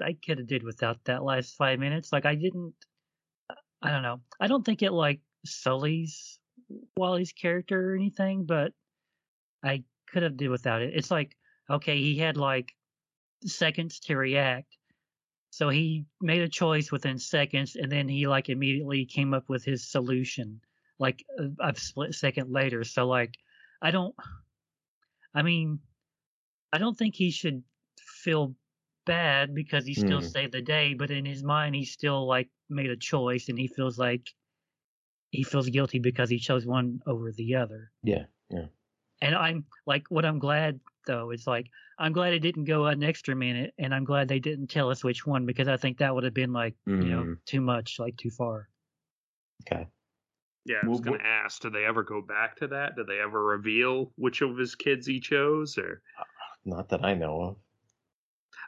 I 0.00 0.14
could 0.14 0.38
have 0.38 0.48
did 0.48 0.64
without 0.64 1.04
that 1.04 1.24
last 1.24 1.56
five 1.56 1.78
minutes. 1.80 2.12
Like 2.12 2.26
I 2.26 2.36
didn't. 2.36 2.74
I 3.86 3.92
don't 3.92 4.02
know. 4.02 4.20
I 4.40 4.48
don't 4.48 4.64
think 4.64 4.82
it 4.82 4.92
like 4.92 5.20
sullies 5.44 6.38
Wally's 6.96 7.32
character 7.32 7.92
or 7.92 7.94
anything, 7.94 8.44
but 8.44 8.72
I 9.62 9.84
could 10.10 10.24
have 10.24 10.36
did 10.36 10.48
without 10.48 10.82
it. 10.82 10.94
It's 10.94 11.10
like, 11.10 11.36
okay, 11.70 11.96
he 11.96 12.18
had 12.18 12.36
like 12.36 12.74
seconds 13.44 14.00
to 14.00 14.16
react. 14.16 14.76
So 15.50 15.68
he 15.68 16.04
made 16.20 16.42
a 16.42 16.48
choice 16.48 16.90
within 16.90 17.18
seconds, 17.18 17.76
and 17.76 17.90
then 17.90 18.08
he 18.08 18.26
like 18.26 18.48
immediately 18.48 19.06
came 19.06 19.32
up 19.32 19.48
with 19.48 19.64
his 19.64 19.88
solution, 19.88 20.60
like 20.98 21.24
a, 21.38 21.70
a 21.70 21.74
split 21.76 22.14
second 22.14 22.50
later. 22.50 22.84
So 22.84 23.06
like, 23.06 23.34
I 23.80 23.90
don't. 23.90 24.14
I 25.34 25.42
mean, 25.42 25.80
I 26.72 26.78
don't 26.78 26.96
think 26.96 27.14
he 27.14 27.30
should 27.30 27.62
feel 28.00 28.54
bad 29.06 29.54
because 29.54 29.86
he 29.86 29.94
still 29.94 30.20
Mhm. 30.20 30.34
saved 30.34 30.52
the 30.54 30.62
day, 30.62 30.94
but 30.94 31.10
in 31.12 31.26
his 31.26 31.44
mind, 31.44 31.76
he 31.76 31.86
still 31.86 32.26
like 32.28 32.50
made 32.70 32.90
a 32.90 32.98
choice, 32.98 33.48
and 33.50 33.58
he 33.58 33.68
feels 33.68 33.98
like 33.98 34.28
he 35.30 35.44
feels 35.44 35.68
guilty 35.70 36.00
because 36.00 36.28
he 36.30 36.38
chose 36.40 36.66
one 36.66 37.00
over 37.06 37.30
the 37.30 37.54
other. 37.54 37.92
yeah 38.02 38.26
yeah 38.50 38.68
And 39.20 39.34
I'm 39.34 39.66
like, 39.86 40.06
what 40.10 40.24
I'm 40.24 40.38
glad 40.38 40.80
though 41.06 41.30
is 41.30 41.46
like, 41.46 41.70
I'm 41.98 42.12
glad 42.12 42.32
it 42.34 42.40
didn't 42.40 42.64
go 42.64 42.86
an 42.86 43.02
extra 43.02 43.34
minute, 43.34 43.74
and 43.78 43.94
I'm 43.94 44.04
glad 44.04 44.28
they 44.28 44.40
didn't 44.40 44.68
tell 44.68 44.90
us 44.90 45.04
which 45.04 45.26
one 45.26 45.46
because 45.46 45.68
I 45.68 45.76
think 45.76 45.98
that 45.98 46.14
would 46.14 46.24
have 46.24 46.34
been 46.34 46.52
like, 46.52 46.76
you 46.98 47.10
know, 47.10 47.26
Mhm. 47.26 47.40
too 47.46 47.60
much, 47.60 47.98
like 47.98 48.16
too 48.16 48.30
far. 48.30 48.68
okay 49.62 49.86
yeah, 50.66 50.84
I 50.84 50.88
was 50.90 51.00
Well, 51.00 51.00
going 51.00 51.20
to 51.20 51.26
ask, 51.26 51.62
did 51.62 51.72
they 51.74 51.84
ever 51.86 52.02
go 52.04 52.22
back 52.22 52.56
to 52.56 52.68
that? 52.68 52.96
Did 52.96 53.06
they 53.06 53.20
ever 53.20 53.42
reveal 53.42 54.12
which 54.16 54.42
of 54.42 54.58
his 54.58 54.74
kids 54.74 55.06
he 55.06 55.20
chose? 55.20 55.78
Or 55.78 56.02
not 56.66 56.88
that 56.90 57.02
i 57.04 57.14
know 57.14 57.40
of 57.42 57.56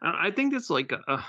I 0.02 0.28
I 0.28 0.30
think 0.30 0.52
that's 0.52 0.70
like 0.70 0.92
uh, 0.92 1.22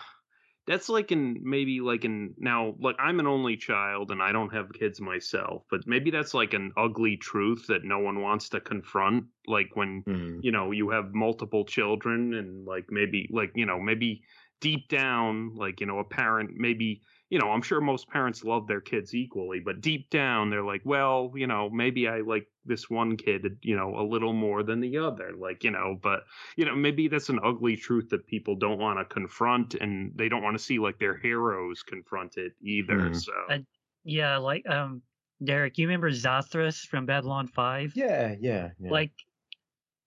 that's 0.67 0.89
like 0.89 1.11
in 1.11 1.39
maybe 1.43 1.81
like 1.81 2.05
in 2.05 2.35
now 2.37 2.75
like 2.79 2.95
I'm 2.99 3.19
an 3.19 3.27
only 3.27 3.57
child 3.57 4.11
and 4.11 4.21
I 4.21 4.31
don't 4.31 4.53
have 4.53 4.73
kids 4.73 5.01
myself, 5.01 5.63
but 5.69 5.87
maybe 5.87 6.11
that's 6.11 6.33
like 6.33 6.53
an 6.53 6.71
ugly 6.77 7.17
truth 7.17 7.67
that 7.67 7.83
no 7.83 7.99
one 7.99 8.21
wants 8.21 8.49
to 8.49 8.61
confront. 8.61 9.25
Like 9.47 9.75
when 9.75 10.05
Mhm. 10.05 10.41
you 10.41 10.51
know 10.51 10.71
you 10.71 10.89
have 10.89 11.13
multiple 11.13 11.65
children 11.65 12.33
and 12.33 12.65
like 12.65 12.85
maybe 12.89 13.27
like 13.31 13.51
you 13.55 13.65
know 13.65 13.79
maybe 13.79 14.23
deep 14.61 14.89
down 14.89 15.55
like 15.55 15.79
you 15.79 15.85
know 15.87 15.99
a 15.99 16.03
parent 16.05 16.51
maybe 16.55 17.01
you 17.29 17.39
know 17.39 17.51
i'm 17.51 17.61
sure 17.61 17.79
most 17.81 18.07
parents 18.09 18.43
love 18.43 18.67
their 18.67 18.81
kids 18.81 19.13
equally 19.13 19.59
but 19.59 19.81
deep 19.81 20.09
down 20.09 20.49
they're 20.49 20.63
like 20.63 20.81
well 20.85 21.31
you 21.35 21.47
know 21.47 21.69
maybe 21.69 22.07
i 22.07 22.19
like 22.21 22.47
this 22.65 22.89
one 22.89 23.15
kid 23.17 23.57
you 23.61 23.75
know 23.75 23.95
a 23.99 24.03
little 24.03 24.33
more 24.33 24.63
than 24.63 24.79
the 24.79 24.97
other 24.97 25.33
like 25.37 25.63
you 25.63 25.71
know 25.71 25.97
but 26.01 26.23
you 26.55 26.65
know 26.65 26.75
maybe 26.75 27.07
that's 27.07 27.29
an 27.29 27.39
ugly 27.43 27.75
truth 27.75 28.09
that 28.09 28.25
people 28.27 28.55
don't 28.55 28.77
want 28.79 28.99
to 28.99 29.05
confront 29.05 29.75
and 29.75 30.11
they 30.15 30.29
don't 30.29 30.43
want 30.43 30.57
to 30.57 30.63
see 30.63 30.77
like 30.79 30.99
their 30.99 31.17
heroes 31.17 31.81
confront 31.83 32.37
it 32.37 32.53
either 32.61 33.09
Mhm. 33.09 33.15
so 33.15 33.33
Uh, 33.49 33.59
yeah, 34.03 34.37
like 34.37 34.67
um, 34.69 35.01
Derek, 35.43 35.77
you 35.77 35.87
remember 35.87 36.09
Zathras 36.11 36.85
from 36.87 37.05
Babylon 37.05 37.47
Five? 37.47 37.95
yeah 37.95 38.35
yeah, 38.39 38.71
yeah. 38.79 38.89
Like, 38.91 39.11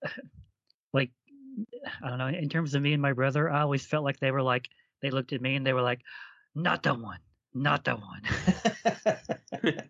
like 0.92 1.10
I 2.02 2.08
don't 2.08 2.18
know. 2.18 2.28
In 2.28 2.48
terms 2.48 2.74
of 2.74 2.82
me 2.82 2.92
and 2.92 3.02
my 3.02 3.12
brother, 3.12 3.50
I 3.50 3.62
always 3.62 3.86
felt 3.86 4.04
like 4.04 4.18
they 4.18 4.30
were 4.30 4.42
like 4.42 4.68
they 5.00 5.10
looked 5.10 5.32
at 5.32 5.40
me 5.40 5.56
and 5.56 5.66
they 5.66 5.72
were 5.72 5.82
like, 5.82 6.00
"Not 6.54 6.82
that 6.84 6.98
one, 6.98 7.18
not 7.54 7.84
that 7.84 7.98
one." 8.00 8.22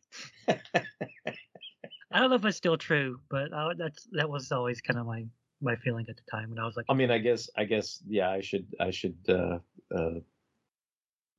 I 2.12 2.20
don't 2.20 2.30
know 2.30 2.36
if 2.36 2.44
it's 2.44 2.56
still 2.56 2.76
true, 2.76 3.20
but 3.30 3.52
I, 3.54 3.72
that's 3.76 4.06
that 4.12 4.28
was 4.28 4.52
always 4.52 4.80
kind 4.80 4.98
of 4.98 5.06
my 5.06 5.24
my 5.62 5.76
feeling 5.76 6.06
at 6.08 6.16
the 6.16 6.22
time 6.30 6.50
when 6.50 6.58
I 6.58 6.66
was 6.66 6.76
like, 6.76 6.86
I 6.88 6.94
mean, 6.94 7.10
I 7.10 7.18
guess, 7.18 7.48
I 7.56 7.64
guess, 7.64 8.02
yeah, 8.06 8.30
I 8.30 8.40
should, 8.40 8.66
I 8.80 8.90
should 8.90 9.16
uh, 9.28 9.58
uh, 9.94 10.20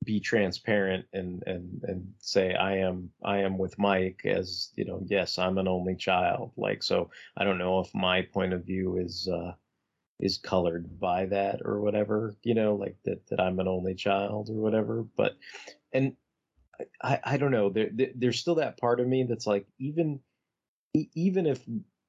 be 0.04 0.18
transparent 0.20 1.06
and 1.12 1.42
and 1.46 1.82
and 1.84 2.12
say 2.18 2.54
I 2.54 2.76
am, 2.78 3.10
I 3.24 3.38
am 3.38 3.58
with 3.58 3.78
Mike 3.78 4.22
as 4.24 4.72
you 4.76 4.84
know. 4.84 5.02
Yes, 5.06 5.38
I'm 5.38 5.58
an 5.58 5.68
only 5.68 5.94
child. 5.94 6.52
Like, 6.56 6.82
so 6.82 7.10
I 7.36 7.44
don't 7.44 7.58
know 7.58 7.80
if 7.80 7.94
my 7.94 8.22
point 8.22 8.52
of 8.52 8.64
view 8.64 8.96
is 8.96 9.28
uh, 9.32 9.52
is 10.20 10.38
colored 10.38 10.98
by 11.00 11.26
that 11.26 11.60
or 11.64 11.80
whatever. 11.80 12.34
You 12.42 12.54
know, 12.54 12.74
like 12.74 12.96
that 13.04 13.26
that 13.28 13.40
I'm 13.40 13.60
an 13.60 13.68
only 13.68 13.94
child 13.94 14.50
or 14.50 14.54
whatever. 14.54 15.04
But 15.16 15.36
and 15.92 16.16
I, 17.02 17.20
I 17.22 17.36
don't 17.36 17.52
know. 17.52 17.70
There, 17.70 17.88
there, 17.92 18.10
there's 18.14 18.40
still 18.40 18.56
that 18.56 18.78
part 18.78 19.00
of 19.00 19.06
me 19.06 19.24
that's 19.24 19.46
like, 19.46 19.66
even, 19.78 20.20
even 21.14 21.46
if, 21.46 21.64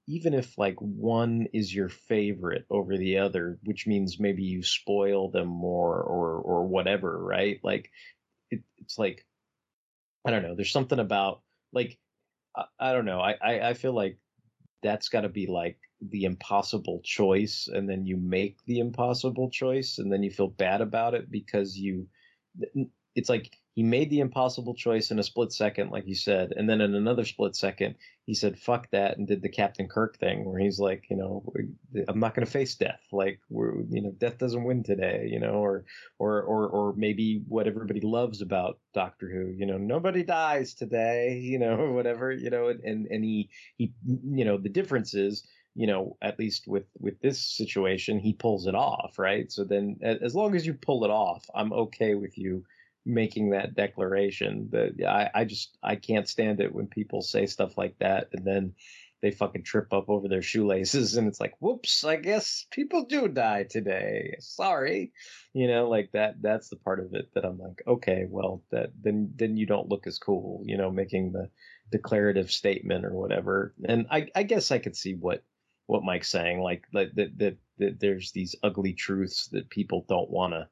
even 0.08 0.34
if 0.34 0.58
like 0.58 0.76
one 0.80 1.47
is 1.53 1.74
your 1.74 1.89
favorite 1.89 2.66
over 2.70 2.97
the 2.97 3.20
other, 3.20 3.60
which 3.64 3.86
means 3.86 4.20
maybe 4.20 4.43
you 4.43 4.64
spoil 4.64 5.30
them 5.30 5.47
more 5.47 6.01
or, 6.01 6.39
or 6.39 6.68
whatever, 6.68 7.24
right? 7.24 7.60
Like, 7.64 7.91
it, 8.49 8.64
it's 8.78 8.97
like, 8.97 9.26
I 10.26 10.32
don't 10.32 10.43
know. 10.43 10.56
There's 10.56 10.72
something 10.72 10.99
about 10.99 11.41
like, 11.72 11.99
I, 12.56 12.66
I 12.80 12.93
don't 12.93 13.06
know. 13.06 13.20
I, 13.20 13.36
I, 13.41 13.70
I 13.70 13.74
feel 13.76 13.93
like 13.93 14.18
that's 14.82 15.10
got 15.10 15.22
to 15.22 15.30
be 15.30 15.45
like 15.45 15.78
the 16.02 16.26
impossible 16.26 17.02
choice 17.04 17.70
and 17.72 17.89
then 17.89 18.06
you 18.06 18.18
make 18.18 18.58
the 18.66 18.80
impossible 18.80 19.50
choice 19.50 19.98
and 19.98 20.12
then 20.12 20.24
you 20.24 20.32
feel 20.32 20.48
bad 20.48 20.82
about 20.82 21.14
it 21.14 21.32
because 21.32 21.78
you 21.78 22.08
it's 23.16 23.30
like 23.30 23.58
he 23.76 23.84
made 23.84 24.10
the 24.10 24.22
impossible 24.22 24.74
choice 24.74 25.12
in 25.12 25.20
a 25.20 25.24
split 25.24 25.52
second 25.52 25.89
like 25.89 26.08
you 26.08 26.16
said 26.16 26.54
and 26.56 26.70
then 26.70 26.82
in 26.82 26.96
another 26.96 27.26
split 27.26 27.56
second 27.56 27.96
he 28.26 28.34
said 28.34 28.58
fuck 28.58 28.89
that 28.91 29.18
and 29.18 29.28
did 29.28 29.41
the 29.41 29.50
captain 29.50 29.88
kirk 29.88 30.18
thing 30.18 30.46
where 30.46 30.60
he's 30.60 30.80
like 30.80 31.06
you 31.10 31.18
know 31.18 31.43
i'm 32.08 32.20
not 32.20 32.34
going 32.36 32.46
to 32.46 32.52
face 32.52 32.76
death 32.76 33.02
like 33.12 33.39
we're 33.50 33.82
you 33.89 34.02
know 34.02 34.12
death 34.18 34.38
doesn't 34.38 34.64
win 34.64 34.84
today 34.84 35.28
you 35.30 35.39
know 35.39 35.54
or 35.54 35.86
or 36.20 36.41
or 36.41 36.68
or 36.68 36.93
maybe 36.96 37.41
what 37.48 37.68
everybody 37.68 38.02
loves 38.02 38.41
about 38.41 38.80
doctor 38.93 39.30
who 39.30 39.54
you 39.58 39.66
know 39.66 39.78
nobody 39.78 40.24
dies 40.24 40.74
today 40.74 41.39
you 41.41 41.60
know 41.60 41.91
whatever 41.93 42.32
you 42.32 42.50
know 42.50 42.68
and 42.68 43.08
and 43.08 43.24
he 43.24 43.50
he 43.78 43.93
you 44.06 44.46
know 44.46 44.58
the 44.58 44.70
difference 44.70 45.14
is 45.14 45.48
you 45.76 45.88
know 45.88 46.17
at 46.21 46.39
least 46.39 46.67
with 46.67 46.86
with 46.99 47.19
this 47.21 47.39
situation 47.39 48.17
he 48.19 48.34
pulls 48.34 48.65
it 48.65 48.76
off 48.76 49.19
right? 49.19 49.51
So 49.51 49.63
then 49.63 49.97
as 50.03 50.34
long 50.34 50.55
as 50.55 50.65
you 50.65 50.73
pull 50.73 51.03
it 51.05 51.11
off 51.11 51.45
i'm 51.53 51.73
okay 51.73 52.15
with 52.15 52.38
you 52.38 52.63
making 53.05 53.51
that 53.51 53.76
declaration 53.76 54.67
that 54.71 54.93
I, 55.07 55.41
I 55.41 55.45
just 55.45 55.78
I 55.84 55.95
can't 55.95 56.28
stand 56.28 56.59
it 56.59 56.73
when 56.73 56.88
people 56.88 57.21
say 57.21 57.45
stuff 57.45 57.78
like 57.78 57.95
that 57.99 58.30
and 58.34 58.45
then 58.45 58.73
they 59.21 59.32
fucking 59.32 59.63
trip 59.63 59.93
up 59.93 60.09
over 60.09 60.28
their 60.28 60.41
shoelaces 60.41 61.15
and 61.15 61.28
it's 61.28 61.39
like 61.39 61.53
whoops 61.59 62.03
I 62.03 62.15
guess 62.15 62.65
people 62.71 63.05
do 63.05 63.28
die 63.28 63.63
today. 63.69 64.36
Sorry. 64.39 65.13
You 65.53 65.67
know 65.67 65.88
like 65.88 66.11
that 66.13 66.41
that's 66.41 66.69
the 66.69 66.78
part 66.78 66.99
of 66.99 67.13
it 67.13 67.30
that 67.36 67.45
I'm 67.45 67.59
like 67.59 67.84
okay 67.88 68.26
well 68.28 68.63
that 68.71 68.89
then 68.99 69.34
then 69.36 69.55
you 69.57 69.67
don't 69.67 69.89
look 69.89 70.07
as 70.07 70.17
cool 70.17 70.63
you 70.65 70.78
know 70.78 70.89
making 70.89 71.32
the 71.32 71.49
declarative 71.91 72.51
statement 72.51 73.05
or 73.05 73.13
whatever. 73.13 73.76
And 73.88 74.07
I 74.09 74.28
I 74.36 74.43
guess 74.43 74.71
I 74.71 74.80
could 74.80 74.95
see 74.95 75.13
what 75.13 75.43
what 75.88 76.04
Mike's 76.04 76.30
saying 76.30 76.60
like 76.60 76.86
that 76.94 77.16
that 77.16 77.38
that, 77.38 77.58
that 77.78 78.00
there's 78.00 78.32
these 78.32 78.56
ugly 78.64 78.94
truths 78.94 79.48
that 79.48 79.70
people 79.70 80.06
don't 80.08 80.30
want 80.30 80.54
to 80.54 80.68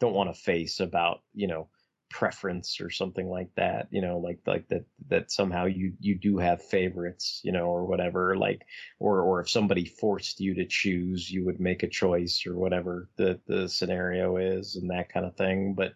don't 0.00 0.14
want 0.14 0.34
to 0.34 0.40
face 0.40 0.80
about 0.80 1.22
you 1.34 1.46
know 1.46 1.68
preference 2.12 2.78
or 2.80 2.90
something 2.90 3.26
like 3.30 3.48
that 3.56 3.88
you 3.90 4.02
know 4.02 4.18
like 4.18 4.38
like 4.46 4.68
that 4.68 4.84
that 5.08 5.30
somehow 5.30 5.64
you 5.64 5.94
you 5.98 6.14
do 6.14 6.36
have 6.36 6.62
favorites 6.62 7.40
you 7.42 7.52
know 7.52 7.64
or 7.64 7.86
whatever 7.86 8.36
like 8.36 8.66
or 8.98 9.22
or 9.22 9.40
if 9.40 9.48
somebody 9.48 9.86
forced 9.86 10.38
you 10.38 10.54
to 10.54 10.66
choose 10.66 11.30
you 11.30 11.42
would 11.46 11.58
make 11.58 11.82
a 11.82 11.88
choice 11.88 12.44
or 12.46 12.54
whatever 12.54 13.08
the 13.16 13.40
the 13.46 13.66
scenario 13.66 14.36
is 14.36 14.76
and 14.76 14.90
that 14.90 15.08
kind 15.08 15.24
of 15.24 15.34
thing 15.36 15.72
but 15.74 15.94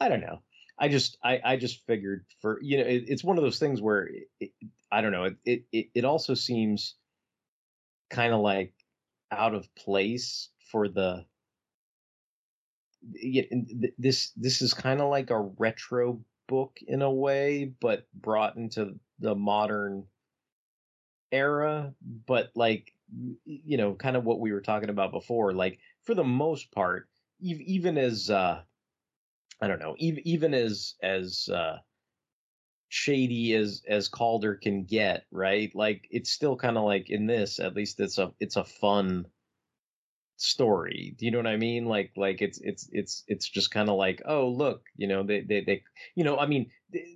i 0.00 0.08
don't 0.08 0.20
know. 0.20 0.40
I 0.78 0.86
just 0.86 1.18
i 1.24 1.40
i 1.44 1.56
just 1.56 1.84
figured 1.86 2.24
for 2.40 2.60
you 2.62 2.78
know 2.78 2.84
it, 2.84 3.04
it's 3.08 3.24
one 3.24 3.36
of 3.36 3.42
those 3.42 3.58
things 3.58 3.82
where 3.82 4.08
it, 4.38 4.52
i 4.92 5.00
don't 5.00 5.10
know 5.10 5.24
it 5.44 5.64
it 5.72 5.86
it 5.92 6.04
also 6.04 6.34
seems 6.34 6.94
kind 8.10 8.32
of 8.32 8.40
like 8.40 8.72
out 9.30 9.54
of 9.54 9.74
place 9.74 10.50
for 10.70 10.88
the 10.88 11.24
this 13.98 14.30
this 14.36 14.62
is 14.62 14.74
kind 14.74 15.00
of 15.00 15.08
like 15.08 15.30
a 15.30 15.40
retro 15.40 16.20
book 16.46 16.78
in 16.86 17.02
a 17.02 17.10
way, 17.10 17.72
but 17.80 18.06
brought 18.14 18.56
into 18.56 18.98
the 19.20 19.34
modern 19.34 20.04
era. 21.30 21.94
But 22.26 22.50
like 22.54 22.92
you 23.44 23.76
know, 23.76 23.94
kind 23.94 24.16
of 24.16 24.24
what 24.24 24.40
we 24.40 24.52
were 24.52 24.60
talking 24.60 24.90
about 24.90 25.12
before. 25.12 25.52
Like 25.52 25.78
for 26.02 26.14
the 26.14 26.24
most 26.24 26.70
part, 26.72 27.08
even 27.40 27.96
as 27.96 28.30
uh, 28.30 28.62
I 29.60 29.68
don't 29.68 29.80
know, 29.80 29.94
even 29.98 30.26
even 30.26 30.54
as 30.54 30.94
as 31.02 31.48
uh, 31.52 31.78
shady 32.88 33.54
as 33.54 33.82
as 33.88 34.08
Calder 34.08 34.54
can 34.54 34.84
get, 34.84 35.26
right? 35.30 35.70
Like 35.74 36.06
it's 36.10 36.30
still 36.30 36.56
kind 36.56 36.76
of 36.78 36.84
like 36.84 37.10
in 37.10 37.26
this, 37.26 37.60
at 37.60 37.74
least 37.74 38.00
it's 38.00 38.18
a 38.18 38.32
it's 38.40 38.56
a 38.56 38.64
fun 38.64 39.26
story. 40.36 41.14
Do 41.18 41.24
you 41.24 41.30
know 41.30 41.38
what 41.38 41.46
I 41.46 41.56
mean? 41.56 41.84
Like 41.86 42.12
like 42.16 42.40
it's 42.42 42.58
it's 42.62 42.88
it's 42.92 43.24
it's 43.28 43.48
just 43.48 43.70
kind 43.70 43.88
of 43.88 43.96
like, 43.96 44.22
oh 44.26 44.48
look, 44.48 44.82
you 44.96 45.06
know, 45.06 45.22
they 45.22 45.40
they 45.42 45.60
they 45.62 45.82
you 46.14 46.24
know, 46.24 46.38
I 46.38 46.46
mean, 46.46 46.70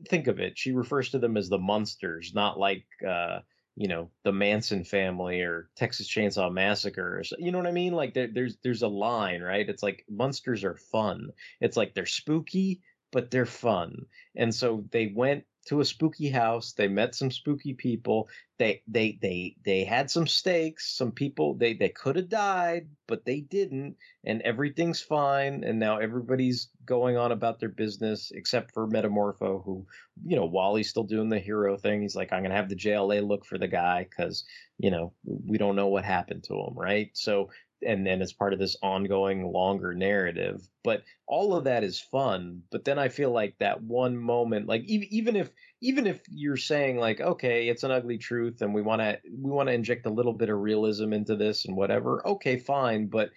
think 0.08 0.26
of 0.26 0.40
it. 0.40 0.58
She 0.58 0.72
refers 0.72 1.10
to 1.10 1.18
them 1.18 1.36
as 1.36 1.48
the 1.48 1.58
Munsters, 1.58 2.32
not 2.34 2.58
like 2.58 2.84
uh 3.08 3.40
you 3.74 3.88
know 3.88 4.10
the 4.24 4.32
Manson 4.32 4.84
family 4.84 5.40
or 5.40 5.70
Texas 5.76 6.08
Chainsaw 6.08 6.52
Massacre. 6.52 7.22
You 7.38 7.52
know 7.52 7.58
what 7.58 7.66
I 7.66 7.72
mean? 7.72 7.94
Like 7.94 8.12
there, 8.14 8.28
there's 8.32 8.58
there's 8.62 8.82
a 8.82 8.88
line, 8.88 9.40
right? 9.40 9.68
It's 9.68 9.82
like 9.82 10.04
monsters 10.10 10.64
are 10.64 10.76
fun. 10.76 11.30
It's 11.60 11.76
like 11.76 11.94
they're 11.94 12.06
spooky, 12.06 12.82
but 13.12 13.30
they're 13.30 13.46
fun. 13.46 14.06
And 14.36 14.54
so 14.54 14.84
they 14.90 15.12
went 15.14 15.44
to 15.66 15.80
a 15.80 15.84
spooky 15.84 16.28
house. 16.28 16.72
They 16.72 16.88
met 16.88 17.14
some 17.14 17.30
spooky 17.30 17.74
people. 17.74 18.28
They 18.58 18.82
they 18.86 19.18
they 19.20 19.56
they 19.64 19.84
had 19.84 20.10
some 20.10 20.26
stakes. 20.26 20.96
Some 20.96 21.12
people 21.12 21.54
they 21.54 21.74
they 21.74 21.88
could 21.88 22.16
have 22.16 22.28
died, 22.28 22.88
but 23.06 23.24
they 23.24 23.40
didn't, 23.40 23.96
and 24.24 24.42
everything's 24.42 25.00
fine. 25.00 25.64
And 25.64 25.78
now 25.78 25.98
everybody's 25.98 26.68
going 26.84 27.16
on 27.16 27.32
about 27.32 27.60
their 27.60 27.68
business, 27.68 28.32
except 28.34 28.72
for 28.72 28.88
Metamorpho, 28.88 29.64
who 29.64 29.86
you 30.24 30.36
know 30.36 30.46
Wally's 30.46 30.90
still 30.90 31.04
doing 31.04 31.28
the 31.28 31.38
hero 31.38 31.76
thing. 31.76 32.02
He's 32.02 32.16
like, 32.16 32.32
I'm 32.32 32.42
gonna 32.42 32.54
have 32.54 32.68
the 32.68 32.76
JLA 32.76 33.26
look 33.26 33.44
for 33.44 33.58
the 33.58 33.68
guy 33.68 34.06
because 34.08 34.44
you 34.78 34.90
know 34.90 35.12
we 35.24 35.58
don't 35.58 35.76
know 35.76 35.88
what 35.88 36.04
happened 36.04 36.44
to 36.44 36.54
him, 36.54 36.74
right? 36.74 37.10
So 37.14 37.50
and 37.86 38.06
then 38.06 38.22
it's 38.22 38.32
part 38.32 38.52
of 38.52 38.58
this 38.58 38.76
ongoing 38.82 39.52
longer 39.52 39.94
narrative. 39.94 40.60
But 40.84 41.02
all 41.32 41.56
of 41.56 41.64
that 41.64 41.82
is 41.82 41.98
fun 41.98 42.60
but 42.70 42.84
then 42.84 42.98
i 42.98 43.08
feel 43.08 43.30
like 43.30 43.56
that 43.58 43.82
one 43.82 44.18
moment 44.18 44.66
like 44.66 44.82
even 44.84 45.08
even 45.10 45.34
if 45.34 45.50
even 45.80 46.06
if 46.06 46.20
you're 46.28 46.58
saying 46.58 46.98
like 46.98 47.22
okay 47.22 47.68
it's 47.68 47.84
an 47.84 47.90
ugly 47.90 48.18
truth 48.18 48.60
and 48.60 48.74
we 48.74 48.82
want 48.82 49.00
to 49.00 49.18
we 49.40 49.50
want 49.50 49.66
to 49.66 49.72
inject 49.72 50.04
a 50.04 50.10
little 50.10 50.34
bit 50.34 50.50
of 50.50 50.58
realism 50.58 51.14
into 51.14 51.34
this 51.34 51.64
and 51.64 51.74
whatever 51.74 52.20
okay 52.26 52.58
fine 52.58 53.06
but 53.06 53.30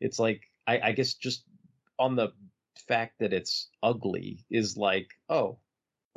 it's 0.00 0.18
like 0.18 0.42
i 0.66 0.80
i 0.80 0.90
guess 0.90 1.14
just 1.14 1.44
on 1.96 2.16
the 2.16 2.32
fact 2.88 3.14
that 3.20 3.32
it's 3.32 3.68
ugly 3.84 4.44
is 4.50 4.76
like 4.76 5.06
oh 5.28 5.60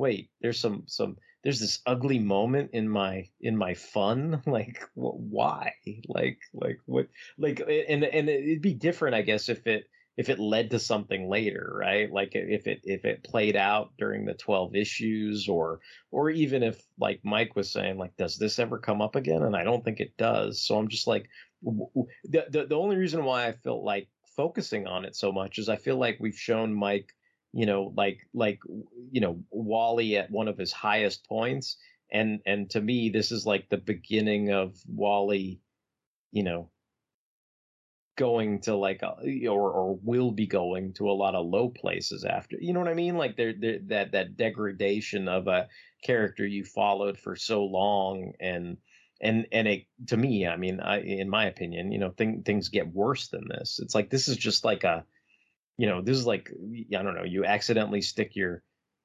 wait 0.00 0.28
there's 0.40 0.58
some 0.58 0.82
some 0.88 1.16
there's 1.42 1.60
this 1.60 1.80
ugly 1.86 2.18
moment 2.18 2.70
in 2.72 2.88
my 2.88 3.28
in 3.40 3.56
my 3.56 3.74
fun 3.74 4.42
like 4.46 4.78
wh- 4.94 5.18
why? 5.18 5.72
Like 6.08 6.38
like 6.52 6.78
what 6.86 7.08
like 7.38 7.60
and 7.60 8.04
and 8.04 8.28
it'd 8.28 8.62
be 8.62 8.74
different 8.74 9.14
i 9.14 9.22
guess 9.22 9.48
if 9.48 9.66
it 9.66 9.84
if 10.16 10.28
it 10.28 10.38
led 10.38 10.70
to 10.70 10.78
something 10.78 11.30
later 11.30 11.72
right? 11.80 12.12
Like 12.12 12.30
if 12.34 12.66
it 12.66 12.80
if 12.84 13.04
it 13.04 13.24
played 13.24 13.56
out 13.56 13.92
during 13.96 14.24
the 14.26 14.34
12 14.34 14.74
issues 14.74 15.48
or 15.48 15.80
or 16.10 16.30
even 16.30 16.62
if 16.62 16.82
like 16.98 17.20
mike 17.24 17.56
was 17.56 17.72
saying 17.72 17.96
like 17.96 18.16
does 18.16 18.36
this 18.36 18.58
ever 18.58 18.78
come 18.78 19.00
up 19.00 19.16
again? 19.16 19.42
And 19.42 19.56
i 19.56 19.64
don't 19.64 19.84
think 19.84 20.00
it 20.00 20.16
does. 20.16 20.62
So 20.62 20.78
i'm 20.78 20.88
just 20.88 21.06
like 21.06 21.26
the 21.62 22.46
the, 22.50 22.66
the 22.66 22.74
only 22.76 22.96
reason 22.96 23.24
why 23.24 23.46
i 23.46 23.52
felt 23.52 23.84
like 23.84 24.08
focusing 24.36 24.86
on 24.86 25.04
it 25.04 25.14
so 25.16 25.32
much 25.32 25.58
is 25.58 25.68
i 25.68 25.76
feel 25.76 25.96
like 25.96 26.16
we've 26.20 26.38
shown 26.38 26.72
mike 26.74 27.12
you 27.52 27.66
know 27.66 27.92
like 27.96 28.20
like 28.32 28.60
you 29.10 29.20
know 29.20 29.42
wally 29.50 30.16
at 30.16 30.30
one 30.30 30.48
of 30.48 30.58
his 30.58 30.72
highest 30.72 31.26
points 31.26 31.76
and 32.12 32.40
and 32.46 32.70
to 32.70 32.80
me 32.80 33.10
this 33.10 33.32
is 33.32 33.46
like 33.46 33.68
the 33.68 33.76
beginning 33.76 34.50
of 34.52 34.76
wally 34.86 35.60
you 36.32 36.42
know 36.42 36.70
going 38.20 38.60
to 38.60 38.76
like 38.76 39.02
uh, 39.02 39.14
a, 39.24 39.46
or 39.46 39.70
or 39.70 39.98
will 40.02 40.30
be 40.30 40.46
going 40.46 40.92
to 40.92 41.10
a 41.10 41.12
lot 41.12 41.34
of 41.34 41.46
low 41.46 41.70
places 41.70 42.22
after 42.22 42.58
you 42.60 42.74
know 42.74 42.78
what 42.78 42.88
i 42.88 42.92
mean? 42.92 43.16
Like 43.16 43.34
there 43.34 43.54
that 43.88 44.12
that 44.12 44.36
degradation 44.36 45.26
of 45.26 45.48
a 45.48 45.68
character 46.04 46.46
you 46.46 46.62
followed 46.62 47.18
for 47.18 47.34
so 47.34 47.64
long 47.64 48.34
and 48.38 48.76
and 49.22 49.46
and 49.52 49.66
it 49.66 49.86
to 50.08 50.18
me 50.18 50.46
i 50.46 50.56
mean 50.56 50.80
I, 50.80 51.00
in 51.00 51.30
my 51.30 51.46
opinion 51.46 51.92
you 51.92 51.98
know 51.98 52.10
thing, 52.10 52.42
things 52.42 52.68
get 52.68 52.92
worse 52.92 53.28
than 53.28 53.48
this. 53.48 53.80
It's 53.82 53.94
like 53.94 54.10
this 54.10 54.28
is 54.28 54.36
just 54.36 54.66
like 54.66 54.84
a 54.84 55.06
you 55.80 55.86
know, 55.86 56.02
this 56.02 56.18
is 56.18 56.26
like 56.26 56.50
I 56.96 57.02
don't 57.02 57.14
know, 57.14 57.24
you 57.24 57.46
accidentally 57.46 58.02
stick 58.02 58.36
your 58.36 58.62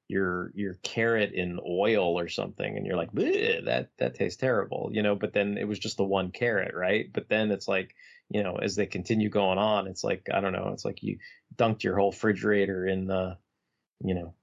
your 0.08 0.52
your 0.54 0.74
carrot 0.82 1.32
in 1.32 1.58
oil 1.66 2.18
or 2.18 2.28
something 2.28 2.76
and 2.76 2.86
you're 2.86 2.96
like 2.96 3.12
that 3.12 3.88
that 3.98 4.14
tastes 4.14 4.38
terrible 4.40 4.88
you 4.92 5.02
know 5.02 5.16
but 5.16 5.32
then 5.32 5.58
it 5.58 5.66
was 5.66 5.80
just 5.80 5.96
the 5.96 6.04
one 6.04 6.30
carrot 6.30 6.74
right? 6.74 7.06
But 7.12 7.28
then 7.28 7.50
it's 7.50 7.66
like 7.66 7.94
you 8.28 8.42
know 8.42 8.56
as 8.56 8.76
they 8.76 8.86
continue 8.86 9.28
going 9.30 9.58
on 9.58 9.86
it's 9.86 10.04
like 10.04 10.26
i 10.32 10.40
don't 10.40 10.52
know 10.52 10.70
it's 10.72 10.84
like 10.84 11.02
you 11.02 11.18
dunked 11.56 11.82
your 11.82 11.96
whole 11.96 12.10
refrigerator 12.10 12.86
in 12.86 13.06
the 13.06 13.36
you 14.04 14.14
know 14.14 14.34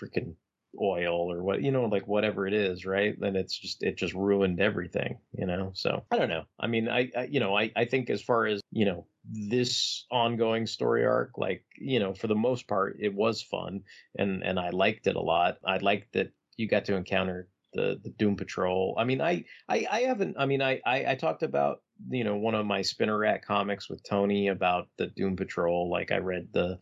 freaking 0.00 0.34
oil 0.80 1.30
or 1.30 1.42
what 1.42 1.62
you 1.62 1.70
know 1.70 1.84
like 1.84 2.08
whatever 2.08 2.46
it 2.46 2.54
is 2.54 2.84
right? 2.84 3.14
Then 3.20 3.36
it's 3.36 3.56
just 3.56 3.82
it 3.82 3.96
just 3.96 4.14
ruined 4.14 4.60
everything 4.60 5.18
you 5.38 5.46
know? 5.46 5.70
So 5.74 6.04
i 6.10 6.16
don't 6.18 6.28
know. 6.28 6.44
I 6.58 6.66
mean 6.66 6.88
i, 6.88 7.10
I 7.16 7.24
you 7.24 7.40
know 7.40 7.56
I, 7.56 7.70
I 7.76 7.84
think 7.84 8.10
as 8.10 8.22
far 8.22 8.46
as 8.46 8.60
you 8.72 8.86
know 8.86 9.06
this 9.30 10.06
ongoing 10.10 10.66
story 10.66 11.04
arc 11.04 11.38
like 11.38 11.64
you 11.78 11.98
know 11.98 12.12
for 12.12 12.26
the 12.26 12.34
most 12.34 12.68
part 12.68 12.96
it 13.00 13.14
was 13.14 13.40
fun 13.40 13.80
and 14.18 14.42
and 14.42 14.60
i 14.60 14.68
liked 14.70 15.06
it 15.06 15.16
a 15.16 15.20
lot 15.20 15.56
i 15.66 15.78
liked 15.78 16.12
that 16.12 16.30
you 16.56 16.68
got 16.68 16.84
to 16.84 16.94
encounter 16.94 17.48
the 17.72 17.98
the 18.02 18.10
doom 18.10 18.36
patrol 18.36 18.94
i 18.98 19.04
mean 19.04 19.20
i 19.20 19.42
i, 19.68 19.86
I 19.90 20.00
haven't 20.02 20.36
i 20.38 20.44
mean 20.44 20.60
I, 20.60 20.80
I 20.84 21.12
i 21.12 21.14
talked 21.14 21.42
about 21.42 21.80
you 22.10 22.22
know 22.22 22.36
one 22.36 22.54
of 22.54 22.66
my 22.66 22.82
spinner 22.82 23.16
rat 23.16 23.44
comics 23.44 23.88
with 23.88 24.02
tony 24.02 24.48
about 24.48 24.88
the 24.98 25.06
doom 25.06 25.36
patrol 25.36 25.90
like 25.90 26.12
i 26.12 26.18
read 26.18 26.48
the 26.52 26.78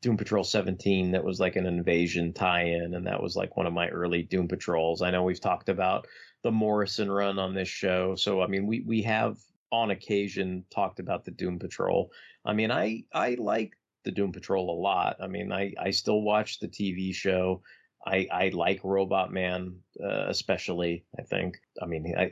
Doom 0.00 0.16
Patrol 0.16 0.44
17 0.44 1.12
that 1.12 1.24
was 1.24 1.40
like 1.40 1.56
an 1.56 1.66
invasion 1.66 2.32
tie-in, 2.32 2.94
and 2.94 3.06
that 3.06 3.22
was 3.22 3.36
like 3.36 3.56
one 3.56 3.66
of 3.66 3.72
my 3.72 3.88
early 3.88 4.22
Doom 4.22 4.48
Patrols. 4.48 5.02
I 5.02 5.10
know 5.10 5.22
we've 5.22 5.40
talked 5.40 5.68
about 5.68 6.06
the 6.42 6.50
Morrison 6.50 7.10
run 7.10 7.38
on 7.38 7.54
this 7.54 7.68
show. 7.68 8.14
So 8.14 8.40
I 8.40 8.46
mean, 8.46 8.66
we 8.66 8.80
we 8.80 9.02
have 9.02 9.36
on 9.72 9.90
occasion 9.90 10.64
talked 10.70 11.00
about 11.00 11.24
the 11.24 11.30
Doom 11.30 11.58
Patrol. 11.58 12.10
I 12.44 12.52
mean, 12.52 12.70
I 12.70 13.04
I 13.12 13.36
like 13.38 13.72
the 14.04 14.10
Doom 14.10 14.32
Patrol 14.32 14.70
a 14.70 14.80
lot. 14.80 15.16
I 15.22 15.26
mean, 15.26 15.52
I 15.52 15.74
I 15.78 15.90
still 15.90 16.22
watch 16.22 16.58
the 16.58 16.68
TV 16.68 17.14
show. 17.14 17.62
I 18.04 18.26
I 18.32 18.48
like 18.54 18.80
Robot 18.82 19.32
Man, 19.32 19.76
uh, 20.02 20.26
especially. 20.28 21.04
I 21.18 21.22
think. 21.22 21.58
I 21.82 21.86
mean, 21.86 22.14
I, 22.16 22.30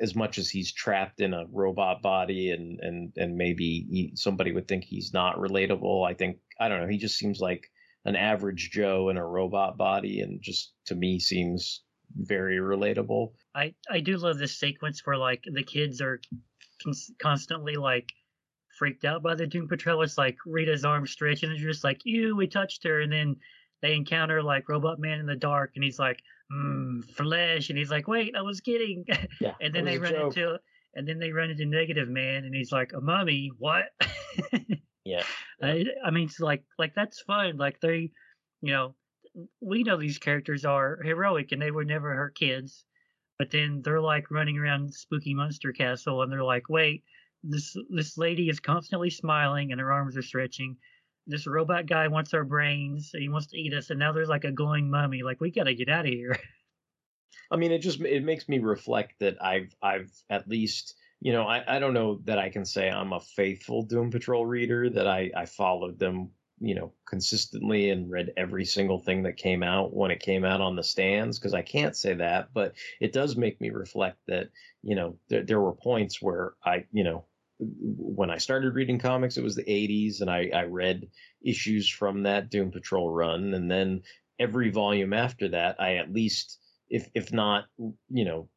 as 0.00 0.14
much 0.14 0.38
as 0.38 0.50
he's 0.50 0.72
trapped 0.72 1.20
in 1.20 1.34
a 1.34 1.46
robot 1.50 2.02
body 2.02 2.50
and 2.50 2.80
and 2.80 3.12
and 3.16 3.36
maybe 3.36 3.86
he, 3.90 4.12
somebody 4.14 4.52
would 4.52 4.68
think 4.68 4.84
he's 4.84 5.12
not 5.12 5.36
relatable. 5.36 6.08
I 6.08 6.14
think 6.14 6.38
I 6.60 6.68
don't 6.68 6.80
know. 6.80 6.88
He 6.88 6.98
just 6.98 7.16
seems 7.16 7.40
like 7.40 7.70
an 8.04 8.16
average 8.16 8.70
Joe 8.70 9.08
in 9.08 9.16
a 9.16 9.26
robot 9.26 9.76
body, 9.76 10.20
and 10.20 10.40
just 10.42 10.72
to 10.86 10.94
me 10.94 11.18
seems 11.18 11.82
very 12.16 12.58
relatable. 12.58 13.32
I 13.54 13.74
I 13.90 14.00
do 14.00 14.16
love 14.16 14.38
this 14.38 14.58
sequence 14.58 15.04
where 15.04 15.16
like 15.16 15.44
the 15.50 15.62
kids 15.62 16.00
are 16.00 16.20
cons- 16.84 17.10
constantly 17.18 17.74
like 17.76 18.12
freaked 18.78 19.04
out 19.04 19.22
by 19.22 19.34
the 19.34 19.46
Doom 19.46 19.68
Patrol. 19.68 20.02
It's 20.02 20.18
like 20.18 20.36
Rita's 20.46 20.84
arm 20.84 21.06
stretching, 21.06 21.50
and 21.50 21.58
they're 21.58 21.70
just 21.70 21.84
like, 21.84 22.00
"Ew, 22.04 22.36
we 22.36 22.46
touched 22.46 22.84
her," 22.84 23.00
and 23.00 23.12
then 23.12 23.36
they 23.82 23.94
encounter 23.94 24.42
like 24.42 24.68
Robot 24.68 24.98
Man 24.98 25.20
in 25.20 25.26
the 25.26 25.36
dark, 25.36 25.72
and 25.74 25.84
he's 25.84 25.98
like, 25.98 26.20
mm, 26.52 27.04
"Flesh," 27.04 27.70
and 27.70 27.78
he's 27.78 27.90
like, 27.90 28.08
"Wait, 28.08 28.34
I 28.36 28.42
was 28.42 28.60
kidding," 28.60 29.04
Yeah, 29.40 29.54
and 29.60 29.74
then 29.74 29.84
they 29.84 29.98
run 29.98 30.12
joke. 30.12 30.36
into 30.36 30.58
and 30.96 31.08
then 31.08 31.18
they 31.18 31.32
run 31.32 31.50
into 31.50 31.66
Negative 31.66 32.08
Man, 32.08 32.44
and 32.44 32.54
he's 32.54 32.72
like, 32.72 32.92
"A 32.92 33.00
mummy? 33.00 33.50
What?" 33.58 33.86
Yeah. 35.04 35.22
I, 35.62 35.84
I 36.04 36.10
mean, 36.10 36.24
it's 36.24 36.40
like 36.40 36.64
like 36.78 36.94
that's 36.94 37.20
fun. 37.20 37.56
Like 37.56 37.80
they, 37.80 38.10
you 38.62 38.72
know, 38.72 38.94
we 39.60 39.82
know 39.82 39.96
these 39.98 40.18
characters 40.18 40.64
are 40.64 40.98
heroic 41.02 41.52
and 41.52 41.60
they 41.60 41.70
would 41.70 41.86
never 41.86 42.14
hurt 42.14 42.34
kids, 42.36 42.84
but 43.38 43.50
then 43.50 43.82
they're 43.82 44.00
like 44.00 44.30
running 44.30 44.58
around 44.58 44.94
Spooky 44.94 45.34
Monster 45.34 45.72
Castle 45.72 46.22
and 46.22 46.32
they're 46.32 46.44
like, 46.44 46.68
wait, 46.68 47.02
this 47.42 47.76
this 47.90 48.16
lady 48.16 48.48
is 48.48 48.60
constantly 48.60 49.10
smiling 49.10 49.72
and 49.72 49.80
her 49.80 49.92
arms 49.92 50.16
are 50.16 50.22
stretching. 50.22 50.76
This 51.26 51.46
robot 51.46 51.86
guy 51.86 52.08
wants 52.08 52.34
our 52.34 52.44
brains. 52.44 53.10
He 53.16 53.28
wants 53.28 53.46
to 53.48 53.58
eat 53.58 53.72
us, 53.72 53.90
and 53.90 53.98
now 53.98 54.12
there's 54.12 54.28
like 54.28 54.44
a 54.44 54.52
glowing 54.52 54.90
mummy. 54.90 55.22
Like 55.22 55.40
we 55.40 55.50
gotta 55.50 55.74
get 55.74 55.88
out 55.88 56.06
of 56.06 56.12
here. 56.12 56.38
I 57.50 57.56
mean, 57.56 57.72
it 57.72 57.78
just 57.78 58.00
it 58.00 58.24
makes 58.24 58.48
me 58.48 58.58
reflect 58.58 59.14
that 59.20 59.42
I've 59.42 59.74
I've 59.82 60.10
at 60.30 60.48
least 60.48 60.94
you 61.20 61.32
know 61.32 61.44
I, 61.44 61.76
I 61.76 61.78
don't 61.78 61.94
know 61.94 62.20
that 62.24 62.38
I 62.38 62.50
can 62.50 62.64
say 62.64 62.90
I'm 62.90 63.12
a 63.12 63.20
faithful 63.20 63.82
Doom 63.82 64.10
Patrol 64.10 64.46
reader 64.46 64.90
that 64.90 65.06
I 65.06 65.30
I 65.36 65.46
followed 65.46 65.98
them 65.98 66.30
you 66.60 66.74
know 66.74 66.92
consistently 67.06 67.90
and 67.90 68.10
read 68.10 68.32
every 68.36 68.64
single 68.64 68.98
thing 68.98 69.22
that 69.24 69.36
came 69.36 69.62
out 69.62 69.94
when 69.94 70.10
it 70.10 70.20
came 70.20 70.44
out 70.44 70.60
on 70.60 70.76
the 70.76 70.82
stands 70.82 71.38
because 71.38 71.54
I 71.54 71.62
can't 71.62 71.96
say 71.96 72.14
that, 72.14 72.48
but 72.54 72.74
it 73.00 73.12
does 73.12 73.36
make 73.36 73.60
me 73.60 73.70
reflect 73.70 74.18
that 74.28 74.50
you 74.82 74.94
know 74.94 75.18
there, 75.28 75.42
there 75.42 75.60
were 75.60 75.74
points 75.74 76.22
where 76.22 76.54
I 76.64 76.84
you 76.92 77.04
know 77.04 77.24
when 77.58 78.30
I 78.30 78.38
started 78.38 78.74
reading 78.74 78.98
comics, 78.98 79.36
it 79.36 79.44
was 79.44 79.54
the 79.54 79.62
80s, 79.64 80.20
and 80.20 80.30
I, 80.30 80.50
I 80.54 80.64
read 80.64 81.08
issues 81.42 81.88
from 81.88 82.24
that 82.24 82.50
Doom 82.50 82.70
Patrol 82.70 83.10
run, 83.10 83.54
and 83.54 83.70
then 83.70 84.02
every 84.38 84.70
volume 84.70 85.12
after 85.12 85.48
that, 85.48 85.80
I 85.80 85.96
at 85.96 86.12
least, 86.12 86.58
if 86.88 87.08
if 87.14 87.32
not, 87.32 87.66
you 87.78 88.24
know, 88.24 88.48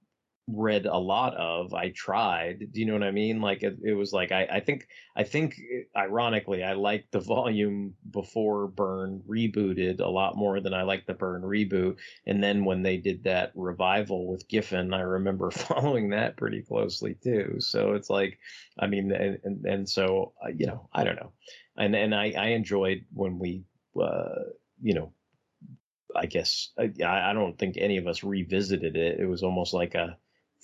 read 0.47 0.85
a 0.85 0.97
lot 0.97 1.35
of. 1.35 1.73
I 1.73 1.89
tried. 1.89 2.71
Do 2.71 2.79
you 2.79 2.85
know 2.85 2.93
what 2.93 3.03
I 3.03 3.11
mean? 3.11 3.41
Like 3.41 3.63
it, 3.63 3.77
it 3.83 3.93
was 3.93 4.13
like 4.13 4.31
I, 4.31 4.47
I 4.49 4.59
think 4.61 4.87
I 5.15 5.23
think 5.23 5.59
ironically 5.95 6.63
I 6.63 6.73
liked 6.73 7.11
the 7.11 7.19
volume 7.19 7.95
before 8.11 8.67
Byrne 8.67 9.21
rebooted 9.27 9.99
a 9.99 10.07
lot 10.07 10.37
more 10.37 10.61
than 10.61 10.73
I 10.73 10.83
liked 10.83 11.07
the 11.07 11.13
Byrne 11.13 11.41
reboot. 11.41 11.97
And 12.25 12.41
then 12.41 12.63
when 12.63 12.81
they 12.81 12.97
did 12.97 13.25
that 13.25 13.51
revival 13.55 14.25
with 14.27 14.47
Giffen, 14.47 14.93
I 14.93 15.01
remember 15.01 15.51
following 15.51 16.09
that 16.11 16.37
pretty 16.37 16.61
closely 16.61 17.15
too. 17.21 17.57
So 17.59 17.93
it's 17.93 18.09
like, 18.09 18.39
I 18.79 18.87
mean, 18.87 19.11
and 19.11 19.39
and, 19.43 19.65
and 19.65 19.89
so 19.89 20.33
uh, 20.43 20.49
you 20.55 20.67
know, 20.67 20.87
I 20.93 21.03
don't 21.03 21.17
know, 21.17 21.33
and 21.77 21.93
and 21.93 22.15
I 22.15 22.33
I 22.37 22.47
enjoyed 22.49 23.05
when 23.13 23.37
we, 23.37 23.63
uh, 24.01 24.43
you 24.81 24.93
know. 24.93 25.13
I 26.15 26.25
guess 26.25 26.71
I, 26.79 26.89
I 27.05 27.33
don't 27.33 27.59
think 27.59 27.75
any 27.77 27.97
of 27.97 28.07
us 28.07 28.23
revisited 28.23 28.95
it. 28.95 29.19
It 29.19 29.27
was 29.27 29.43
almost 29.43 29.73
like 29.73 29.93
a 29.93 30.17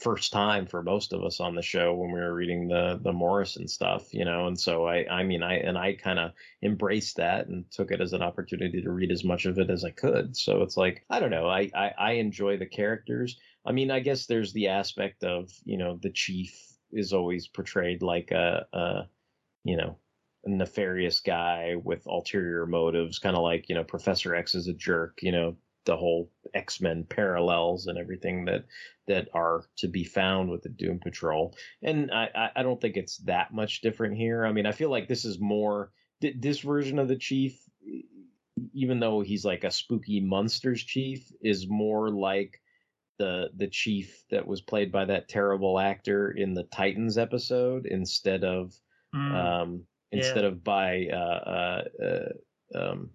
first 0.03 0.33
time 0.33 0.65
for 0.65 0.83
most 0.83 1.13
of 1.13 1.23
us 1.23 1.39
on 1.39 1.55
the 1.55 1.61
show 1.61 1.93
when 1.93 2.11
we 2.11 2.19
were 2.19 2.33
reading 2.33 2.67
the 2.67 2.99
the 3.01 3.13
Morrison 3.13 3.67
stuff, 3.67 4.13
you 4.13 4.25
know. 4.25 4.47
And 4.47 4.59
so 4.59 4.85
I 4.85 5.05
I 5.09 5.23
mean 5.23 5.41
I 5.41 5.55
and 5.59 5.77
I 5.77 5.93
kind 5.93 6.19
of 6.19 6.31
embraced 6.61 7.17
that 7.17 7.47
and 7.47 7.65
took 7.71 7.91
it 7.91 8.01
as 8.01 8.13
an 8.13 8.21
opportunity 8.21 8.81
to 8.81 8.91
read 8.91 9.11
as 9.11 9.23
much 9.23 9.45
of 9.45 9.57
it 9.57 9.69
as 9.69 9.83
I 9.85 9.91
could. 9.91 10.35
So 10.35 10.61
it's 10.61 10.75
like 10.75 11.05
I 11.09 11.19
don't 11.19 11.31
know. 11.31 11.47
I 11.47 11.71
I, 11.73 11.91
I 11.97 12.11
enjoy 12.13 12.57
the 12.57 12.65
characters. 12.65 13.39
I 13.65 13.71
mean 13.71 13.89
I 13.91 14.01
guess 14.01 14.25
there's 14.25 14.51
the 14.51 14.67
aspect 14.67 15.23
of 15.23 15.49
you 15.63 15.77
know 15.77 15.97
the 16.01 16.11
chief 16.11 16.53
is 16.91 17.13
always 17.13 17.47
portrayed 17.47 18.03
like 18.03 18.31
a, 18.31 18.67
a 18.73 19.07
you 19.63 19.77
know 19.77 19.97
nefarious 20.45 21.21
guy 21.21 21.75
with 21.81 22.05
ulterior 22.05 22.65
motives, 22.65 23.19
kind 23.19 23.37
of 23.37 23.43
like 23.43 23.69
you 23.69 23.75
know 23.75 23.83
Professor 23.85 24.35
X 24.35 24.53
is 24.53 24.67
a 24.67 24.73
jerk, 24.73 25.19
you 25.21 25.31
know 25.31 25.55
the 25.85 25.97
whole 25.97 26.29
X 26.53 26.81
Men 26.81 27.05
parallels 27.07 27.87
and 27.87 27.97
everything 27.97 28.45
that 28.45 28.65
that 29.07 29.29
are 29.33 29.65
to 29.77 29.87
be 29.87 30.03
found 30.03 30.49
with 30.49 30.61
the 30.61 30.69
Doom 30.69 30.99
Patrol. 30.99 31.55
And 31.81 32.09
I, 32.11 32.51
I, 32.55 32.63
don't 32.63 32.79
think 32.79 32.95
it's 32.95 33.17
that 33.17 33.53
much 33.53 33.81
different 33.81 34.15
here. 34.15 34.45
I 34.45 34.53
mean, 34.53 34.65
I 34.65 34.71
feel 34.71 34.89
like 34.89 35.09
this 35.09 35.25
is 35.25 35.39
more 35.39 35.91
this 36.21 36.59
version 36.59 36.99
of 36.99 37.09
the 37.09 37.17
Chief, 37.17 37.59
even 38.73 38.99
though 39.01 39.19
he's 39.19 39.43
like 39.43 39.65
a 39.65 39.71
spooky 39.71 40.21
monsters 40.21 40.83
chief, 40.83 41.29
is 41.41 41.67
more 41.67 42.09
like 42.09 42.61
the 43.19 43.49
the 43.55 43.67
chief 43.67 44.23
that 44.31 44.47
was 44.47 44.61
played 44.61 44.91
by 44.91 45.05
that 45.05 45.27
terrible 45.29 45.79
actor 45.79 46.31
in 46.31 46.53
the 46.53 46.63
Titans 46.63 47.17
episode 47.17 47.85
instead 47.85 48.43
of 48.43 48.73
Mm. 49.13 49.35
um 49.35 49.87
Yeah. 50.11 50.19
instead 50.19 50.43
of 50.45 50.63
by 50.63 51.07
uh 51.07 51.83
uh, 51.95 52.03
uh 52.03 52.79
um 52.79 53.11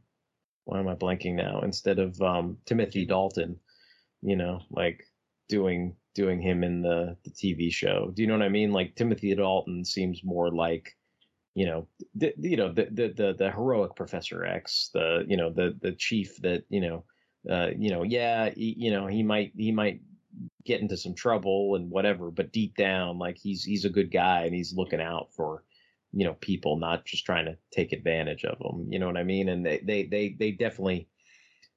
why 0.68 0.78
am 0.78 0.88
I 0.88 0.94
blanking 0.94 1.34
now? 1.34 1.62
Instead 1.62 1.98
of 1.98 2.20
um, 2.20 2.58
Timothy 2.66 3.06
Dalton, 3.06 3.58
you 4.20 4.36
know, 4.36 4.60
like 4.70 5.02
doing 5.48 5.96
doing 6.14 6.42
him 6.42 6.62
in 6.62 6.82
the 6.82 7.16
the 7.24 7.30
TV 7.30 7.72
show. 7.72 8.10
Do 8.12 8.20
you 8.20 8.28
know 8.28 8.34
what 8.34 8.44
I 8.44 8.50
mean? 8.50 8.70
Like 8.70 8.94
Timothy 8.94 9.34
Dalton 9.34 9.82
seems 9.86 10.22
more 10.22 10.50
like, 10.50 10.94
you 11.54 11.64
know, 11.64 11.88
the, 12.14 12.34
you 12.36 12.58
know 12.58 12.70
the, 12.70 12.86
the 12.90 13.08
the 13.08 13.34
the 13.38 13.50
heroic 13.50 13.96
Professor 13.96 14.44
X, 14.44 14.90
the 14.92 15.24
you 15.26 15.38
know 15.38 15.48
the 15.48 15.74
the 15.80 15.92
chief 15.92 16.36
that 16.42 16.64
you 16.68 16.82
know, 16.82 17.04
uh, 17.50 17.70
you 17.74 17.88
know, 17.88 18.02
yeah, 18.02 18.50
he, 18.50 18.74
you 18.76 18.90
know, 18.90 19.06
he 19.06 19.22
might 19.22 19.52
he 19.56 19.72
might 19.72 20.02
get 20.66 20.82
into 20.82 20.98
some 20.98 21.14
trouble 21.14 21.76
and 21.76 21.90
whatever, 21.90 22.30
but 22.30 22.52
deep 22.52 22.76
down, 22.76 23.18
like 23.18 23.38
he's 23.38 23.64
he's 23.64 23.86
a 23.86 23.90
good 23.90 24.12
guy 24.12 24.42
and 24.42 24.54
he's 24.54 24.74
looking 24.74 25.00
out 25.00 25.32
for 25.32 25.64
you 26.18 26.24
know 26.24 26.34
people 26.40 26.76
not 26.76 27.04
just 27.04 27.24
trying 27.24 27.44
to 27.44 27.56
take 27.70 27.92
advantage 27.92 28.44
of 28.44 28.58
them 28.58 28.88
you 28.90 28.98
know 28.98 29.06
what 29.06 29.16
i 29.16 29.22
mean? 29.22 29.48
And 29.48 29.64
they 29.64 29.78
they 29.78 30.02
they, 30.04 30.36
they 30.36 30.50
definitely 30.50 31.08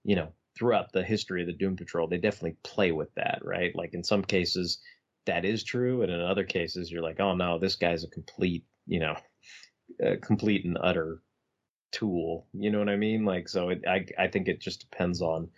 you 0.03 0.15
know 0.15 0.29
throughout 0.57 0.91
the 0.91 1.03
history 1.03 1.41
of 1.41 1.47
the 1.47 1.53
doom 1.53 1.75
patrol 1.75 2.07
they 2.07 2.17
definitely 2.17 2.57
play 2.63 2.91
with 2.91 3.13
that 3.15 3.39
right? 3.43 3.75
Like 3.75 3.93
in 3.93 4.03
some 4.03 4.23
cases 4.23 4.79
that 5.27 5.45
is 5.45 5.63
true 5.63 6.01
and 6.01 6.11
in 6.11 6.19
other 6.19 6.43
cases 6.43 6.91
you're 6.91 7.03
like 7.03 7.19
oh 7.19 7.35
no 7.35 7.59
this 7.59 7.75
guy's 7.75 8.03
a 8.03 8.07
complete 8.07 8.65
you 8.87 8.99
know 8.99 9.15
complete 10.23 10.65
and 10.65 10.77
utter 10.81 11.21
tool 11.91 12.47
you 12.53 12.71
know 12.71 12.79
what 12.79 12.89
i 12.89 12.97
mean? 12.97 13.23
Like 13.25 13.47
so 13.47 13.69
it, 13.69 13.83
i 13.87 14.05
i 14.17 14.27
think 14.27 14.47
it 14.47 14.59
just 14.59 14.89
depends 14.89 15.21
on 15.21 15.49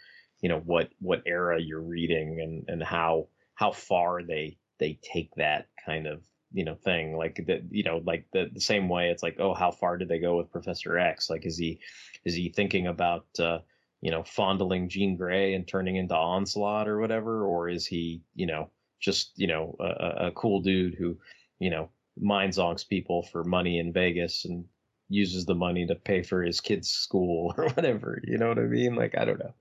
you 0.41 0.49
know 0.49 0.59
what 0.59 0.89
what 0.99 1.23
era 1.25 1.57
you're 1.61 1.79
reading 1.97 2.41
and 2.41 2.65
and 2.67 2.83
how 2.83 3.29
how 3.55 3.71
far 3.71 4.23
they 4.23 4.57
they 4.79 4.99
take 5.13 5.29
that 5.37 5.67
kind 5.85 6.05
of 6.05 6.21
you 6.53 6.63
know 6.63 6.75
thing 6.75 7.17
like 7.17 7.35
the 7.47 7.61
you 7.71 7.83
know 7.83 8.01
like 8.05 8.25
the, 8.31 8.49
the 8.53 8.61
same 8.61 8.87
way 8.87 9.09
it's 9.09 9.23
like 9.23 9.37
oh 9.39 9.53
how 9.53 9.71
far 9.71 9.97
did 9.97 10.07
they 10.07 10.19
go 10.19 10.37
with 10.37 10.51
professor 10.51 10.97
x? 10.97 11.29
Like 11.29 11.45
is 11.45 11.57
he 11.57 11.79
is 12.23 12.35
he 12.35 12.49
thinking 12.49 12.87
about 12.87 13.25
uh 13.39 13.59
you 14.01 14.11
know 14.11 14.23
fondling 14.23 14.87
jean 14.87 15.17
grey 15.17 15.55
and 15.55 15.67
turning 15.67 15.95
into 15.95 16.15
onslaught 16.15 16.87
or 16.87 16.99
whatever? 16.99 17.45
Or 17.45 17.67
is 17.69 17.85
he 17.85 18.21
you 18.35 18.45
know 18.45 18.69
just 18.99 19.31
you 19.35 19.47
know 19.47 19.75
a, 19.79 20.27
a 20.27 20.31
cool 20.31 20.61
dude 20.61 20.93
who 20.93 21.17
you 21.59 21.71
know 21.71 21.89
mind 22.19 22.53
zonks 22.53 22.87
people 22.87 23.23
for 23.23 23.43
money 23.43 23.79
in 23.79 23.91
vegas 23.91 24.45
and 24.45 24.65
uses 25.09 25.45
the 25.45 25.55
money 25.55 25.85
to 25.87 25.95
pay 25.95 26.21
for 26.21 26.43
his 26.43 26.61
kids 26.61 26.89
school 26.89 27.53
or 27.57 27.67
whatever? 27.69 28.21
You 28.25 28.37
know 28.37 28.49
what 28.49 28.59
i 28.59 28.63
mean? 28.63 28.95
Like 28.95 29.17
i 29.17 29.25
don't 29.25 29.39
know. 29.39 29.53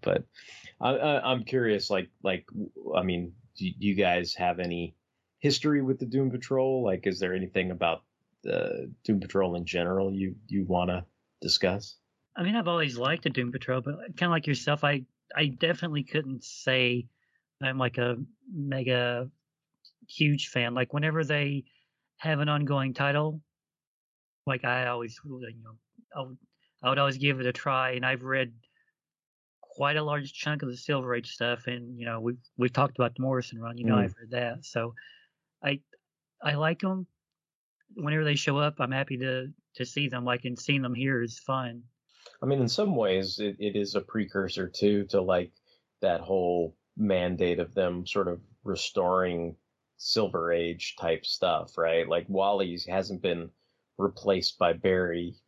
But 0.00 0.24
I, 0.80 0.90
I, 0.90 1.32
i'm 1.32 1.42
curious 1.44 1.88
like 1.88 2.10
like 2.22 2.46
i 2.94 3.02
mean 3.02 3.32
do 3.56 3.70
you 3.78 3.94
guys 3.94 4.34
have 4.34 4.60
any 4.60 4.94
history 5.46 5.80
with 5.80 5.98
the 6.00 6.06
Doom 6.06 6.30
Patrol? 6.30 6.82
Like, 6.82 7.06
is 7.06 7.20
there 7.20 7.34
anything 7.34 7.70
about 7.70 8.02
the 8.42 8.92
Doom 9.04 9.20
Patrol 9.20 9.54
in 9.54 9.64
general 9.64 10.12
you 10.12 10.34
you 10.48 10.64
want 10.64 10.90
to 10.90 11.06
discuss? 11.40 11.96
I 12.36 12.42
mean, 12.42 12.56
I've 12.56 12.68
always 12.68 12.98
liked 12.98 13.22
the 13.22 13.30
Doom 13.30 13.52
Patrol, 13.52 13.80
but 13.80 13.94
kind 14.16 14.24
of 14.24 14.30
like 14.30 14.46
yourself, 14.46 14.82
I 14.82 15.04
I 15.36 15.46
definitely 15.46 16.02
couldn't 16.02 16.42
say 16.44 17.08
I'm 17.62 17.78
like 17.78 17.98
a 17.98 18.16
mega 18.52 19.30
huge 20.08 20.48
fan. 20.48 20.74
Like 20.74 20.92
whenever 20.92 21.24
they 21.24 21.64
have 22.18 22.40
an 22.40 22.48
ongoing 22.48 22.92
title, 22.94 23.40
like 24.46 24.64
I 24.64 24.86
always, 24.86 25.18
you 25.24 25.62
know, 25.62 25.76
I 26.14 26.20
would, 26.26 26.38
I 26.82 26.88
would 26.88 26.98
always 26.98 27.18
give 27.18 27.40
it 27.40 27.46
a 27.46 27.52
try. 27.52 27.90
And 27.92 28.04
I've 28.04 28.22
read 28.22 28.52
quite 29.60 29.96
a 29.96 30.02
large 30.02 30.32
chunk 30.32 30.62
of 30.62 30.70
the 30.70 30.76
Silver 30.76 31.14
Age 31.14 31.30
stuff, 31.30 31.66
and 31.66 31.98
you 31.98 32.06
know 32.06 32.20
we've 32.20 32.38
we've 32.56 32.72
talked 32.72 32.98
about 32.98 33.14
the 33.14 33.22
Morrison 33.22 33.60
run. 33.60 33.76
You 33.78 33.84
know 33.84 33.96
Mm. 33.96 34.04
I've 34.04 34.14
read 34.20 34.30
that, 34.30 34.64
so 34.64 34.94
I 35.62 35.80
I 36.42 36.54
like 36.54 36.80
them. 36.80 37.06
Whenever 37.94 38.24
they 38.24 38.34
show 38.34 38.58
up, 38.58 38.76
I'm 38.78 38.92
happy 38.92 39.18
to 39.18 39.48
to 39.76 39.86
see 39.86 40.08
them. 40.08 40.24
Like 40.24 40.44
and 40.44 40.58
seeing 40.58 40.82
them 40.82 40.94
here 40.94 41.22
is 41.22 41.38
fun. 41.38 41.82
I 42.42 42.46
mean, 42.46 42.60
in 42.60 42.68
some 42.68 42.96
ways, 42.96 43.38
it, 43.38 43.56
it 43.58 43.76
is 43.76 43.94
a 43.94 44.00
precursor 44.00 44.68
too 44.68 45.04
to 45.06 45.20
like 45.20 45.52
that 46.00 46.20
whole 46.20 46.76
mandate 46.96 47.58
of 47.58 47.74
them 47.74 48.06
sort 48.06 48.28
of 48.28 48.40
restoring 48.64 49.56
Silver 49.96 50.52
Age 50.52 50.96
type 51.00 51.24
stuff, 51.24 51.78
right? 51.78 52.08
Like 52.08 52.26
Wally 52.28 52.78
hasn't 52.88 53.22
been 53.22 53.50
replaced 53.98 54.58
by 54.58 54.72
Barry's 54.74 55.40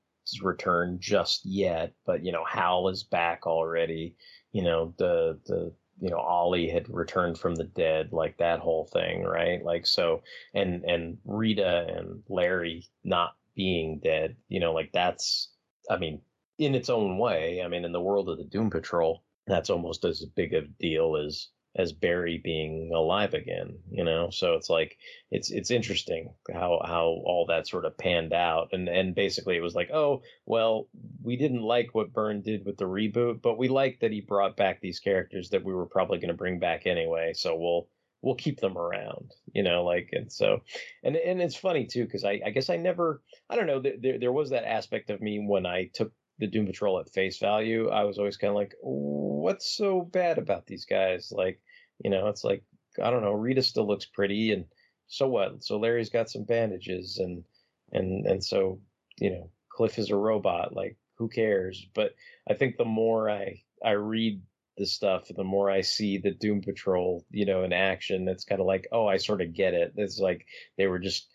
return 0.43 0.99
just 1.01 1.45
yet, 1.45 1.93
but 2.07 2.25
you 2.25 2.33
know 2.33 2.45
Hal 2.45 2.89
is 2.89 3.05
back 3.05 3.47
already. 3.47 4.17
You 4.53 4.63
know 4.63 4.95
the 4.99 5.39
the 5.47 5.75
you 6.01 6.11
know 6.11 6.19
Ollie 6.19 6.69
had 6.69 6.89
returned 6.89 7.39
from 7.39 7.55
the 7.55 7.65
dead, 7.65 8.13
like 8.13 8.37
that 8.39 8.61
whole 8.61 8.87
thing, 8.87 9.25
right? 9.25 9.63
Like 9.63 9.87
so, 9.87 10.23
and 10.55 10.85
and 10.85 11.19
Rita 11.25 11.87
and 11.89 12.23
Larry 12.29 12.87
not 13.05 13.35
being 13.59 13.99
dead, 13.99 14.37
you 14.49 14.61
know, 14.61 14.73
like 14.73 14.93
that's, 14.93 15.51
I 15.91 15.99
mean, 15.99 16.21
in 16.59 16.77
its 16.77 16.89
own 16.89 17.19
way. 17.19 17.61
I 17.61 17.67
mean, 17.67 17.85
in 17.85 17.91
the 17.91 18.01
world 18.01 18.29
of 18.29 18.39
the 18.39 18.45
Doom 18.45 18.71
Patrol, 18.71 19.25
that's 19.49 19.69
almost 19.69 20.05
as 20.05 20.25
big 20.37 20.55
a 20.55 20.63
deal 20.63 21.17
as 21.17 21.49
as 21.79 21.93
Barry 21.93 22.39
being 22.43 22.91
alive 22.93 23.35
again, 23.35 23.79
you 23.89 24.05
know. 24.05 24.31
So 24.31 24.55
it's 24.55 24.69
like 24.69 24.99
it's 25.31 25.51
it's 25.51 25.71
interesting 25.71 26.35
how 26.53 26.81
how 26.85 27.23
all 27.25 27.47
that 27.49 27.69
sort 27.69 27.85
of 27.85 27.97
panned 27.97 28.33
out, 28.33 28.71
and 28.73 28.89
and 28.89 29.15
basically 29.15 29.57
it 29.57 29.63
was 29.63 29.77
like, 29.77 29.91
oh 29.93 30.23
well, 30.45 30.89
we 31.23 31.37
didn't 31.37 31.63
like 31.63 31.95
what 31.95 32.13
Byrne 32.13 32.43
did 32.43 32.67
with 32.67 32.77
the 32.77 32.85
reboot, 32.85 33.41
but 33.41 33.59
we 33.59 33.69
like 33.69 34.01
that 34.01 34.13
he 34.13 34.21
brought 34.21 34.57
back 34.57 34.81
these 34.81 34.99
characters 34.99 35.51
that 35.51 35.65
we 35.65 35.73
were 35.73 35.87
probably 35.87 36.19
going 36.19 36.29
to 36.29 36.35
bring 36.35 36.59
back 36.59 36.87
anyway, 36.87 37.33
so 37.33 37.57
we'll 37.57 37.89
we'll 38.23 38.35
keep 38.35 38.59
them 38.61 38.77
around, 38.77 39.33
you 39.53 39.63
know, 39.63 39.85
like 39.85 40.09
and 40.13 40.33
so 40.33 40.61
and 41.05 41.17
and 41.17 41.41
it's 41.41 41.57
funny 41.57 41.87
too 41.87 42.05
because 42.05 42.25
I 42.25 42.41
I 42.45 42.51
guess 42.51 42.71
I 42.71 42.77
never 42.77 43.23
I 43.49 43.55
don't 43.55 43.67
know 43.67 43.81
there 43.81 44.19
there 44.19 44.33
was 44.33 44.51
that 44.51 44.69
aspect 44.69 45.11
of 45.11 45.21
me 45.21 45.45
when 45.47 45.65
I 45.65 45.91
took 45.95 46.13
the 46.39 46.47
Doom 46.47 46.67
Patrol 46.67 47.01
at 47.01 47.11
face 47.11 47.39
value, 47.39 47.89
I 47.89 48.05
was 48.05 48.19
always 48.19 48.37
kind 48.37 48.51
of 48.51 48.57
like, 48.57 48.75
what's 48.81 49.71
so 49.71 50.03
bad 50.03 50.39
about 50.39 50.67
these 50.67 50.85
guys? 50.85 51.33
Like, 51.35 51.61
you 52.03 52.11
know, 52.11 52.29
it's 52.29 52.45
like, 52.45 52.63
I 53.03 53.11
don't 53.11 53.23
know, 53.23 53.33
Rita 53.33 53.63
still 53.63 53.87
looks 53.87 54.07
pretty 54.07 54.53
and 54.53 54.65
so 55.09 55.29
what? 55.29 55.65
So 55.65 55.79
Larry's 55.79 56.11
got 56.11 56.31
some 56.31 56.45
bandages 56.45 57.19
and, 57.19 57.45
and, 57.93 58.27
and 58.27 58.45
so, 58.45 58.81
you 59.19 59.31
know, 59.31 59.51
Cliff 59.69 59.99
is 59.99 60.11
a 60.11 60.17
robot. 60.17 60.75
Like, 60.75 60.97
who 61.15 61.29
cares? 61.29 61.87
But 61.95 62.15
I 62.49 62.55
think 62.55 62.77
the 62.77 62.85
more 62.85 63.31
I, 63.31 63.63
I 63.85 63.93
read 63.93 64.43
the 64.77 64.87
stuff, 64.87 65.29
the 65.35 65.45
more 65.45 65.71
I 65.71 65.81
see 65.81 66.19
the 66.19 66.31
Doom 66.31 66.61
Patrol, 66.63 67.25
you 67.31 67.47
know, 67.47 67.65
in 67.65 67.73
action, 67.73 68.29
it's 68.29 68.45
kind 68.45 68.61
of 68.61 68.67
like, 68.67 68.87
oh, 68.93 69.07
I 69.07 69.17
sort 69.17 69.41
of 69.41 69.55
get 69.55 69.75
it. 69.75 69.95
It's 69.97 70.19
like 70.19 70.47
they 70.77 70.87
were 70.87 70.99
just, 70.99 71.29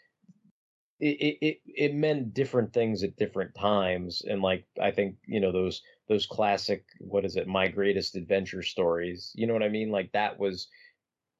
it, 1.04 1.38
it 1.42 1.62
it 1.66 1.96
meant 1.96 2.34
different 2.34 2.74
things 2.74 3.04
at 3.04 3.18
different 3.18 3.54
times 3.56 4.22
and 4.26 4.42
like 4.42 4.66
i 4.82 4.92
think 4.92 5.16
you 5.26 5.40
know 5.42 5.52
those 5.52 5.82
those 6.08 6.26
classic 6.26 6.86
what 7.00 7.26
is 7.26 7.36
it 7.36 7.48
my 7.48 7.68
greatest 7.68 8.16
adventure 8.16 8.64
stories 8.64 9.32
you 9.36 9.48
know 9.48 9.54
what 9.54 9.64
i 9.64 9.70
mean? 9.70 9.90
Like 9.90 10.12
that 10.14 10.40
was 10.40 10.68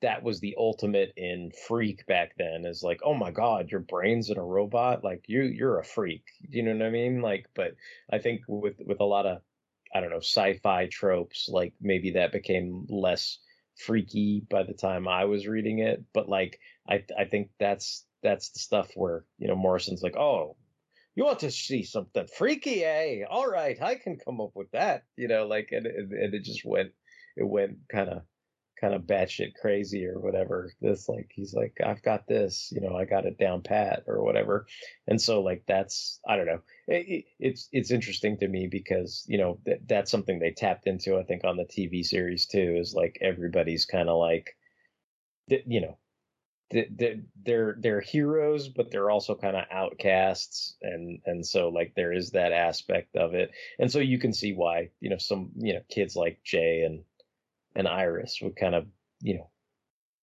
that 0.02 0.22
was 0.22 0.42
the 0.42 0.56
ultimate 0.58 1.14
in 1.16 1.52
freak 1.68 2.06
back 2.08 2.34
then 2.38 2.66
is 2.66 2.84
like 2.84 3.00
oh 3.06 3.14
my 3.14 3.32
god 3.32 3.72
your 3.72 3.80
brain's 3.80 4.30
in 4.30 4.38
a 4.38 4.44
robot? 4.44 5.04
Like 5.04 5.24
you 5.28 5.44
you're 5.44 5.80
a 5.80 5.86
freak. 5.86 6.24
You 6.50 6.64
know 6.64 6.74
what 6.74 6.86
i 6.86 6.90
mean? 6.90 7.22
Like 7.22 7.48
but 7.56 7.76
i 8.12 8.20
think 8.20 8.42
with 8.48 8.76
with 8.86 9.00
a 9.00 9.06
lot 9.06 9.26
of 9.26 9.42
i 9.96 10.02
don't 10.02 10.10
know 10.10 10.18
sci-fi 10.18 10.88
tropes 10.88 11.48
like 11.50 11.74
maybe 11.82 12.12
that 12.12 12.32
became 12.34 12.86
less 12.90 13.40
freaky 13.76 14.44
by 14.50 14.64
the 14.64 14.74
time 14.74 15.08
i 15.08 15.26
was 15.26 15.48
reading 15.48 15.80
it 15.80 16.04
but 16.14 16.30
like 16.30 16.60
i 16.88 17.04
i 17.18 17.26
think 17.26 17.50
that's 17.60 18.06
that's 18.24 18.50
the 18.50 18.60
stuff 18.60 18.90
where 18.96 19.26
you 19.38 19.48
know 19.48 19.56
Morrison's 19.56 20.02
like, 20.02 20.18
oh, 20.18 20.56
you 21.16 21.26
want 21.26 21.40
to 21.40 21.52
see 21.52 21.84
something 21.84 22.28
freaky, 22.28 22.84
eh? 22.84 23.24
All 23.30 23.48
right, 23.48 23.80
I 23.82 23.96
can 23.96 24.18
come 24.18 24.42
up 24.42 24.52
with 24.56 24.72
that, 24.72 25.04
you 25.16 25.28
know, 25.28 25.46
like 25.46 25.70
and 25.72 25.86
and, 25.86 26.34
it 26.34 26.44
just 26.44 26.66
went, 26.66 26.92
it 27.38 27.48
went 27.48 27.78
kind 27.92 28.10
of 28.10 28.24
kind 28.82 28.96
of 28.96 29.04
batshit 29.04 29.54
crazy 29.62 30.06
or 30.06 30.20
whatever. 30.20 30.72
This 30.82 31.08
like 31.08 31.32
he's 31.34 31.54
like, 31.54 31.78
I've 31.86 32.02
got 32.02 32.28
this, 32.28 32.72
you 32.74 32.82
know, 32.82 32.96
I 32.96 33.06
got 33.06 33.26
it 33.26 33.38
down 33.38 33.62
pat 33.62 34.04
or 34.08 34.24
whatever, 34.24 34.66
and 35.08 35.22
so 35.22 35.42
like 35.42 35.64
that's 35.68 36.20
I 36.28 36.36
don't 36.36 36.48
know, 36.48 36.62
it, 36.88 37.08
it, 37.08 37.26
it's 37.40 37.70
it's 37.72 37.92
interesting 37.92 38.38
to 38.40 38.48
me 38.48 38.68
because 38.68 39.24
you 39.28 39.38
know 39.38 39.60
that 39.66 39.88
that's 39.88 40.10
something 40.10 40.40
they 40.40 40.52
tapped 40.52 40.88
into 40.88 41.20
I 41.20 41.24
think 41.24 41.44
on 41.44 41.58
the 41.58 41.66
TV 41.66 42.04
series 42.04 42.48
too 42.48 42.78
is 42.80 42.96
like 42.96 43.20
everybody's 43.22 43.86
kind 43.86 44.10
of 44.10 44.18
like, 44.18 44.56
you 45.48 45.82
know 45.82 45.98
they're 47.46 47.76
they're 47.80 48.02
heroes, 48.02 48.70
but 48.70 48.92
they're 48.92 49.10
also 49.10 49.36
kind 49.36 49.56
of 49.56 49.66
outcasts, 49.72 50.76
and 50.82 51.20
and 51.26 51.46
so 51.46 51.70
like 51.70 51.94
there 51.96 52.14
is 52.14 52.32
that 52.32 52.52
aspect 52.52 53.16
of 53.16 53.34
it, 53.34 53.52
and 53.80 53.92
so 53.92 54.00
you 54.00 54.20
can 54.20 54.34
see 54.34 54.54
why 54.54 54.90
you 55.00 55.10
know 55.10 55.18
some 55.18 55.52
you 55.58 55.74
know 55.74 55.82
kids 55.90 56.16
like 56.16 56.44
Jay 56.44 56.84
and 56.84 57.04
and 57.76 57.88
Iris 57.88 58.40
would 58.42 58.56
kind 58.56 58.76
of 58.76 58.88
you 59.22 59.36
know 59.36 59.50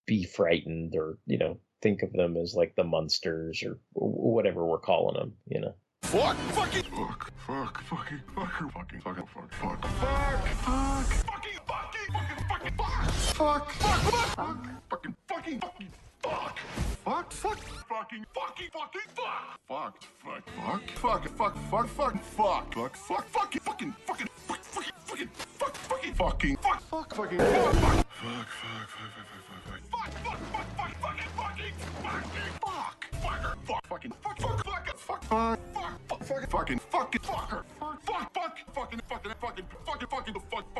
be 0.05 0.23
frightened 0.23 0.95
or 0.95 1.17
you 1.25 1.37
know 1.37 1.57
think 1.81 2.03
of 2.03 2.13
them 2.13 2.37
as 2.37 2.53
like 2.55 2.75
the 2.75 2.83
monsters 2.83 3.63
or 3.63 3.79
whatever 3.93 4.65
we're 4.65 4.77
calling 4.77 5.15
them, 5.15 5.33
you 5.47 5.59
know. 5.59 5.73
Fuck, 6.03 6.35
fucking, 6.35 6.83
fuck, 6.83 7.31
fuck, 7.47 7.83
fucking, 7.83 8.21
fucking, 8.35 8.69
fucking, 8.69 8.99
fucking, 9.01 9.25
fuck, 9.27 9.53
fuck, 9.53 9.85
fuck, 9.85 10.45
fuck, 10.45 11.05
fucking, 11.05 11.59
fucking, 11.67 12.01
fucking, 12.11 12.45
fucking, 12.49 12.73
fuck, 12.77 13.71
fuck, 13.71 13.71
fuck, 13.71 14.01
fuck, 14.35 14.67
fucking, 14.89 15.15
fucking, 15.27 15.59
fucking, 15.59 15.89
fuck, 16.31 16.57
fuck, 17.03 17.31
fuck, 17.31 17.59
fucking, 17.89 18.25
fucking, 18.33 18.69
fucking, 18.71 19.01
fuck, 19.15 19.59
fuck, 19.67 19.95
fuck, 20.23 20.43
fuck, 20.55 21.25
fuck, 21.27 21.57
fuck, 21.69 21.87
fuck, 21.87 21.87
fuck, 21.87 22.19
fuck, 22.23 22.73
fuck, 22.73 22.95
fuck, 22.95 23.27
fucking, 23.29 23.61
fucking, 23.61 23.93
fucking, 24.05 24.27
fuck, 24.47 24.63
fucking, 24.63 24.93
fucking, 25.05 25.29
fuck, 25.59 25.75
fucking, 25.75 26.13
fucking, 26.13 26.57
fuck, 26.57 26.81
fuck, 26.83 27.13
fucking, 27.15 27.39
fuck, 27.39 27.63
fuck, 27.63 27.91
fuck, 27.91 28.21
fuck, 28.21 28.21
fuck, 28.21 28.31
fuck, 28.31 28.55
fuck, 29.11 30.07
fuck, 30.21 30.39
fuck, 30.39 30.39
fuck, 30.51 30.69
fuck, 30.77 30.93
fucking, 31.01 31.31
fucking, 31.35 31.73
fucking, 32.01 32.51
fuck, 32.61 32.97
fucker, 33.21 33.53
fuck, 33.67 33.83
fucking, 33.87 34.13
fuck, 34.23 34.37
fuck, 34.39 34.63
fuck, 34.63 34.87
fuck, 34.97 35.23
fuck, 35.23 35.59
fuck, 35.73 35.99
fuck, 36.29 36.49
fucking, 36.49 36.79
fucking, 36.79 37.21
fucker, 37.21 37.63
fuck, 37.79 38.01
fuck, 38.03 38.33
fuck, 38.33 38.57
fucking, 38.73 39.01
fucking, 39.09 39.33
fucking, 39.41 39.65
fucking, 39.85 40.07
fucking, 40.07 40.35
fuck, 40.49 40.70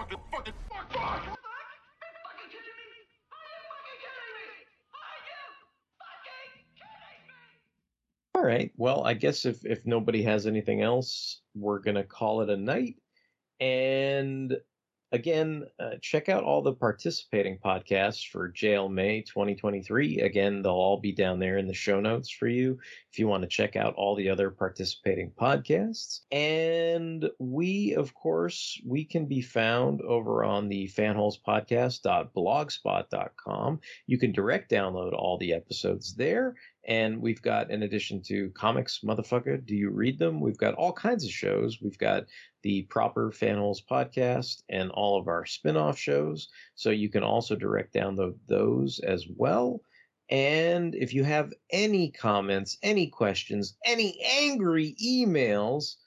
right. 8.52 8.72
Well, 8.78 9.04
I 9.04 9.14
guess 9.14 9.46
if 9.46 9.66
if 9.66 9.86
nobody 9.86 10.24
has 10.24 10.46
anything 10.46 10.82
else, 10.82 11.42
we're 11.56 11.80
gonna 11.80 12.04
call 12.04 12.42
it 12.42 12.50
a 12.50 12.58
night. 12.58 12.96
And 13.60 14.58
again, 15.12 15.66
uh, 15.80 15.96
check 16.02 16.30
out 16.30 16.44
all 16.44 16.62
the 16.62 16.74
participating 16.74 17.58
podcasts 17.58 18.30
for 18.30 18.52
JL 18.52 18.92
May 18.92 19.22
2023. 19.22 20.20
Again, 20.22 20.62
they'll 20.62 20.72
all 20.72 21.00
be 21.00 21.12
down 21.12 21.40
there 21.40 21.58
in 21.58 21.68
the 21.68 21.74
show 21.74 22.00
notes 22.00 22.30
for 22.30 22.48
you 22.48 22.80
if 23.12 23.20
you 23.20 23.28
want 23.28 23.44
to 23.44 23.50
check 23.50 23.76
out 23.76 23.94
all 23.96 24.16
the 24.16 24.30
other 24.30 24.50
participating 24.50 25.32
podcasts. 25.32 26.22
And 26.32 27.30
we, 27.40 27.96
of 27.96 28.14
course, 28.14 28.80
we 28.86 29.04
can 29.04 29.26
be 29.26 29.42
found 29.42 30.02
over 30.02 30.44
on 30.44 30.70
the 30.70 30.88
fanholespodcast.blogspot.com. 30.88 33.80
You 34.08 34.18
can 34.18 34.32
direct 34.32 34.72
download 34.72 35.14
all 35.14 35.38
the 35.38 35.54
episodes 35.54 36.16
there. 36.16 36.56
And 36.88 37.22
we've 37.22 37.42
got, 37.42 37.70
in 37.70 37.84
addition 37.84 38.22
to 38.24 38.50
comics, 38.52 39.02
motherfucker, 39.06 39.64
do 39.64 39.76
you 39.76 39.92
read 39.92 40.18
them? 40.18 40.40
We've 40.40 40.58
got 40.58 40.74
all 40.74 40.94
kinds 40.94 41.24
of 41.24 41.32
shows. 41.32 41.80
We've 41.82 41.98
got 41.98 42.26
the 42.64 42.84
proper 42.84 43.32
Fanholes 43.32 43.80
podcast 43.90 44.64
and 44.70 44.90
all 44.92 45.20
of 45.20 45.28
our 45.28 45.46
spin 45.46 45.78
off 45.78 45.98
shows. 45.98 46.50
So 46.76 46.90
you 46.90 47.10
can 47.10 47.24
also 47.24 47.56
direct 47.56 47.94
download 47.94 48.36
those 48.48 49.00
as 49.00 49.28
well. 49.28 49.82
And 50.30 50.96
if 50.96 51.14
you 51.14 51.24
have 51.24 51.54
any 51.72 52.10
comments, 52.10 52.78
any 52.82 53.08
questions, 53.08 53.78
any 53.86 54.20
angry 54.40 54.96
emails, 55.04 55.98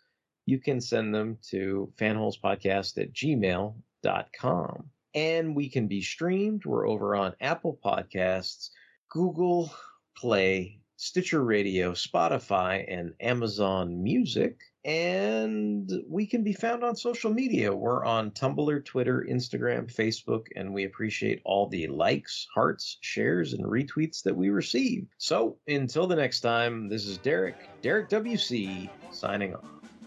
you 0.47 0.59
can 0.59 0.81
send 0.81 1.15
them 1.15 1.39
to 1.51 1.93
fanholespodcast 1.97 3.01
at 3.01 3.13
gmail.com. 3.13 4.91
And 5.15 5.55
we 5.55 5.69
can 5.69 5.87
be 5.87 6.03
streamed. 6.03 6.65
We're 6.65 6.89
over 6.89 7.15
on 7.15 7.35
Apple 7.41 7.79
Podcasts, 7.85 8.71
Google 9.11 9.73
Play, 10.17 10.81
Stitcher 10.97 11.45
Radio, 11.45 11.93
Spotify, 11.93 12.85
and 12.89 13.13
Amazon 13.21 14.03
Music. 14.03 14.59
And 14.85 15.91
we 16.09 16.27
can 16.27 16.45
be 16.45 16.53
found 16.53 16.85
on 16.85 16.95
social 16.95 17.33
media. 17.33 17.75
We're 17.75 18.05
on 18.05 18.31
Tumblr, 18.33 18.85
Twitter, 18.85 19.27
Instagram, 19.29 19.93
Facebook, 19.93 20.47
and 20.57 20.75
we 20.75 20.85
appreciate 20.85 21.41
all 21.45 21.69
the 21.69 21.87
likes, 21.89 22.47
hearts, 22.55 22.99
shares, 23.01 23.55
and 23.55 23.65
retweets 23.65 24.23
that 24.25 24.37
we 24.37 24.51
receive. 24.51 25.07
So 25.17 25.57
until 25.69 26.07
the 26.07 26.17
next 26.17 26.41
time, 26.41 26.89
this 26.89 27.07
is 27.07 27.17
Derek, 27.19 27.57
Derek 27.81 28.11
WC, 28.11 28.91
signing 29.11 29.55
off. 29.55 29.65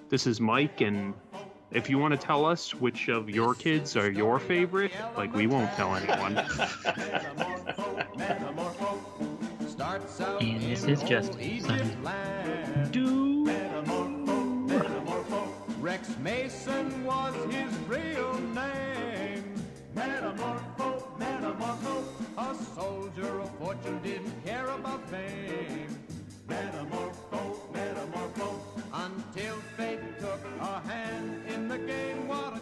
This 0.09 0.27
is 0.27 0.39
Mike, 0.39 0.81
and 0.81 1.13
if 1.71 1.89
you 1.89 1.97
want 1.97 2.13
to 2.13 2.17
tell 2.17 2.45
us 2.45 2.73
which 2.73 3.09
of 3.09 3.29
your 3.29 3.55
kids 3.55 3.97
are 3.97 4.09
your 4.09 4.39
favorite, 4.39 4.93
like 5.17 5.33
we 5.33 5.47
won't 5.47 5.71
tell 5.73 5.95
anyone. 5.95 6.35
And 10.39 10.61
this 10.61 10.83
is 10.83 11.01
just 11.03 11.39
Do. 12.91 13.45
Rex 15.79 16.15
Mason 16.19 17.05
was 17.05 17.33
his 17.51 17.73
real 17.87 18.33
name. 18.53 19.55
Metamorpho, 19.95 21.17
metamorpho, 21.17 22.03
a 22.37 22.55
soldier 22.75 23.39
of 23.39 23.49
fortune 23.57 23.99
didn't 24.03 24.45
care 24.45 24.67
about 24.67 25.09
fame. 25.09 25.97
Metamorpho, 26.47 27.57
metamorpho, 27.73 28.59
until 28.93 29.55
fate 29.75 30.19
took 30.19 30.41
a 30.59 30.79
hand 30.81 31.41
in 31.47 31.67
the 31.67 31.79
game. 31.79 32.27
What 32.27 32.56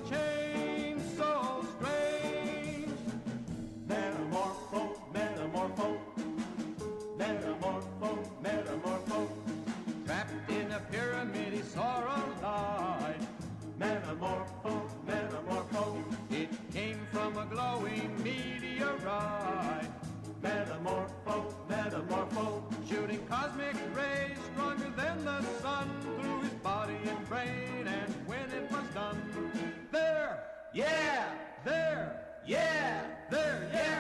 yeah, 30.76 31.24
there, 31.64 32.20
yeah, 32.46 33.06
there, 33.30 33.70
yeah, 33.74 33.95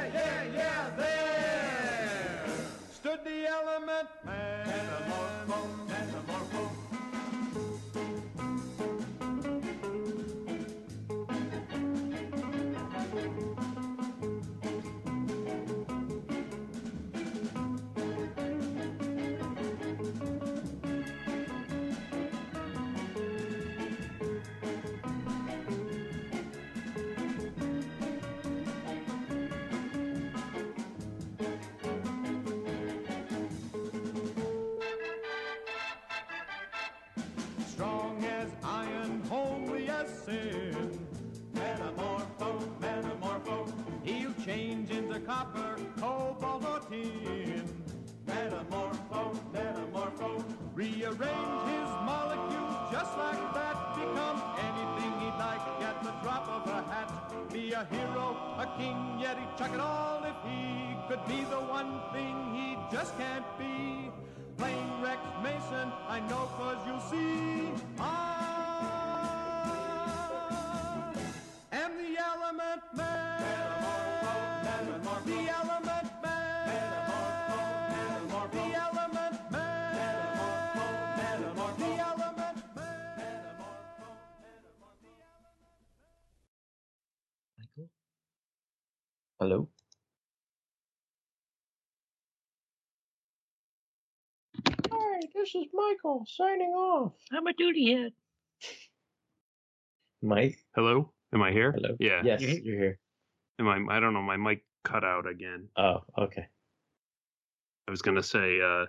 rearrange 50.76 51.62
his 51.72 51.90
molecules 52.04 52.76
just 52.92 53.18
like 53.18 53.54
that. 53.54 53.96
Become 53.96 54.44
anything 54.60 55.12
he'd 55.22 55.38
like 55.40 55.66
at 55.82 56.04
the 56.04 56.12
drop 56.22 56.48
of 56.50 56.68
a 56.68 56.84
hat. 56.92 57.10
Be 57.52 57.72
a 57.72 57.86
hero, 57.86 58.36
a 58.60 58.68
king, 58.78 59.18
yet 59.20 59.38
he'd 59.38 59.58
chuck 59.58 59.74
it 59.74 59.80
all 59.80 60.22
if 60.24 60.36
he 60.44 60.98
could 61.08 61.26
be 61.28 61.46
the 61.46 61.62
one 61.62 62.02
thing 62.12 62.36
he 62.54 62.78
just 62.92 63.18
can't 63.18 63.46
be. 63.58 64.12
Plain 64.58 65.02
Rex 65.02 65.20
Mason, 65.44 65.92
I 66.08 66.20
know 66.30 66.50
cause 66.58 66.86
you 66.86 67.00
see. 67.10 67.72
I 68.00 68.04
am 71.72 71.92
the 71.98 72.18
element 72.20 72.82
man. 72.96 73.15
Hello? 89.46 89.70
Hi, 94.92 95.20
this 95.36 95.54
is 95.54 95.66
Michael 95.72 96.26
signing 96.28 96.72
off. 96.72 97.14
I'm 97.32 97.46
a 97.46 97.54
duty 97.54 97.94
head. 97.94 98.12
Mike? 100.24 100.58
Hello? 100.74 101.14
Am 101.32 101.44
I 101.44 101.52
here? 101.52 101.74
Hello? 101.74 101.96
Yeah. 102.00 102.22
Yes, 102.26 102.42
you're 102.42 102.76
here. 102.76 103.00
Am 103.60 103.68
I? 103.68 103.98
I 103.98 104.00
don't 104.00 104.16
know. 104.16 104.24
My 104.24 104.36
mic 104.36 104.66
cut 104.84 105.04
out 105.04 105.28
again. 105.28 105.68
Oh, 105.78 106.00
okay. 106.18 106.48
I 107.88 107.92
was 107.92 108.02
gonna 108.02 108.24
say. 108.24 108.60
uh 108.62 108.88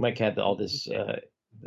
Mike 0.00 0.18
had 0.18 0.36
all 0.40 0.56
this 0.56 0.88
uh, 0.88 1.20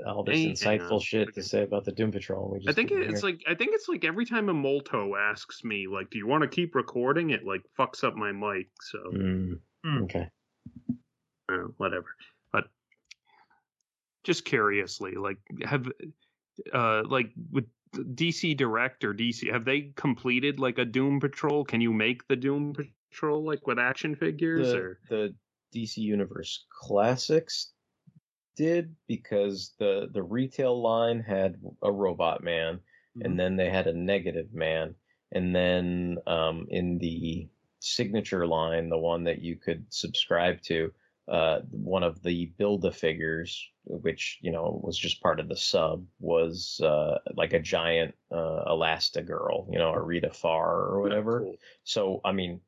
all 0.06 0.24
this 0.24 0.36
Anything 0.36 0.80
insightful 0.80 0.92
else. 0.94 1.04
shit 1.04 1.34
to 1.36 1.44
say 1.44 1.64
about 1.64 1.86
the 1.86 1.92
Doom 1.92 2.12
Patrol. 2.12 2.50
We 2.52 2.60
just 2.60 2.70
I 2.70 2.74
think 2.74 2.92
it's 2.92 3.24
like 3.24 3.42
I 3.48 3.56
think 3.56 3.72
it's 3.74 3.88
like 3.88 4.04
every 4.06 4.26
time 4.26 4.50
a 4.50 4.54
Molto 4.54 5.16
asks 5.16 5.64
me 5.64 5.88
like, 5.88 6.10
"Do 6.10 6.18
you 6.18 6.28
want 6.28 6.44
to 6.44 6.48
keep 6.48 6.76
recording?" 6.76 7.32
It 7.32 7.46
like 7.46 7.62
fucks 7.78 8.04
up 8.04 8.16
my 8.16 8.32
mic. 8.32 8.68
So 8.82 9.00
Mm, 9.12 10.04
okay. 10.04 10.30
uh, 11.50 11.68
whatever. 11.78 12.08
But 12.52 12.66
just 14.24 14.46
curiously, 14.46 15.14
like, 15.16 15.38
have 15.66 15.88
uh 16.74 17.04
like 17.08 17.32
with 17.52 17.66
DC 18.16 18.56
Direct 18.56 19.04
or 19.04 19.14
DC 19.14 19.52
have 19.52 19.66
they 19.66 19.92
completed 19.96 20.60
like 20.60 20.78
a 20.78 20.86
Doom 20.86 21.20
Patrol? 21.20 21.66
Can 21.66 21.82
you 21.82 21.92
make 21.92 22.28
the 22.28 22.36
Doom 22.36 22.74
Patrol 23.12 23.44
like 23.44 23.68
with 23.68 23.80
action 23.80 24.16
figures 24.16 24.72
the, 24.72 24.78
or? 24.78 25.00
the 25.10 25.36
DC 25.76 25.98
Universe 25.98 26.66
Classics 26.70 27.74
did 28.56 28.96
because 29.08 29.74
the 29.80 30.10
the 30.14 30.24
retail 30.24 30.82
line 30.82 31.20
had 31.20 31.56
a 31.82 31.92
robot 31.92 32.44
man 32.44 32.80
Mm-hmm. 33.18 33.26
and 33.26 33.40
then 33.40 33.56
they 33.58 33.70
had 33.70 33.88
a 33.88 33.94
negative 33.94 34.54
man. 34.54 34.96
And 35.34 35.56
then 35.56 36.18
um, 36.28 36.68
in 36.70 36.98
the 36.98 37.48
signature 37.80 38.46
line 38.46 38.90
the 38.90 38.98
one 38.98 39.24
that 39.24 39.42
you 39.42 39.56
could 39.56 39.86
subscribe 39.90 40.62
to 40.62 40.94
uh, 41.28 41.60
one 41.72 42.04
of 42.04 42.22
the 42.22 42.46
build 42.58 42.86
a 42.86 42.92
figures 42.92 43.68
which 43.86 44.38
you 44.42 44.52
know 44.52 44.80
was 44.84 44.96
just 44.96 45.22
part 45.22 45.40
of 45.40 45.50
the 45.50 45.58
sub 45.58 46.06
was 46.20 46.80
uh, 46.84 47.18
like 47.34 47.54
a 47.54 47.60
giant 47.60 48.14
uh, 48.32 48.66
elastigirl 48.68 49.66
you 49.72 49.80
know 49.80 49.90
or 49.92 50.04
rita 50.04 50.30
farr 50.30 50.90
or 50.92 51.02
whatever. 51.02 51.44
so 51.84 52.22
i 52.24 52.32
mean 52.32 52.62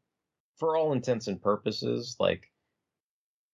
for 0.57 0.75
all 0.75 0.93
intents 0.93 1.27
and 1.27 1.39
purposes 1.39 2.15
like 2.19 2.51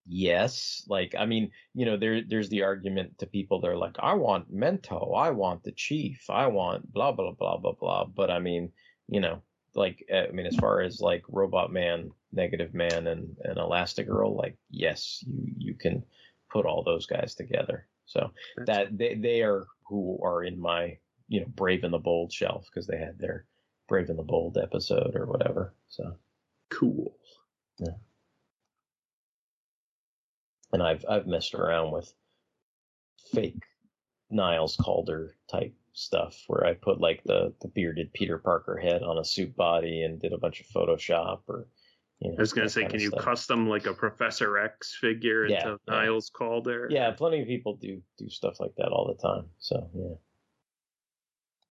yes 0.05 0.83
like 0.87 1.13
i 1.17 1.25
mean 1.25 1.51
you 1.73 1.85
know 1.85 1.97
there 1.97 2.21
there's 2.27 2.49
the 2.49 2.63
argument 2.63 3.17
to 3.17 3.27
people 3.27 3.61
they're 3.61 3.77
like 3.77 3.95
i 3.99 4.13
want 4.13 4.51
mento 4.53 5.15
i 5.15 5.29
want 5.29 5.63
the 5.63 5.71
chief 5.73 6.29
i 6.29 6.47
want 6.47 6.91
blah 6.91 7.11
blah 7.11 7.31
blah 7.31 7.57
blah 7.57 7.73
blah. 7.73 8.05
But 8.05 8.31
i 8.31 8.39
mean 8.39 8.71
you 9.07 9.19
know 9.19 9.41
like 9.75 10.03
uh, 10.11 10.25
i 10.27 10.31
mean 10.31 10.47
as 10.47 10.55
far 10.55 10.81
as 10.81 10.99
like 10.99 11.23
robot 11.27 11.71
man 11.71 12.09
negative 12.31 12.73
man 12.73 13.07
and 13.07 13.35
and 13.43 13.57
elastigirl 13.57 14.35
like 14.35 14.57
yes 14.71 15.23
you 15.27 15.53
you 15.57 15.73
can 15.75 16.03
put 16.49 16.65
all 16.65 16.83
those 16.83 17.05
guys 17.05 17.35
together. 17.35 17.87
So 18.05 18.31
that 18.65 18.97
they 18.97 19.15
they 19.15 19.41
are 19.43 19.67
who 19.85 20.19
are 20.23 20.43
in 20.43 20.59
my 20.59 20.97
you 21.27 21.41
know 21.41 21.47
brave 21.55 21.83
and 21.83 21.93
the 21.93 21.99
bold 21.99 22.33
shelf 22.33 22.65
because 22.65 22.87
they 22.87 22.97
had 22.97 23.19
their 23.19 23.45
brave 23.87 24.09
and 24.09 24.17
the 24.17 24.23
bold 24.23 24.57
episode 24.57 25.15
or 25.15 25.25
whatever 25.25 25.73
so. 25.87 26.15
Cool. 26.69 27.15
Yeah 27.77 27.93
and 30.73 30.81
I've 30.83 31.05
I've 31.09 31.27
messed 31.27 31.53
around 31.53 31.91
with 31.91 32.13
fake 33.31 33.63
Niles 34.29 34.75
Caulder 34.75 35.35
type 35.49 35.73
stuff 35.93 36.35
where 36.47 36.65
I 36.65 36.73
put 36.73 36.99
like 36.99 37.23
the 37.25 37.53
the 37.61 37.67
bearded 37.67 38.13
Peter 38.13 38.37
Parker 38.37 38.77
head 38.77 39.03
on 39.03 39.17
a 39.17 39.25
suit 39.25 39.55
body 39.55 40.03
and 40.03 40.21
did 40.21 40.33
a 40.33 40.37
bunch 40.37 40.61
of 40.61 40.67
Photoshop 40.67 41.41
or 41.47 41.67
you 42.19 42.29
know. 42.29 42.37
I 42.37 42.41
was 42.41 42.53
gonna 42.53 42.69
say, 42.69 42.85
can 42.85 42.99
you 42.99 43.09
stuff. 43.09 43.23
custom 43.23 43.67
like 43.67 43.85
a 43.85 43.93
Professor 43.93 44.57
X 44.57 44.97
figure 44.99 45.45
Yeah, 45.45 45.57
into 45.57 45.79
yeah. 45.87 45.93
Niles 45.93 46.29
Caulder? 46.33 46.87
Yeah, 46.91 47.11
plenty 47.11 47.41
of 47.41 47.47
people 47.47 47.75
do 47.77 48.01
do 48.17 48.29
stuff 48.29 48.59
like 48.59 48.75
that 48.77 48.89
all 48.89 49.07
the 49.07 49.21
time. 49.27 49.45
So 49.59 49.89
yeah. 49.95 50.15